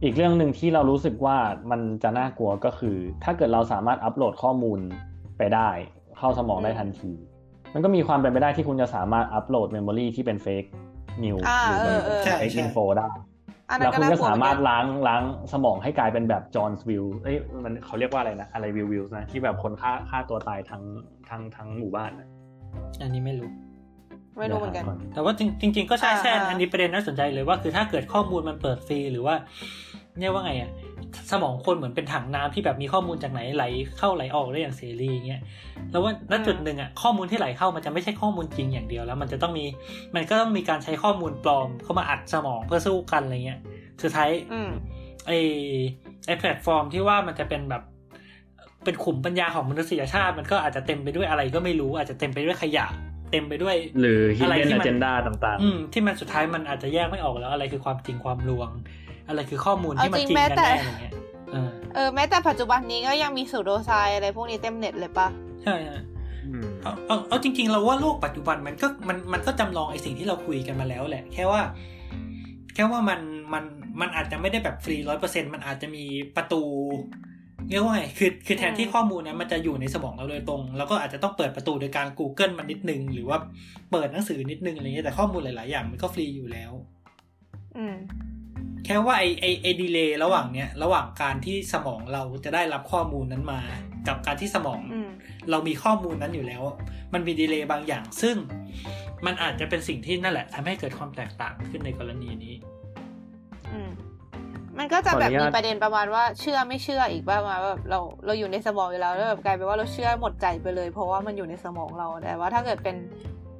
[0.02, 1.36] อีกเรื่องหนึ่งที่เรารู้สึกว่า
[1.70, 4.80] มันจะน่ากลัวก็คือ ถ้าเกิดเราสามารถอัปโหลดข้อมูล
[5.39, 5.68] ไปได้
[6.18, 7.12] เข้าสมองได้ทันที
[7.74, 10.64] มันก็มีความเป็นไปได้ที่คุณจะสามารถอัปโหลด memory ที่เป็น fake
[11.24, 13.09] นิวอ่าหรือเออเออใช่เฟกอินโฟได้
[13.70, 15.22] อันนั้แล้นวก็คุณน่าก็กลัวสามารถเหมือนกันล้างล้าง
[15.53, 20.82] สมองให้กลายเป็นแบบจอห์นสวิลเอ้ยมันเขาเรียกว่าอะไรนะ อะไรวิววิลนะ ที่แบบคนฆ่าฆ่าตัวตายทั้ง
[21.28, 22.28] ทั้งทั้งหมู่บ้านนะ
[23.03, 23.51] อันนี้ไม่รู้
[24.39, 24.84] ไม่รู้เหมือนกัน
[25.14, 29.34] แต่ว่าจริงจริงๆก็ใช่อ่าใช่อ่าอันนี้ประเด็นน่าสนใจเลยว่าคือถ้าเกิดข้อมูลมันเปิดฟรีหรือว่า
[30.20, 30.70] เรียกว่าไงอะ
[31.32, 33.64] สมองคนเหมือนเป็นถังน้ำที่แบบมีข้อมูลจากไหนไหล
[33.99, 35.40] เข้าไหลออกได้อย่างเสรีอย่างเงี้ย
[35.90, 39.66] แล้วว่าณจุดหนึ่งอะข้อมูลที่ไหลเข้ามันจะไม่ใช่ข้อมูลจริงอย่างเดียวแล้ว มันจะต้องมี
[40.14, 43.61] มันก็ต้องมีการใช้ข้อมูลปลอมเข้ามาอัดสมองเพื่อสู้กันอะไรเงี้ย
[44.03, 44.70] สุดท้ายอืม
[45.26, 45.32] ไอ
[46.26, 47.82] ไอแพลตฟอร์มที่ว่ามันจะเป็นแบบ
[48.84, 52.86] เป็นขุมปัญญาของมนุษยชาติ มันก็อาจจะเต็มไปด้วยอะไรก็ไม่รู้อาจจะเต็มไปด้วยขยะ
[53.32, 58.70] เต็มไปด้วย หรืออะไร hidden ที่มัน agenda ต่างอืมที่มันสุดท้ายมันอาจจะแยกไม่ออกแล้วอะไรคือความจริงความลวง
[59.28, 61.12] อะไรคือข้อมูลที่มันเอาจริงจริงแม้กันแต่แน่อะไรเงี้ย
[61.52, 65.28] เออเออแม้แต่ปัจจุบันนี้ก็ยังมี pseudo-sci อะไรพวกนี้เต็มเน็ตเลยปะ
[65.64, 71.60] ใช่ฮะๆอืมเอาเอาเอาจริง ๆ เราว่าโลกปัจจุบันมันก็มันมันก็จำลองไอสิ่งที่เราคุยกันมาแล้วแหละ แค่ว่า
[72.74, 73.20] แค่ว่ามัน
[73.52, 73.64] มัน
[74.00, 76.04] มันอาจจะไม่ได้แบบฟรีร้อยเปอร์เซ็นมันอาจจะมี
[76.36, 76.62] ประตู
[77.70, 83.38] เรียกว่าไงคือคือแทนที่ข้อมูลนั้นมันจะอยู่ในสมองเราโดยตรง แล้วก็อาจจะต้องเปิดประตูโดยการ Google มันนิดนึง หรือว่า
[83.90, 86.72] เปิดหนังสือนิดนึงอะไรเงี้ยแต่ข้อมูลหลาย ๆ อย่างมันก็ฟรีอยู่แล้ว
[87.76, 87.96] อืม
[88.87, 93.61] แค่ว่าไอไอไอ delay ระหว่างเนี้ยระหว่างการที่สมองเราจะได้รับข้อมูลนั้นมา
[94.09, 95.09] กับการที่สมองอืม
[95.51, 96.62] เรามีข้อมูลนั้นอยู่แล้ว
[97.14, 98.37] มันมีดีเลย์บางอย่าง ซึ่ง
[99.26, 102.55] มันอาจจะเป็นสิ่งที่นั่นแหละทำให้เกิดความแตกต่างขึ้นในกรณีนี้
[103.72, 103.91] อืม
[104.78, 112.97] มันก็จะแบบขออนุญาตมีประเด็นประมาณว่าเชื่อไม่เชื่ออีกว่ามาแบบเราเราอยู่ในสมองอยู่แล้วแล้วแบบกลายเป็นว่าเราเชื่อหมดใจไปเลย เพราะว่ามันอยู่ในสมองเราแต่ว่าถ้าเกิดเป็น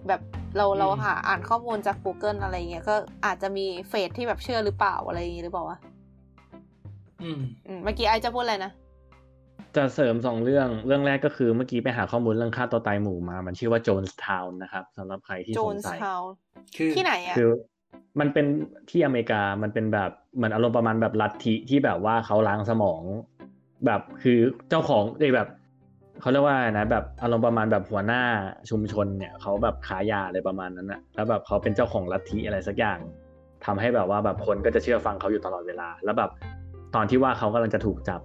[0.09, 0.21] แบบ
[0.57, 2.95] เราเราหาอ่านข้อมูลจาก Google อะไรเงี้ยก็
[3.27, 5.79] อาจจะมีเฟสที่แบบเชื่อหรือเปล่าอะไรอย่างงี้หรือเปล่าวะ
[7.23, 8.73] อืมอืมเมื่อกี้ไอจะพูดอะไรนะ
[9.77, 16.31] จะเสริมสองเรื่องเรื่องแรกก็คือเมื่อกี้ไปหาข้อมูลเรื่องฆ่าตัวตายหมู่มา มันชื่อว่าโจนส์ทาวน์นะครับสำหรับใครที่โจสนงส์สัยทาวน์
[16.77, 17.51] คือที่ไหนอะคือ
[18.21, 18.47] มันเป็น
[18.91, 23.03] ที่อเมริกามันเป็นแบบเหมือนอารมณ์ประมาณแบบลัทธิที่แบบว่าเขาล้างสมอง
[23.87, 24.39] แบบคือ
[24.69, 25.49] เจ้าของเอยแบบ
[26.21, 28.23] เขาเรียกว่านะแบบอารมณ์ประมาณแบบหัวหน้า
[28.71, 32.99] ชุมชนเนี่ยเขาแบบขายยาอะไรประมาณนั้นนะแล้วแบบเขาเป็นเจ้าของลัทธิอะไรสักอย่าง
[33.67, 36.31] ทำให้แบบว่าแบบคนก็จะเชื่อฟังเขาอยู่ตลอดเวลา แล้วแบบ
[36.95, 38.21] ตอนที่ว่าเขากำลังจะถูกจับ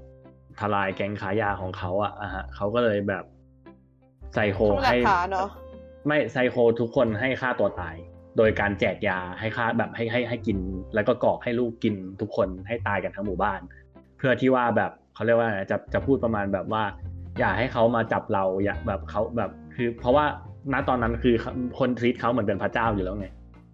[0.60, 3.24] ทลายแก๊งขายยาของเขาอะอะฮะเขาก็เลยแบบ
[4.34, 5.50] ไซโคต้องหลัให้กฐานเนาะ
[6.08, 7.96] ไม่ไซโคทุกคนให้ฆ่าตัวตาย
[8.38, 10.58] โดยการแจกยาให้ฆ่าแบบให้ให้ให้กิน
[10.96, 13.60] แล้วก็กรอกให้ลูกกินทุกคนให้ตายกันทั้งหมู่บ้าน
[14.18, 16.84] เพื่อที่ว่าแบบเขาเรียกว่าไงจะจะพูดประมาณแบบว่า
[17.40, 20.26] อย่าให้เขามาจับเราอย่าแบบเขาแบบคือ เพราะว่า
[20.74, 21.36] ณตอนนั้นคือ
[21.80, 23.28] คนทรีตเขาเหมือนเป็นพระเจ้าอยู่แล้วไง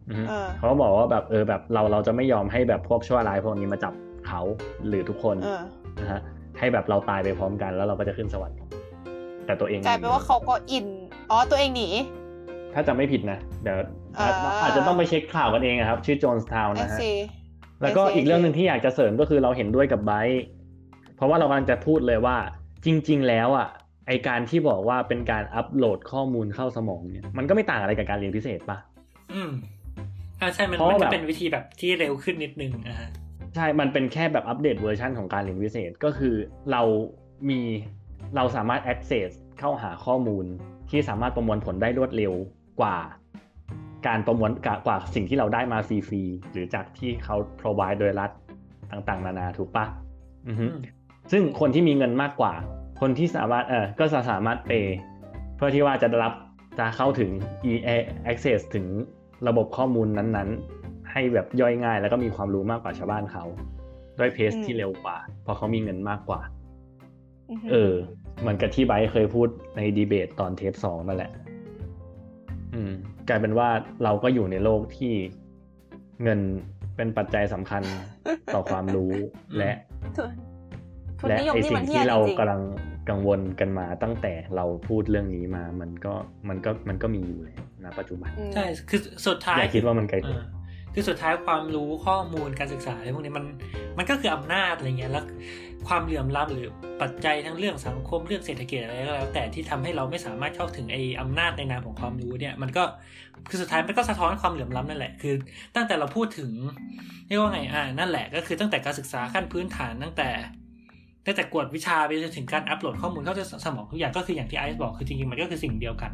[0.10, 3.94] อือฮึเออเขาก็บอกว่าแบบเออแบบเราเราจะไม่ยอมให้แบบพวกชั่วร้ายพวกนี้มาจับ
[4.28, 4.42] เขา
[4.88, 5.62] หรือทุกคนเออ
[6.02, 6.22] นะฮะ
[6.60, 8.58] ให้แบบเราตายไปพร้อมกันแล้วเราก็จะขึ้นสวรรค์
[9.46, 10.86] แต่ตัวเองกลายเป็นว่าเขาก็อิน
[11.32, 11.90] อ๋อตัวเองหนี
[12.74, 13.78] ถ้าจะไม่ผิดนะเดี๋ยว
[14.20, 14.30] อ่า
[14.62, 17.12] อาจจะต้องไปเช็คข่าวกันเองอะครับ ชื่อโจนส์ทาวน์ไอนะฮะซี
[17.82, 20.44] แล้วก็ I see อีกเรื่องหนึ่งที่อยากจะเสริมก็คือเราเห็นด้วยกับไบร์ท
[21.16, 22.38] เพราะว่าเรากำลังจะพูดเลยว่า
[22.88, 23.70] จริง ๆ แล้วอะ
[24.08, 28.78] ไอการที่บอกว่าเป็นการอัปโหลดข้อมูลเข้าสมองเนี่ยมันก็ไม่ต่างอะไรกับการเรียนพิเศษปะ
[29.34, 29.52] อืม
[30.42, 33.10] อ่าใช่มันเพราะมันแบจะเป็นวิธีแบบที่เร็วขึ้นนิดนึงอ่าฮะ
[33.56, 36.36] ใช่ มันเป็นแค่แบบ update version ของการเรียนพิเศษก็คือ
[36.72, 36.82] เรา
[37.50, 37.62] มี
[38.36, 39.30] เราสามารถ access
[39.60, 40.46] เข้าหาข้อมูล
[40.90, 42.34] ที่สามารถประมวลผลได้รวดเร็ว
[42.82, 42.98] กว่า
[44.08, 48.32] การประมวลกว่ากว่าสิ่งที่เราได้มาฟรีๆหรือจากที่เขา provide โดยรัฐ
[48.92, 49.86] ต่างๆ นานาถูกปะ
[50.48, 50.66] อือฮึ
[51.32, 52.54] ซึ่งคนที่มีเงินมากกว่า
[53.00, 54.98] คนที่สามารถเออก็จะสามารถเปย์
[55.56, 56.34] เพื่อที่ว่าจะได้รับ
[56.80, 57.32] จะเข้าถึง
[57.72, 57.74] e
[58.32, 58.86] access ถึง
[59.48, 63.44] ระบบข้อมูลนั้นๆ ให้แบบย่อยง่าย แล้วก็มีความรู้มากกว่าชาวบ้านเขา
[64.20, 66.42] ด้วยเพสอืมที่เร็วกว่า เพราะเขามีเงินมากกว่า
[67.50, 67.94] อือฮึเออ
[68.40, 71.32] เหมือนกับที่ไบร์ทเคยพูดในดีเบตตอนเทปสองนั่นแหละ
[72.74, 72.92] อืม
[73.28, 73.70] กลายเป็นว่า
[74.04, 75.14] เราก็อยู่ในโลกที่
[76.24, 76.40] เงิน
[76.96, 77.84] เป็นปัจจัยสำคัญ
[78.54, 79.12] ต่อความรู้
[79.58, 79.72] และ
[80.04, 80.47] ทุนทุน
[81.28, 82.62] และนิยมไอนี่สิ่มังนเที่ยที่จเราริงกำลัง
[83.10, 86.14] กังวลกันมาตั้งแต่เราพูดเรื่องนี้มา มันก็
[86.50, 90.46] มันก็มันก็มีอยู่แล้วณปัจจุบันๆอืมใช่คือสุดท้ายอย่าคิดว่ามันไกลเอตัวอ
[90.94, 93.46] คือสุดท้ายความรู้ข้อมูลการศึกษาอะไรพวกนี้มัน
[93.98, 95.26] มันก็คืออำนาจอะไรเงี้ยแล้ว
[95.88, 96.70] ความเหลื่อมล้ำหรือ
[97.02, 102.84] ปัจจัยทั้งเรื่องสังคมเรื่องเศรษฐกิจอะไรก็แล้ว แต่ที่ทำให้เราไม่สามารถเข้าถึงไอ้อำนาจในนามของความรู้เนี่ย มันก็
[103.50, 105.34] คือสุดท้ายมันก็สะท้อนความเหลื่อมล้ำนั่นแหละคือ
[105.76, 106.52] ตั้งแต่เราพูดถึง
[107.28, 110.30] เรียกว่าไงอ่านั่นแหละก็คือตั้งแต่การศึกษาขั้นพื้นฐานตั้งแต่
[111.28, 116.12] ตั้งแต่กวดวิชาไปจนถึงการอัปโหลดข้อมูลเข้าสมองทุกอย่างก็คืออย่างที่ไอซ์บอกคือจริงๆมันก็คือสิ่งเดียวกัน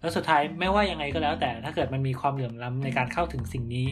[0.00, 3.86] แล้วสุดท้ายไม่ว่ายังไงก็แล้ว แต่ถ้าเกิดมันมีความเหลื่อมล้ำในการเข้าถึงสิ่งนี้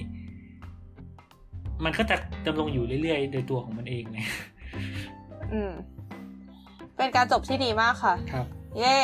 [1.85, 4.19] มันก็จะดำรงอยู่เรื่อยๆ โดยตัวของมันเองไง
[5.53, 5.73] อืม
[6.97, 8.47] เป็นการจบที่ดีมากค่ะ ครับ
[8.79, 8.97] เย้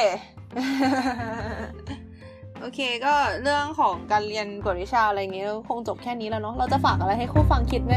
[2.61, 7.95] โอเคก็เรื่องของการเรียนกฎวิชาอะไรอย่างเงี้ยก็คงจบแค่นี้แล้วเนาะเราจะฝากอะไรให้คู่ฟังคิดไหม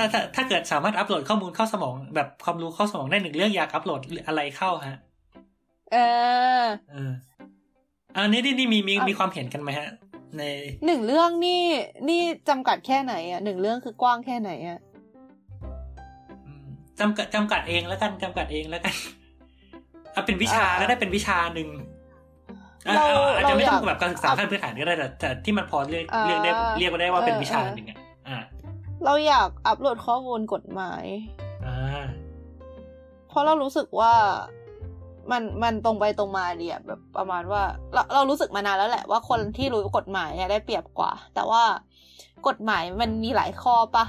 [0.00, 4.98] ถ้าถ้าถ้าเกิดสามารถอัปโหลดข้อมูลเข้าสมอง แบบความรู้เข้าสมองได้หนึ่งเรื่องอยากอัปโหลดอะไรเข้าฮะ
[5.92, 5.96] เอ
[6.62, 7.12] อ เออ
[8.14, 9.88] อันนี้นี่นี่มีมีอะมีความเห็นกันไหมฮะ
[10.38, 10.42] ใน
[10.86, 11.62] หนึ่งเรื่องนี่
[12.08, 14.78] นี่จำกัดแค่ไหนอะหนึ่งเรื่องคือกว้างแค่ไหนอะ
[16.46, 16.66] อืม
[17.00, 18.94] จำกัดจำกัดเองแล้วกันจำกัดเองแล้วกัน
[20.12, 21.68] เอาเป็นวิชาอ่าก็ได้เป็นวิชาหนึ่ง
[22.86, 28.09] อะเราเอาอาจจะไม่ต้องเราอยากแบบการศึกษาขั้นพื้นฐานก็ได้แต่แต่ที่มันพอเรียกอ่าเรียกได้เรียกว่าได้ว่าเป็นเออวิชาเออหนึ่งอะอ่า
[29.04, 31.04] เราอยากอัปโหลดข้อมูลกฎหมาย
[31.66, 31.76] อ่า
[33.28, 34.14] เพราะเรารู้สึกว่า
[35.30, 37.62] มันมันตรงไปตรงมาเดียแบบประมาณว่า
[37.94, 41.62] เราเรารู้สึกมานานแล้วแหละว่าคนที่รู้กฎหมายเนี่ยได้เปรียบกว่า แต่ว่า
[42.48, 44.04] กฎหมายมันมีหลายข้อปะ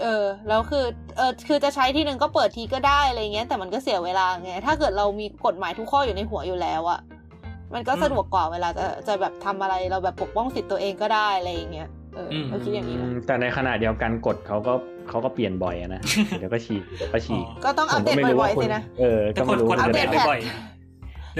[0.00, 0.84] เออแล้วคือ
[1.16, 7.00] เออคือจะใช้ที่หนึ่งก็เปิดทีก็ได้อะไรเงี้ย แต่มันก็เสียเวลาไงถ้าเกิดเรามีกฎหมายทุกข้ออยู่ในหัวอยู่แล้วอะ
[7.74, 14.72] มันก็อืมสะดวกกว่าเวลาจะจะแบบทำอะไรเราแบบปกป้องสิทธิ์ตัวเองก็ได้อะไรอย่างเงี้ย เอออมเราคิดอย่างนี้นะแต่ในขณะเดียวกันกฎเขาก็
[15.08, 16.00] เขาก็เปลี่ยนบ่อยอะนะ
[16.38, 20.79] เดี๋ยวก็ฉีกเดี๋ยวก็ฉีกก็ต้องอัปเดตผมก็ไม่รู้บ่อว่ายๆคุณสินะเออแต่ก็คนไม่รู้คนว่าอัปจะเดตได้บ่อยๆห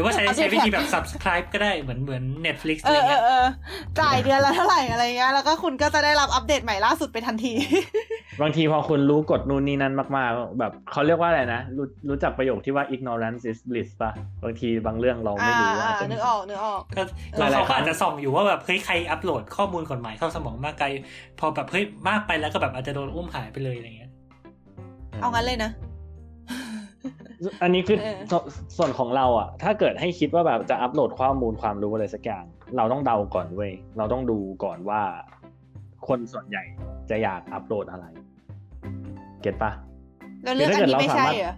[0.01, 3.47] รือว่าใช้อัปเดตใช้วิธีแพทแบบ subscribe ก็ได้เหมือนเหมือน Netflix เออะไรอเอเงี้อยเออ
[4.01, 7.53] จ่ายเดือนละเท่าไหร่อะไรเงี้ยแล้วก็คุณก็จะได้รับอัปเดตใหม่ล่าสุดไปทันที
[8.43, 14.11] บางทีพอคุณรู้กฎนู่นนี่นั่นมากๆ แบบเขาเรียกว่าอะไรนะ รู้รู้จักประโยคที่ว่า ignorance is bliss ป่ะ
[14.45, 17.03] บางทีบางเรื่องเราไม่อ่ารู้ว่าอ่าจะนึกออกนึกออกก็
[17.39, 20.87] หลายๆเขาครั้ก็งอาจจะส่องอยู่ว่าแบบเฮ้ยใครอัปโหลดข้อมูลกฎหมายเข้าสมองมากไกล
[21.41, 24.11] พอแบบเฮ้ยมากไปแล้วก็แบบอาจจะโดนอุ้มหายไปเลยอะไรเงี้ย
[25.21, 25.71] เอางั้นเลยนะ
[27.63, 28.35] อันนี้คือเออส
[28.77, 32.45] ส่วนของเราอะ ถ้าเกิดให้คิดว่าแบบจะอัปโหลดข้อมูลความรู้อะไรสักอย่าง
[32.77, 35.03] เราต้องเดาก่อนเว้ย เราต้องดูก่อนว่า
[36.09, 36.65] คนส่วนใหญ่
[37.11, 38.07] จะอยากอัปโหลดอะไร
[39.43, 39.71] เก็ตปะ
[40.45, 41.55] แล้วเรื่องอันนี้ไม่ใช่เหรอ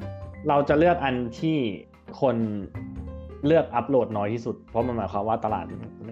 [0.48, 1.56] เราจะเลือกอันที่
[2.20, 2.36] คน
[3.46, 5.66] เลือกอัปโหลดน้อยที่สุด เพราะมันหมายความว่าตลาด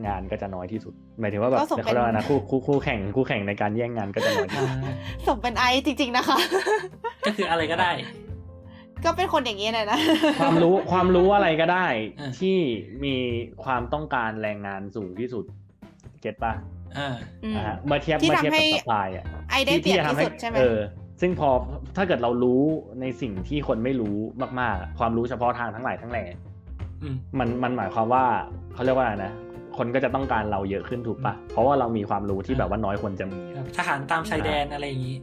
[0.07, 4.70] งานก็จะน้อยที่สุด หมายถึงว่าแบบก็สมเป็นเขาเรียกว่านะคู่คู่คู่แข่งคู่แข่งในการแย่งงานก็จะน้อยที่สุด
[5.26, 6.39] สมเป็นไอซ์จริง ๆ นะคะ
[7.26, 7.91] ก็คืออะไรก็ได้
[9.05, 9.98] ก็เป็นคนอย่างนี้เลยนะ
[10.40, 11.86] ความรู้ความรู้อะไรก็ได้
[12.20, 12.57] อ่าที่
[13.05, 13.16] มี
[13.64, 15.44] ความต้องการแรงงานสูงที่สุด
[16.20, 16.53] เก็ตปะ
[16.98, 20.78] อ่าอืมนะฮะเมื่อเทียบที่เมื่อเทียบทำให้กับสปายอะไอได้เปรียบที่สุดใช่ไหมเออ
[21.20, 21.48] ซึ่งพอ
[21.96, 22.62] ถ้าเกิดเรารู้
[23.01, 24.16] ในสิ่งที่คนไม่รู้
[24.61, 26.24] มากๆ ความรู้เฉพาะทางทั้งหลายทั้งแหล่
[27.03, 28.24] อืมมันมันหมายความว่า
[28.74, 29.32] เขาเรียกว่าอะไรนะ
[29.78, 35.16] คนก็จะต้องการเราเยอะขึ้นถูกปะเพราะว่าเรามีความรู้ที่แบบว่าน้อยคนจะมีแบบทหารตามชายแดนอะไรอย่างนี้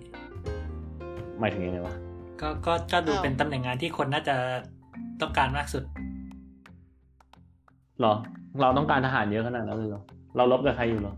[1.39, 1.95] หมายถึงยังไงวะ
[2.41, 4.35] ก็ก็ก็ดูอ้าวเป็นตำแหน่งงานที่คนน่าจะ
[5.21, 5.83] ต้องการมากสุด
[8.01, 8.13] หรอ
[8.61, 10.01] เราต้องการทหารเยอะขนาดนั้นเลยเหรอ
[10.35, 11.13] เราลบกับใครอยู่เหรอ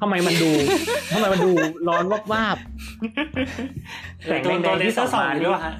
[0.00, 0.50] ทำไมมันดู
[1.12, 1.50] ทำไมมันดู
[1.88, 2.56] ร้อนวาบวาบ
[4.24, 5.74] แสงโดนแดโดงนๆเลที่เซอร์ส่ส่อองงมาอยู่นี่ด้วยวะฮะ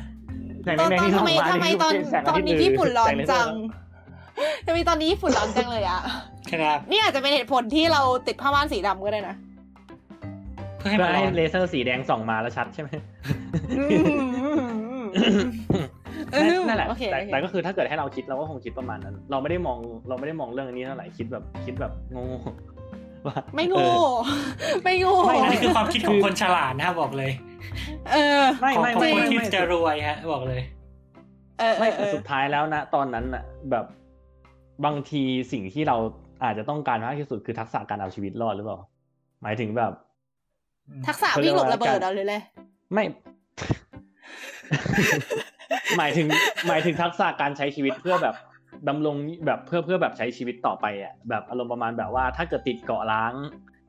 [0.65, 3.51] แสงตอนแดงๆที่ทำส่งไมมาทำไมนี่ตอนแสงตอนอาทิตย์นี้ญี่ปุ่นร้อนแสเลเซจัร์ง
[4.67, 6.01] ทำไมตอนนี้ญี่ปุ่นร้อนจังเลยอะ
[6.53, 9.37] ครับนี่อาจจะเป็นเหตุผลที่เราติดผ้าม่านสีดำก็ได้นะ
[10.79, 12.89] เพื่อให้เพื่มัอนร้ให้อนเลเซอร์สีแดงส่องมาแล้วชัดใช่ไหม
[16.33, 23.87] เออนั่นแหละโอเคแต่โอเคแต่ก็คือถ้าเกิดให้เราคิดเราก็คงคิดประมาณนั้น เราไม่ได้มองเราไม่ได้มองเรื่องอันนี้เท่าไหร่คิดแบบคิดแบบงงๆว่าไม่เอโง่อ
[24.85, 27.33] ไม่โง่ไม่อันนี้คือความคิดของคนฉลาดนะบอกเลย
[28.13, 30.63] เออไม่ของไม่ของไม่คนไม่ที่ไม่จะรวยฮะ บอกเลย
[31.59, 33.85] เออเอไม่อเอแต่อสุดท้ายแล้วนะตอนนั้นน่ะแบบ
[34.85, 35.23] บางที
[35.53, 35.97] สิ่งที่เรา
[36.45, 38.79] อาจจะต้องการมากที่สุดคือทักษะการเอาชีวิตรอดหรือเปล่า
[39.43, 39.93] หมายถึงแบบ
[41.07, 42.37] ทักษะวิ่งหลบระเบิดเอาหรืออะไร
[42.93, 43.05] ไม่
[45.99, 46.27] หมายถึง
[46.69, 48.35] หมายถึงทักษะการใช้ชีวิตเพื่อแบบ
[48.89, 49.17] ดำรง
[49.47, 53.33] แบบเพื่อเพื่อแบบใช้ชีวิตต่อไปอะแบบอารมณ์ประมาณแบบว่าถ้าเกิดติดเกาะล้าง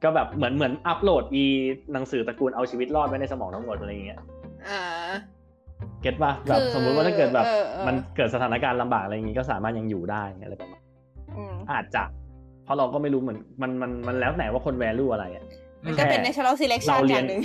[0.04, 1.46] ก็แบบเหมือนเหมือนอัปโหลดอี
[1.94, 4.20] หนังสือตระกูลเอาชีวิตรอดไว้ในสมองทั้งหมดอะไรอย่างเงี้ย
[4.70, 4.82] อ่า
[6.02, 10.82] เก็ตป่ะแบบคือสมมุติว่าถ้าเกิดแบบเออเออมันเกิดสถานการณ์ลำบากอะไรอย่างงี้ก็สามารถยังอยู่ได้อะไรประมาณ
[11.38, 12.04] อืมอาจจะ
[12.64, 15.46] เพราะเราก็ไม่รู้เหมือนมันมันมันแล้วแต่ว่าคนแวลูอะไรอะ
[15.86, 17.42] มันก็เป็น natural selection เราอเรียนย่างหนึ่ง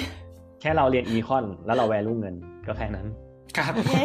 [0.61, 2.35] แค่เราเรียน econ แล้วเรา value เงิน
[2.67, 3.07] ก็แค่นั้น
[3.57, 4.05] ครับเย้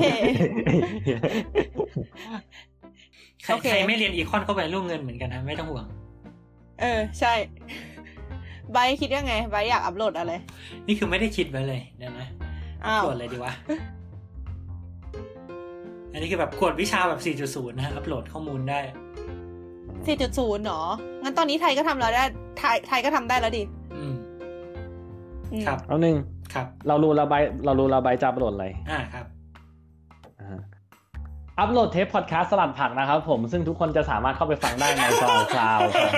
[3.43, 5.87] ใครโอเคใครไม่เรียน econ ก็ value เงินเหมือนกันนะไม่ต้องห่วง
[6.81, 7.33] เออ ใช่
[8.71, 10.33] ไบร์ทคิดว่าไงไบร์ทอยากอัพโหลดอะไร
[10.87, 12.27] นี่คือไม่ได้คิดไว้เลยเดี๋ยวนะ
[12.85, 13.53] อ้าวกดเลยดีวะ
[16.11, 18.79] อันนี้คือแบบกดวิชาแบบ 4.0 นะฮะอัปโหลดข้อมูลได้
[19.97, 20.87] 4.0เนาะ
[21.23, 22.23] งั้นตอนนี้ไทยก็ทำแล้วได้
[22.57, 23.78] ไทยไทยก็ทำได้แล้วดิอืมอืม
[25.65, 26.15] ครับเอาหนึ่ง
[26.53, 29.25] ครับ เรารู้ระบายเรารู้ระบายจะอัปโหลดอะไรอ่าครับ
[30.39, 30.59] อ่า
[31.59, 36.11] อัปโหลดเทปพอดแคสต์สลัดผักนะครับผมซึ่งทุกคนจะสามารถเข้าไปฟังได้ใน SoundCloud ของ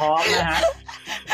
[0.00, 0.60] พร้อมนะฮะ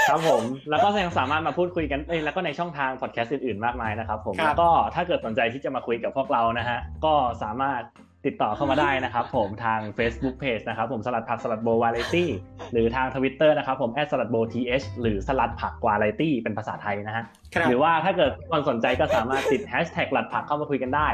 [0.09, 7.83] ครับผมแล้วก็ยังสามารถมาพูดคุยกันเอ้ยแล้วก็ในช่องทางพอดแคสต์อื่นๆมากมายนะครับผมครับแล้วก็ถ้าเกิดสนใจที่จะมาคุยกับพวกเรานะฮะก็สามารถ
[8.27, 12.31] ติดต่อเข้ามาได้นะครับผมทาง Facebook Page นะครับผมสลัดผักสลัดโบวาไรตี้
[12.73, 21.09] หรือทาง Twitter นะครับผมแอสลัดโบทีเหรือสลัดผักวาไรตี้เป็นภาษาไทยนะฮะครับหรือว่าถ้าเกิดคนสนใจก็สามารถติดแฮชแท็กหลัดผักเข้ามาคุยกันได้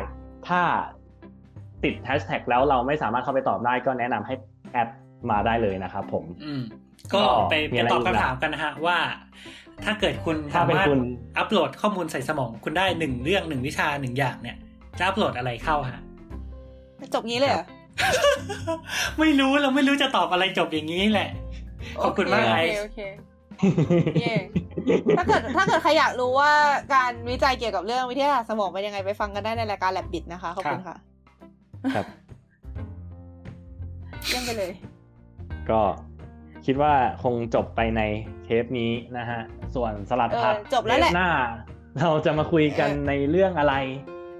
[0.48, 0.60] ถ้า
[1.84, 4.34] ติดแฮชแท็กแล้วเราไม่สามารถเข้าไปตอบได้ก็แนะนำให้
[4.72, 4.88] แอด
[5.30, 6.62] มาได้เลยนะครับผมอืม
[7.14, 8.98] ก็ไปมีไปอะไรตอบอีกล่ะคำถามกันนะฮะว่า
[9.84, 11.00] ถ้าเกิดคุณถ้าสาเป็นมารถคุณ
[11.38, 14.56] อัปโหลดข้อมูลใส่สมองคุณได้หนึ่งเรื่องหนึ่งวิชาหนึ่งอย่างเนี่ย
[14.98, 16.00] จะอัปโหลดอะไรเข้าฮะ
[17.14, 17.64] จบงี้เลยเหรอ
[19.20, 21.30] ไม่รู้เราไม่รู้จะตอบอะไรจบอย่างนี้แหละ
[22.02, 23.00] ขอบคุณมากโอไอเคซ์โอเค
[24.22, 24.34] เย่
[25.18, 26.52] ถ้าเกิดถ้าเกิดใครอยากรู้ว่า
[26.94, 30.96] การวิจัยเกี่ยวกับเรื่องวิทยาศาสตร์สมองเป็นยังไงไปฟังกันได้ในรายการแลบบิดนะคะ ขอบคุณค่ะ
[31.94, 32.06] ครับ
[34.26, 34.72] เยี่ยมไปเลย
[35.70, 35.80] ก็
[36.66, 36.92] คิดว่า
[37.22, 38.02] คงจบไปใน
[38.44, 39.40] เทปนี้นะฮะ
[39.74, 41.30] ส่วนสลัดผักเออจบแล้วแหละเทปหน้า
[42.00, 43.74] เราจะมาคุยกันเออในเรื่องอะไร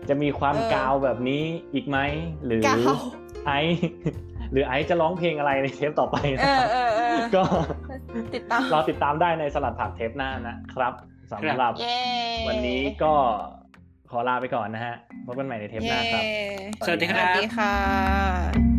[0.09, 1.43] จะมีความเออกาวแบบนี้
[1.75, 1.99] อีกไหม
[2.45, 2.95] หรือกาว
[3.47, 3.81] ไอซ์
[4.53, 7.43] หรือไอซ์จะร้องเพลงอะไรในเทปต่อไปเอนะคอรับเออเออก็
[8.35, 10.93] ติดตามรอติดตามได้ในสลัดผักเทปหน้านะครับ
[11.33, 11.99] สำหรับเย้
[12.49, 13.13] วันนี้ก็
[14.11, 14.95] ขอลาไปก่อนนะฮะ
[15.27, 18.70] พบกันใหม่ในเทปหน้าครับเย้สวัสดีครับสวัสดีค่ะ